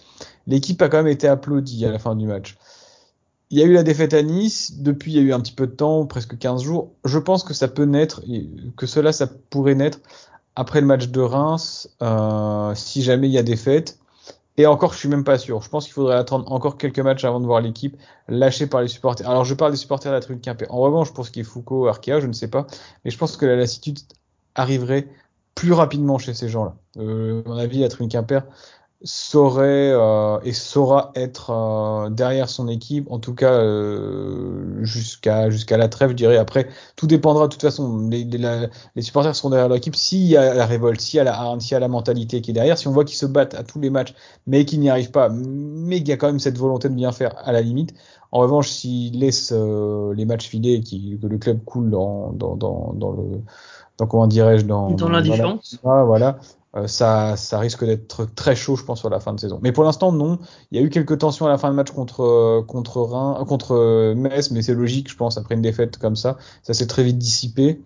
l'équipe 0.47 0.81
a 0.81 0.89
quand 0.89 0.99
même 0.99 1.09
été 1.09 1.27
applaudie 1.27 1.85
à 1.85 1.91
la 1.91 1.99
fin 1.99 2.15
du 2.15 2.29
match. 2.29 2.57
Il 3.51 3.59
y 3.59 3.63
a 3.63 3.67
eu 3.67 3.73
la 3.73 3.83
défaite 3.83 4.15
à 4.15 4.23
Nice. 4.23 4.79
Depuis, 4.81 5.13
il 5.13 5.17
y 5.17 5.19
a 5.19 5.23
eu 5.23 5.33
un 5.33 5.41
petit 5.41 5.53
peu 5.53 5.67
de 5.67 5.73
temps, 5.73 6.07
presque 6.07 6.39
15 6.39 6.63
jours. 6.63 6.93
Je 7.05 7.19
pense 7.19 7.43
que 7.43 7.53
ça 7.53 7.67
peut 7.69 7.85
naître, 7.85 8.23
que 8.77 8.87
cela, 8.87 9.13
ça 9.13 9.27
pourrait 9.27 9.75
naître 9.75 9.99
après 10.55 10.81
le 10.81 10.87
match 10.87 11.09
de 11.09 11.21
Reims, 11.21 11.89
euh, 12.03 12.75
si 12.75 13.03
jamais 13.03 13.29
il 13.29 13.33
y 13.33 13.39
a 13.39 13.43
défaite. 13.43 13.99
Et 14.57 14.67
encore, 14.67 14.93
je 14.93 14.99
suis 14.99 15.09
même 15.09 15.25
pas 15.25 15.39
sûr. 15.39 15.63
Je 15.63 15.69
pense 15.69 15.85
qu'il 15.85 15.95
faudrait 15.95 16.17
attendre 16.17 16.51
encore 16.53 16.77
quelques 16.77 16.99
matchs 16.99 17.25
avant 17.25 17.41
de 17.41 17.47
voir 17.47 17.61
l'équipe 17.61 17.97
lâchée 18.29 18.67
par 18.67 18.83
les 18.83 18.89
supporters. 18.89 19.29
Alors, 19.29 19.45
je 19.45 19.55
parle 19.55 19.73
des 19.73 19.79
supporters 19.79 20.13
de 20.13 20.17
la 20.17 20.37
Quimper. 20.37 20.67
En 20.71 20.79
revanche, 20.79 21.13
pour 21.13 21.25
ce 21.25 21.31
qui 21.31 21.41
est 21.41 21.45
Foucault, 21.45 21.87
Arkea, 21.89 22.21
je 22.21 22.27
ne 22.27 22.33
sais 22.33 22.49
pas. 22.49 22.67
Mais 23.05 23.11
je 23.11 23.17
pense 23.17 23.37
que 23.37 23.47
la 23.47 23.57
lassitude 23.57 23.99
arriverait 24.55 25.09
plus 25.55 25.73
rapidement 25.73 26.19
chez 26.19 26.35
ces 26.35 26.49
gens-là. 26.49 26.77
Euh, 26.99 27.43
à 27.47 27.49
mon 27.49 27.57
avis, 27.57 27.81
la 27.81 27.89
Tribune 27.89 28.11
Quimper 28.11 28.43
saurait 29.03 29.93
euh, 29.93 30.39
et 30.45 30.53
saura 30.53 31.11
être 31.15 31.51
euh, 31.51 32.11
derrière 32.11 32.51
son 32.51 32.69
équipe, 32.69 33.11
en 33.11 33.19
tout 33.19 33.35
cas 33.35 33.53
euh, 33.53 34.85
jusqu'à 34.85 35.49
jusqu'à 35.49 35.79
la 35.79 35.89
trêve, 35.89 36.11
je 36.11 36.17
dirais. 36.17 36.37
Après, 36.37 36.69
tout 36.97 37.07
dépendra 37.07 37.47
de 37.47 37.53
toute 37.53 37.63
façon. 37.63 38.09
Les, 38.09 38.25
les, 38.25 38.67
les 38.95 39.03
supporters 39.03 39.35
seront 39.35 39.51
derrière 39.51 39.69
l'équipe 39.69 39.97
s'il 39.97 40.25
y 40.25 40.37
a 40.37 40.53
la 40.55 40.67
révolte, 40.67 41.01
s'il 41.01 41.17
y 41.17 41.21
a 41.21 41.25
la 41.25 41.57
s'il 41.61 41.73
y 41.73 41.75
a 41.77 41.81
la 41.81 41.89
mentalité 41.89 42.43
qui 42.43 42.51
est 42.51 42.55
derrière. 42.55 42.77
Si 42.77 42.89
on 42.89 42.93
voit 42.93 43.05
qu'ils 43.05 43.17
se 43.17 43.27
battent 43.27 43.55
à 43.55 43.63
tous 43.63 43.81
les 43.81 43.91
matchs, 43.91 44.15
mais 44.47 44.65
qu'ils 44.67 44.81
n'y 44.81 44.91
arrivent 44.91 45.13
pas, 45.13 45.31
mais 45.31 45.99
qu'il 45.99 46.09
y 46.09 46.13
a 46.13 46.17
quand 46.17 46.27
même 46.29 46.41
cette 46.41 46.59
volonté 46.59 46.89
de 46.89 46.95
bien 46.95 47.13
faire 47.13 47.35
à 47.39 47.53
la 47.53 47.63
limite. 47.63 47.95
En 48.33 48.41
revanche, 48.41 48.69
s'ils 48.69 49.19
laissent 49.19 49.53
les 49.53 50.25
matchs 50.25 50.49
filer 50.49 50.75
et 50.75 51.19
que 51.19 51.27
le 51.27 51.39
club 51.39 51.65
coule 51.65 51.91
dans, 51.91 52.33
dans, 52.33 52.55
dans, 52.55 52.93
dans 52.95 53.13
le 53.13 53.41
dans 53.99 54.07
comment 54.07 54.27
dirais-je 54.27 54.65
dans 54.67 54.91
dans 54.93 55.09
l'indifférence. 55.09 55.79
voilà. 55.83 56.39
Euh, 56.77 56.87
ça, 56.87 57.37
ça 57.37 57.59
risque 57.59 57.85
d'être 57.85 58.27
très 58.35 58.55
chaud, 58.55 58.77
je 58.77 58.85
pense, 58.85 59.01
sur 59.01 59.11
la 59.11 59.19
fin 59.19 59.33
de 59.33 59.41
saison. 59.41 59.59
Mais 59.63 59.73
pour 59.73 59.83
l'instant, 59.85 60.13
non. 60.13 60.39
Il 60.71 60.81
y 60.81 60.83
a 60.83 60.85
eu 60.85 60.91
quelques 60.91 61.19
tensions 61.19 61.47
à 61.47 61.49
la 61.49 61.59
fin 61.59 61.69
de 61.71 61.75
match 61.75 61.91
contre 61.91 62.23
euh, 62.23 62.63
contre 62.63 63.01
Rhin, 63.01 63.39
euh, 63.41 63.45
contre 63.45 64.15
Metz, 64.15 64.51
mais 64.53 64.63
c'est 64.63 64.75
logique, 64.75 65.11
je 65.11 65.17
pense, 65.17 65.37
après 65.37 65.57
une 65.57 65.63
défaite 65.63 65.99
comme 65.99 66.17
ça, 66.17 66.37
ça 66.63 66.73
s'est 66.75 66.87
très 66.87 67.03
vite 67.03 67.19
dissipé. 67.19 67.81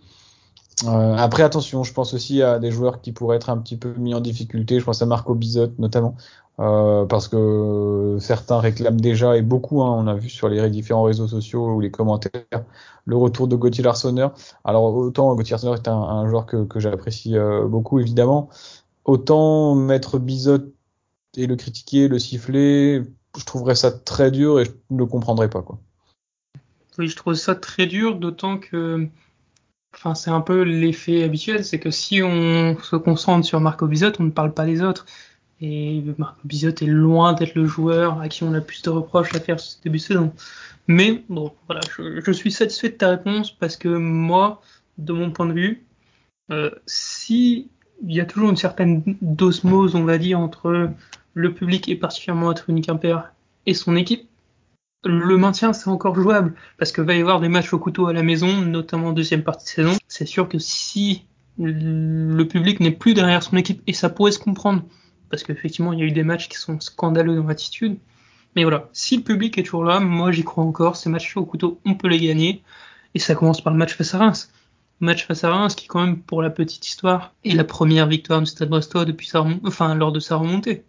Euh, 0.83 1.15
après, 1.17 1.43
attention, 1.45 1.85
je 1.85 1.93
pense 1.93 2.15
aussi 2.15 2.43
à 2.43 2.59
des 2.59 2.73
joueurs 2.73 3.01
qui 3.01 3.13
pourraient 3.13 3.37
être 3.37 3.51
un 3.51 3.59
petit 3.59 3.77
peu 3.77 3.95
mis 3.95 4.15
en 4.15 4.21
difficulté. 4.21 4.81
Je 4.81 4.85
pense 4.85 5.01
à 5.03 5.07
Marco 5.07 5.35
Bizot 5.35 5.73
notamment, 5.79 6.17
euh, 6.59 7.05
parce 7.07 7.29
que 7.29 8.17
certains 8.21 8.59
réclament 8.59 9.01
déjà 9.01 9.37
et 9.37 9.43
beaucoup. 9.43 9.83
Hein, 9.83 9.95
on 9.97 10.07
a 10.07 10.15
vu 10.15 10.29
sur 10.29 10.49
les 10.49 10.69
différents 10.71 11.05
réseaux 11.05 11.29
sociaux 11.29 11.75
ou 11.75 11.81
les 11.81 11.91
commentaires 11.91 12.65
le 13.07 13.17
retour 13.17 13.49
de 13.49 13.57
Gauthier 13.57 13.85
Larsonneur. 13.85 14.35
Alors 14.65 14.85
autant 14.95 15.35
Gauthier 15.35 15.53
Larsonneur 15.53 15.77
est 15.77 15.89
un, 15.89 16.29
joueur 16.29 16.47
que, 16.47 16.65
que 16.65 16.81
j'apprécie 16.81 17.37
euh, 17.37 17.67
beaucoup 17.67 18.01
évidemment, 18.01 18.49
autant 19.05 19.75
mettre 19.75 20.19
Bizot 20.19 20.73
et 21.37 21.47
le 21.47 21.57
critiquer, 21.57 22.09
le 22.09 22.19
siffler, 22.19 23.03
je 23.37 23.45
trouverais 23.45 23.75
ça 23.75 23.91
très 23.91 24.31
dur 24.31 24.61
et 24.61 24.65
je 24.65 24.71
ne 24.91 24.99
le 24.99 25.07
comprendrais 25.07 25.51
pas 25.51 25.63
quoi. 25.63 25.79
Oui, 26.97 27.09
je 27.09 27.17
trouve 27.17 27.35
ça 27.35 27.57
très 27.57 27.87
dur, 27.87 28.15
d'autant 28.15 28.59
que 28.59 29.09
Enfin, 29.95 30.15
c'est 30.15 30.31
un 30.31 30.41
peu 30.41 30.63
l'effet 30.63 31.23
habituel, 31.23 31.65
c'est 31.65 31.79
que 31.79 31.91
si 31.91 32.23
on 32.23 32.77
se 32.83 32.97
concentre 32.97 33.47
sur 33.47 33.61
Marco 33.61 33.87
Bizot, 33.87 34.13
on 34.19 34.25
ne 34.25 34.31
parle 34.31 34.53
pas 34.53 34.67
des 34.67 34.83
autres. 34.83 35.07
Et 35.61 36.03
Marco 36.19 36.41
Bizot 36.45 36.71
est 36.71 36.87
loin 36.87 37.33
d'être 37.33 37.55
le 37.55 37.65
joueur 37.67 38.21
à 38.21 38.29
qui 38.29 38.43
on 38.45 38.53
a 38.55 38.61
plus 38.61 38.83
de 38.83 38.91
reproches 38.91 39.35
à 39.35 39.41
faire 39.41 39.61
ce 39.61 39.77
début 39.83 39.99
de 39.99 40.03
saison. 40.03 40.33
Mais 40.89 41.25
bon, 41.29 41.53
voilà, 41.67 41.81
je, 41.97 42.33
suis 42.33 42.51
satisfait 42.51 42.91
de 42.91 42.95
ta 42.97 43.11
réponse 43.11 43.51
parce 43.53 43.77
que 43.77 43.89
moi, 43.89 44.61
de 44.99 45.13
mon 45.13 45.31
point 45.31 45.47
de 45.47 45.55
vue, 45.55 45.87
euh, 46.51 46.71
si 46.87 47.71
il 48.07 48.15
y 48.15 48.21
a 48.21 48.27
toujours 48.27 48.51
une 48.51 48.57
certaine 48.57 49.03
dosmose, 49.23 49.95
on 49.95 50.05
va 50.05 50.19
dire, 50.19 50.39
entre 50.39 50.91
le 51.35 51.55
public 51.55 51.89
et 51.89 51.97
particulièrement 51.97 52.53
Tribune 52.53 52.85
Quimper 52.85 53.33
et 53.67 53.75
son 53.75 53.97
équipe, 53.97 54.29
le 55.05 55.37
maintien, 55.37 55.73
c'est 55.73 55.89
encore 55.89 56.15
jouable 56.15 56.55
parce 56.79 56.93
que 56.93 57.01
va 57.01 57.15
y 57.15 57.21
avoir 57.21 57.41
des 57.41 57.49
matchs 57.49 57.73
au 57.73 57.79
couteau 57.79 58.07
à 58.07 58.13
la 58.13 58.23
maison, 58.23 58.61
notamment 58.63 59.09
en 59.09 59.13
deuxième 59.13 59.43
partie 59.43 59.65
de 59.65 59.71
saison. 59.71 59.99
C'est 60.09 60.27
sûr 60.27 60.49
que 60.49 60.59
si 60.59 61.25
le 61.59 62.43
public 62.45 62.81
n'est 62.81 62.91
plus 62.91 63.15
derrière 63.15 63.43
son 63.43 63.57
équipe, 63.57 63.83
et 63.87 63.93
ça 63.93 64.09
pourrait 64.09 64.33
se 64.33 64.39
comprendre, 64.39 64.83
parce 65.31 65.43
qu'effectivement, 65.43 65.93
il 65.93 66.01
y 66.01 66.03
a 66.03 66.07
eu 66.07 66.13
des 66.13 66.25
matchs 66.25 66.49
qui 66.49 66.57
sont 66.57 66.81
scandaleux 66.81 67.37
dans 67.37 67.47
l'attitude. 67.47 67.99
Mais 68.57 68.63
voilà, 68.63 68.89
si 68.93 69.17
le 69.17 69.23
public 69.23 69.59
est 69.59 69.63
toujours 69.63 69.85
là, 69.85 70.01
moi 70.01 70.33
j'y 70.33 70.45
crois 70.45 70.65
encore, 70.65 70.97
ces 70.97 71.11
matchs 71.11 71.37
au 71.37 71.45
couteau, 71.45 71.81
on 71.85 71.95
peut 71.95 72.09
les 72.09 72.21
gagner. 72.21 72.63
Et 73.15 73.19
ça 73.19 73.35
commence 73.35 73.61
par 73.61 73.73
le 73.73 73.79
match 73.79 73.95
face 73.95 74.15
à 74.15 74.19
Reims. 74.19 74.53
Match 75.01 75.27
face 75.27 75.45
à 75.45 75.51
Reims 75.51 75.75
qui, 75.75 75.87
quand 75.87 76.05
même, 76.05 76.21
pour 76.21 76.43
la 76.43 76.51
petite 76.51 76.87
histoire, 76.87 77.35
est 77.45 77.55
la 77.55 77.65
première 77.65 78.07
victoire 78.07 78.41
du 78.41 78.47
Stade 78.47 78.69
Brestois 78.69 79.05
depuis 79.05 79.27
sa 79.27 79.45
enfin, 79.65 79.95
lors 79.95 80.13
de 80.13 80.21
sa 80.21 80.37
remontée. 80.37 80.85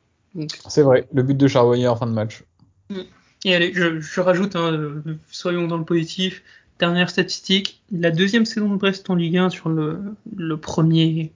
C'est 0.67 0.81
vrai, 0.81 1.07
le 1.13 1.23
but 1.23 1.37
de 1.37 1.47
Charbonnier 1.47 1.87
en 1.87 1.95
fin 1.95 2.07
de 2.07 2.11
match. 2.11 2.43
Mm. 2.89 3.01
Et 3.45 3.53
allez, 3.53 3.71
je, 3.73 4.01
je 4.01 4.21
rajoute, 4.21 4.55
hein, 4.55 5.03
soyons 5.29 5.67
dans 5.67 5.77
le 5.77 5.85
positif. 5.85 6.41
Dernière 6.79 7.09
statistique, 7.09 7.81
la 7.91 8.11
deuxième 8.11 8.43
saison 8.43 8.69
de 8.69 8.75
Brest 8.75 9.09
en 9.09 9.15
Ligue 9.15 9.37
1 9.37 9.49
sur 9.49 9.69
le, 9.69 10.01
le 10.35 10.57
premier, 10.57 11.31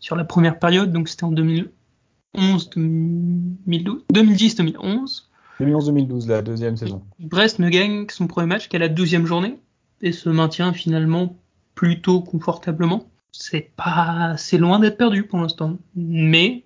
sur 0.00 0.16
la 0.16 0.24
première 0.24 0.58
période, 0.58 0.90
donc 0.90 1.08
c'était 1.08 1.22
en 1.24 1.30
2011, 1.30 2.70
2012, 2.70 4.04
2010, 4.10 4.56
2011. 4.56 5.30
2011-2012, 5.60 6.28
la 6.28 6.42
deuxième 6.42 6.76
saison. 6.76 7.02
Brest 7.20 7.60
ne 7.60 7.68
gagne 7.68 8.06
son 8.08 8.26
premier 8.26 8.48
match 8.48 8.68
qu'à 8.68 8.78
la 8.78 8.88
douzième 8.88 9.26
journée 9.26 9.60
et 10.00 10.10
se 10.10 10.28
maintient 10.28 10.72
finalement 10.72 11.36
plutôt 11.76 12.20
confortablement. 12.20 13.08
C'est 13.30 13.70
pas, 13.76 14.34
c'est 14.38 14.58
loin 14.58 14.80
d'être 14.80 14.96
perdu 14.96 15.22
pour 15.24 15.38
l'instant, 15.38 15.78
mais 15.94 16.64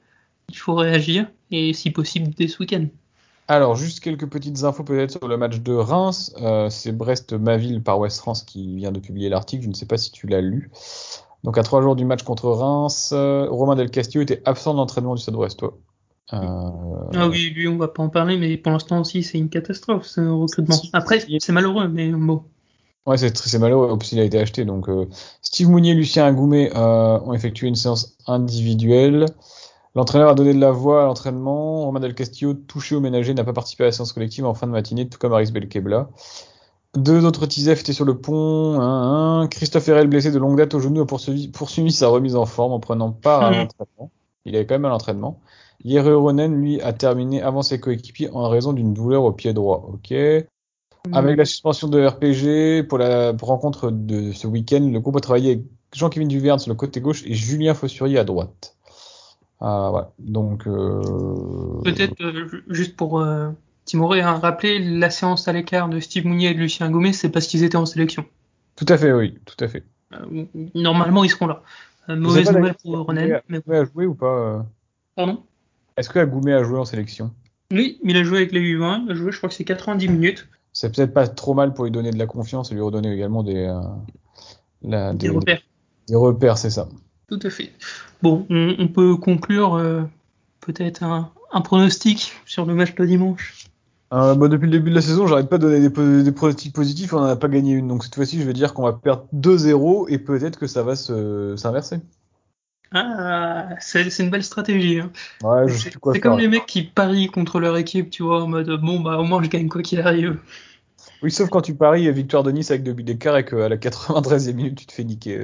il 0.49 0.57
faut 0.57 0.75
réagir 0.75 1.27
et 1.51 1.75
si 1.75 1.91
possible 1.91 2.31
dès 2.37 2.49
ce 2.49 2.61
week-end. 2.61 2.87
Alors, 3.51 3.77
juste 3.77 4.01
quelques 4.01 4.27
petites 4.29 4.63
infos 4.65 4.85
peut-être 4.85 5.13
sur 5.13 5.27
le 5.27 5.39
match 5.39 5.61
de 5.61 5.73
Reims. 5.73 6.35
Euh, 6.43 6.69
c'est 6.69 6.93
Brest-Maville 6.93 7.83
par 7.83 7.99
West 7.99 8.19
France 8.19 8.43
qui 8.43 8.77
vient 8.77 8.93
de 8.93 9.01
publier 9.01 9.31
l'article. 9.31 9.65
Je 9.65 9.69
ne 9.71 9.75
sais 9.75 9.87
pas 9.87 9.97
si 9.97 10.13
tu 10.13 10.27
l'as 10.27 10.43
lu. 10.43 10.71
Donc, 11.45 11.57
à 11.57 11.63
trois 11.63 11.81
jours 11.81 11.97
du 11.97 12.05
match 12.05 12.23
contre 12.25 12.51
Reims, 12.51 13.11
euh, 13.15 13.49
Romain 13.49 13.75
Del 13.75 13.91
Castillo 13.91 14.23
était 14.23 14.43
absent 14.45 14.75
de 14.75 14.79
l'entraînement 14.79 15.15
du 15.15 15.23
Stade 15.23 15.35
Brestois. 15.35 15.79
Euh... 16.35 16.37
Ah 17.15 17.29
oui, 17.29 17.51
lui, 17.57 17.67
on 17.69 17.79
va 17.79 17.89
pas 17.89 18.03
en 18.03 18.11
parler, 18.11 18.37
mais 18.37 18.59
pour 18.59 18.73
l'instant 18.73 19.01
aussi, 19.01 19.23
c'est 19.23 19.39
une 19.39 19.49
catastrophe, 19.49 20.05
ce 20.05 20.21
recrutement. 20.21 20.77
Après, 20.93 21.25
c'est 21.41 21.53
malheureux, 21.53 21.89
mais 21.89 22.11
bon. 22.11 22.43
Ouais, 23.07 23.17
c'est 23.17 23.59
malheureux. 23.59 23.97
Il 24.13 24.21
a 24.21 24.25
été 24.25 24.39
acheté. 24.39 24.67
Donc, 24.67 24.91
Steve 25.41 25.71
Mounier 25.71 25.93
et 25.93 25.95
Lucien 25.95 26.27
Agoumet 26.27 26.71
euh, 26.77 27.19
ont 27.21 27.33
effectué 27.33 27.67
une 27.67 27.77
séance 27.77 28.15
individuelle. 28.27 29.25
L'entraîneur 29.99 30.29
a 30.29 30.35
donné 30.37 30.55
de 30.55 30.61
la 30.61 30.71
voix 30.71 31.03
à 31.03 31.07
l'entraînement. 31.07 31.87
Romain 31.87 31.99
Del 31.99 32.15
Castillo, 32.15 32.55
touché 32.55 32.95
au 32.95 33.01
ménager, 33.01 33.35
n'a 33.35 33.43
pas 33.43 33.53
participé 33.53 33.83
à 33.83 33.87
la 33.87 33.93
séance 33.93 34.13
collective 34.13 34.47
en 34.47 34.55
fin 34.55 34.69
de 34.69 34.71
matinée, 34.71 35.09
tout 35.09 35.19
comme 35.19 35.33
Aris 35.33 35.51
Belkebla. 35.51 36.09
Deux 36.95 37.25
autres 37.25 37.47
Tizef 37.47 37.81
étaient 37.81 37.93
sur 37.93 38.05
le 38.05 38.17
pont. 38.17 38.81
Un, 38.81 39.41
un. 39.41 39.49
Christophe 39.49 39.89
Herrel, 39.89 40.07
blessé 40.07 40.31
de 40.31 40.39
longue 40.39 40.57
date 40.57 40.73
au 40.75 40.79
genou, 40.79 41.01
a 41.01 41.07
poursuivi, 41.09 41.49
poursuivi, 41.49 41.91
sa 41.91 42.07
remise 42.07 42.37
en 42.37 42.47
forme 42.47 42.75
en 42.75 42.79
prenant 42.79 43.11
part 43.11 43.43
à 43.43 43.51
hmm. 43.51 43.55
l'entraînement. 43.55 44.13
Il 44.45 44.55
avait 44.55 44.67
quand 44.67 44.77
même 44.77 44.85
à 44.85 44.91
l'entraînement. 44.91 45.41
Yere 45.83 46.17
Ronen, 46.17 46.55
lui, 46.55 46.81
a 46.81 46.93
terminé 46.93 47.43
avant 47.43 47.63
ses 47.63 47.81
coéquipiers 47.81 48.31
en 48.33 48.49
raison 48.49 48.73
d'une 48.73 48.95
douleur 48.95 49.25
au 49.25 49.33
pied 49.33 49.53
droit. 49.53 49.91
Ok. 49.93 50.13
Hmm. 50.13 51.13
Avec 51.13 51.37
la 51.37 51.45
suspension 51.45 51.89
de 51.89 52.07
RPG 52.07 52.87
pour 52.87 52.99
la 52.99 53.33
rencontre 53.43 53.91
de 53.91 54.31
ce 54.31 54.47
week-end, 54.47 54.89
le 54.93 55.01
groupe 55.01 55.17
a 55.17 55.21
travaillé 55.21 55.55
avec 55.55 55.65
Jean-Kévin 55.93 56.29
Duverne 56.29 56.61
sur 56.61 56.71
le 56.71 56.77
côté 56.77 57.01
gauche 57.01 57.25
et 57.27 57.35
Julien 57.35 57.75
Fossurier 57.75 58.21
à 58.21 58.23
droite. 58.23 58.78
Ah, 59.61 59.91
ouais. 59.93 60.03
Donc. 60.19 60.67
Euh... 60.67 61.81
Peut-être 61.85 62.21
euh, 62.23 62.63
juste 62.69 62.97
pour 62.97 63.21
euh, 63.21 63.51
Timoré, 63.85 64.21
hein, 64.21 64.35
rappeler 64.35 64.79
la 64.79 65.11
séance 65.11 65.49
à 65.49 65.53
l'écart 65.53 65.89
de 65.89 66.01
Steve 66.01 66.27
Mounier 66.27 66.51
et 66.51 66.55
de 66.55 66.61
Lucien 66.61 66.91
Gomez, 66.91 67.13
c'est 67.13 67.31
parce 67.31 67.47
qu'ils 67.47 67.65
étaient 67.65 67.77
en 67.77 67.87
sélection. 67.87 68.25
Tout 68.77 68.87
à 68.89 68.97
fait, 68.97 69.13
oui, 69.13 69.39
tout 69.45 69.63
à 69.65 69.69
fait. 69.69 69.85
Normalement, 70.75 71.25
ils 71.25 71.31
seront 71.31 71.47
là. 71.47 71.63
Mauvaise 72.09 72.51
nouvelle 72.51 72.75
pour 72.83 72.99
Ronen. 73.01 73.41
Mais... 73.49 73.61
a 73.77 73.85
joué 73.85 74.07
ou 74.07 74.15
pas 74.15 74.65
Pardon? 75.15 75.43
Est-ce 75.97 76.09
que 76.09 76.19
Agoumé 76.19 76.55
a 76.55 76.63
joué 76.63 76.79
en 76.79 76.85
sélection? 76.85 77.33
Oui, 77.71 77.99
il 78.03 78.17
a 78.17 78.23
joué 78.23 78.39
avec 78.39 78.53
les 78.53 78.61
U20. 78.61 79.05
Il 79.05 79.11
a 79.11 79.15
joué, 79.15 79.33
je 79.33 79.37
crois 79.37 79.51
que 79.51 79.55
c'est 79.55 79.65
90 79.65 80.09
minutes. 80.09 80.49
C'est 80.73 80.95
peut-être 80.95 81.13
pas 81.13 81.27
trop 81.27 81.55
mal 81.55 81.75
pour 81.75 81.85
lui 81.85 81.91
donner 81.91 82.13
de 82.13 82.19
la 82.19 82.27
confiance 82.27 82.71
et 82.71 82.75
lui 82.75 82.81
redonner 82.81 83.13
également 83.13 83.43
des, 83.43 83.75
la, 84.83 85.13
des, 85.13 85.29
des 85.29 85.35
repères. 85.35 85.61
Des 86.07 86.15
repères, 86.15 86.57
c'est 86.57 86.71
ça. 86.71 86.89
Tout 87.29 87.39
à 87.43 87.51
fait. 87.51 87.73
Bon, 88.23 88.47
on, 88.49 88.75
on 88.79 88.89
peut 88.89 89.17
conclure 89.17 89.75
euh, 89.75 90.03
peut-être 90.61 91.03
un, 91.03 91.31
un, 91.53 91.61
pronostic 91.61 92.33
sur 92.47 92.65
le 92.65 92.75
match 92.75 92.95
de 92.95 93.05
dimanche. 93.05 93.67
Euh, 94.15 94.35
bah, 94.35 94.49
depuis 94.49 94.65
le 94.65 94.73
début 94.73 94.89
de 94.89 94.95
la 94.95 95.03
saison, 95.03 95.27
j'arrête 95.27 95.51
pas 95.51 95.59
de 95.59 95.69
donner 95.69 95.89
des, 95.89 96.23
des 96.23 96.33
pronostics 96.33 96.75
positifs, 96.75 97.13
on 97.13 97.21
n'en 97.21 97.27
a 97.27 97.37
pas 97.37 97.49
gagné 97.49 97.75
une. 97.75 97.89
Donc 97.89 98.05
cette 98.05 98.15
fois-ci, 98.15 98.41
je 98.41 98.47
vais 98.47 98.55
dire 98.55 98.73
qu'on 98.73 98.85
va 98.85 98.95
perdre 98.95 99.27
2-0 99.35 100.07
et 100.09 100.19
peut-être 100.19 100.59
que 100.59 100.67
ça 100.67 100.83
va 100.83 100.97
s'inverser. 100.97 102.01
Ah, 102.93 103.69
c'est 103.81 104.19
une 104.19 104.31
belle 104.31 104.43
stratégie. 104.43 105.01
Hein. 105.01 105.11
Ouais, 105.43 105.69
C'est 105.69 106.21
comme 106.21 106.39
les 106.39 106.49
mecs 106.49 106.65
qui 106.65 106.85
parient 106.85 107.29
contre 107.29 107.61
leur 107.61 107.77
équipe, 107.77 108.09
tu 108.09 108.23
vois, 108.23 108.43
en 108.43 108.47
mode 108.47 108.71
bon, 108.81 109.01
bah 109.01 109.19
au 109.19 109.25
moins 109.25 109.43
je 109.43 109.51
gagne 109.51 109.69
quoi 109.69 109.83
qu'il 109.83 110.01
arrive. 110.01 110.39
Oui, 111.23 111.31
sauf 111.31 111.51
quand 111.51 111.61
tu 111.61 111.75
paries 111.75 112.11
victoire 112.11 112.45
de 112.45 112.51
Nice 112.51 112.71
avec 112.71 112.85
deux 112.85 112.95
buts 112.95 113.03
d'écart 113.03 113.37
et 113.37 113.45
qu'à 113.45 113.69
la 113.69 113.77
93e 113.77 114.55
minute, 114.55 114.79
tu 114.79 114.87
te 114.87 114.93
fais 114.93 115.05
niquer. 115.05 115.39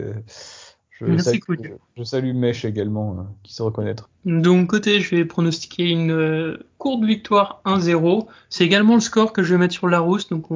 Je, 1.01 1.07
Merci, 1.07 1.41
salue, 1.45 1.71
je 1.97 2.05
salue 2.05 2.35
Mèche 2.35 2.65
également, 2.65 3.19
euh, 3.19 3.23
qui 3.43 3.53
sait 3.53 3.65
reconnaître. 3.65 4.11
De 4.25 4.49
mon 4.49 4.65
côté, 4.65 5.01
je 5.01 5.17
vais 5.17 5.25
pronostiquer 5.25 5.91
une 5.91 6.13
euh, 6.13 6.69
courte 6.79 7.05
victoire 7.05 7.63
1-0. 7.65 8.27
C'est 8.49 8.65
également 8.65 8.95
le 8.95 9.01
score 9.01 9.33
que 9.33 9.43
je 9.43 9.55
vais 9.55 9.59
mettre 9.59 9.75
sur 9.75 9.89
la 9.89 9.99
rousse, 9.99 10.29
donc 10.29 10.47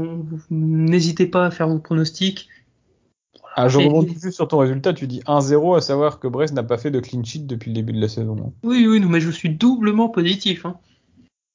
n'hésitez 0.51 1.27
pas 1.27 1.47
à 1.47 1.51
faire 1.51 1.69
vos 1.69 1.81
pronostics. 1.81 2.49
Ah, 3.57 3.69
je 3.69 3.79
rebondis 3.79 4.13
juste 4.15 4.37
sur 4.37 4.47
ton 4.47 4.59
résultat. 4.59 4.93
Tu 4.93 5.09
dis 5.09 5.21
1-0, 5.27 5.77
à 5.77 5.81
savoir 5.81 6.21
que 6.21 6.29
Brest 6.29 6.55
n'a 6.55 6.63
pas 6.63 6.79
fait 6.79 6.93
de 6.93 7.01
clean 7.01 7.25
sheet 7.25 7.41
depuis 7.41 7.71
le 7.71 7.75
début 7.75 7.93
de 7.93 8.01
la 8.01 8.09
saison. 8.09 8.53
Oui, 8.63 8.87
oui, 8.87 9.01
non, 9.01 9.09
mais 9.09 9.21
je 9.21 9.31
suis 9.31 9.51
doublement 9.51 10.09
positif. 10.09 10.65
Hein. 10.65 10.77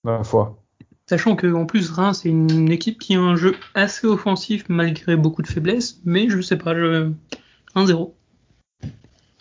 Ma 0.03 0.25
foi. 0.25 0.59
Sachant 1.07 1.37
que 1.37 1.47
en 1.53 1.65
plus 1.65 1.89
Reims 1.91 2.21
c'est 2.23 2.29
une 2.29 2.71
équipe 2.71 2.99
qui 2.99 3.15
a 3.15 3.19
un 3.19 3.35
jeu 3.35 3.55
assez 3.73 4.07
offensif 4.07 4.65
malgré 4.67 5.15
beaucoup 5.15 5.41
de 5.41 5.47
faiblesses, 5.47 6.01
mais 6.05 6.29
je 6.29 6.41
sais 6.41 6.57
pas, 6.57 6.75
je... 6.75 7.11
1-0. 7.75 8.11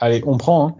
Allez, 0.02 0.20
on 0.26 0.36
prend. 0.36 0.66
Hein. 0.66 0.76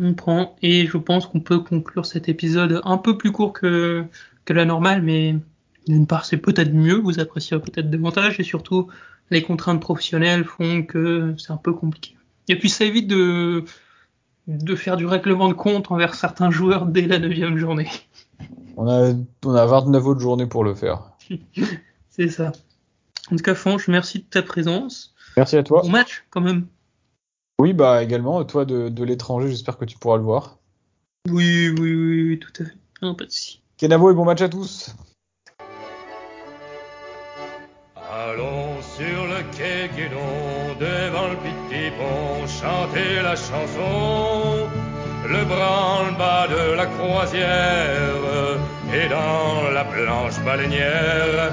On 0.00 0.12
prend 0.12 0.56
et 0.60 0.88
je 0.88 0.96
pense 0.96 1.26
qu'on 1.26 1.38
peut 1.38 1.60
conclure 1.60 2.04
cet 2.04 2.28
épisode 2.28 2.80
un 2.84 2.98
peu 2.98 3.16
plus 3.16 3.30
court 3.30 3.52
que, 3.52 4.04
que 4.44 4.52
la 4.52 4.64
normale, 4.64 5.02
mais 5.02 5.36
d'une 5.86 6.08
part 6.08 6.24
c'est 6.24 6.38
peut-être 6.38 6.72
mieux, 6.72 6.96
vous 6.96 7.20
apprécierez 7.20 7.62
peut-être 7.62 7.90
davantage 7.90 8.40
et 8.40 8.42
surtout 8.42 8.88
les 9.30 9.40
contraintes 9.40 9.80
professionnelles 9.80 10.42
font 10.42 10.82
que 10.82 11.36
c'est 11.38 11.52
un 11.52 11.56
peu 11.58 11.72
compliqué. 11.72 12.16
Et 12.48 12.58
puis 12.58 12.68
ça 12.68 12.84
évite 12.84 13.06
de, 13.06 13.64
de 14.48 14.74
faire 14.74 14.96
du 14.96 15.06
règlement 15.06 15.46
de 15.46 15.54
compte 15.54 15.92
envers 15.92 16.16
certains 16.16 16.50
joueurs 16.50 16.86
dès 16.86 17.06
la 17.06 17.20
neuvième 17.20 17.56
journée. 17.56 17.88
On 18.76 18.88
a, 18.88 19.14
on 19.44 19.54
a 19.54 19.64
29 19.64 20.06
autres 20.06 20.20
journées 20.20 20.46
pour 20.46 20.64
le 20.64 20.74
faire. 20.74 21.12
C'est 22.10 22.30
ça. 22.30 22.50
En 23.30 23.36
tout 23.36 23.44
cas, 23.44 23.54
Fanche, 23.54 23.86
merci 23.86 24.18
de 24.18 24.24
ta 24.24 24.42
présence. 24.42 25.14
Merci 25.36 25.56
à 25.56 25.62
toi. 25.62 25.82
Bon 25.82 25.90
match 25.90 26.24
quand 26.30 26.40
même. 26.40 26.66
Oui, 27.60 27.72
bah 27.72 28.02
également, 28.02 28.42
toi 28.44 28.64
de, 28.64 28.88
de 28.88 29.04
l'étranger, 29.04 29.48
j'espère 29.48 29.78
que 29.78 29.84
tu 29.84 29.96
pourras 29.96 30.16
le 30.16 30.24
voir. 30.24 30.58
Oui, 31.30 31.68
oui, 31.68 31.94
oui, 31.94 32.22
oui, 32.28 32.38
tout 32.38 32.52
à 32.62 32.66
fait. 32.66 32.74
Non, 33.00 33.14
pas 33.14 33.24
de 33.24 33.30
souci. 33.30 33.60
Kenavo 33.76 34.10
et 34.10 34.14
bon 34.14 34.24
match 34.24 34.42
à 34.42 34.48
tous. 34.48 34.94
Allons 37.96 38.80
sur 38.96 39.26
le 39.26 39.42
quai 39.56 39.88
Guédon, 39.96 40.78
devant 40.78 41.28
le 41.28 41.36
petit 41.36 41.90
pont, 41.96 42.46
chanter 42.46 43.22
la 43.22 43.36
chanson. 43.36 44.68
Le 45.26 45.44
branle-bas 45.44 46.48
de 46.48 46.76
la 46.76 46.86
croisière 46.86 48.58
et 48.92 49.08
dans 49.08 49.70
la 49.72 49.84
blanche 49.84 50.38
baleinière. 50.44 51.52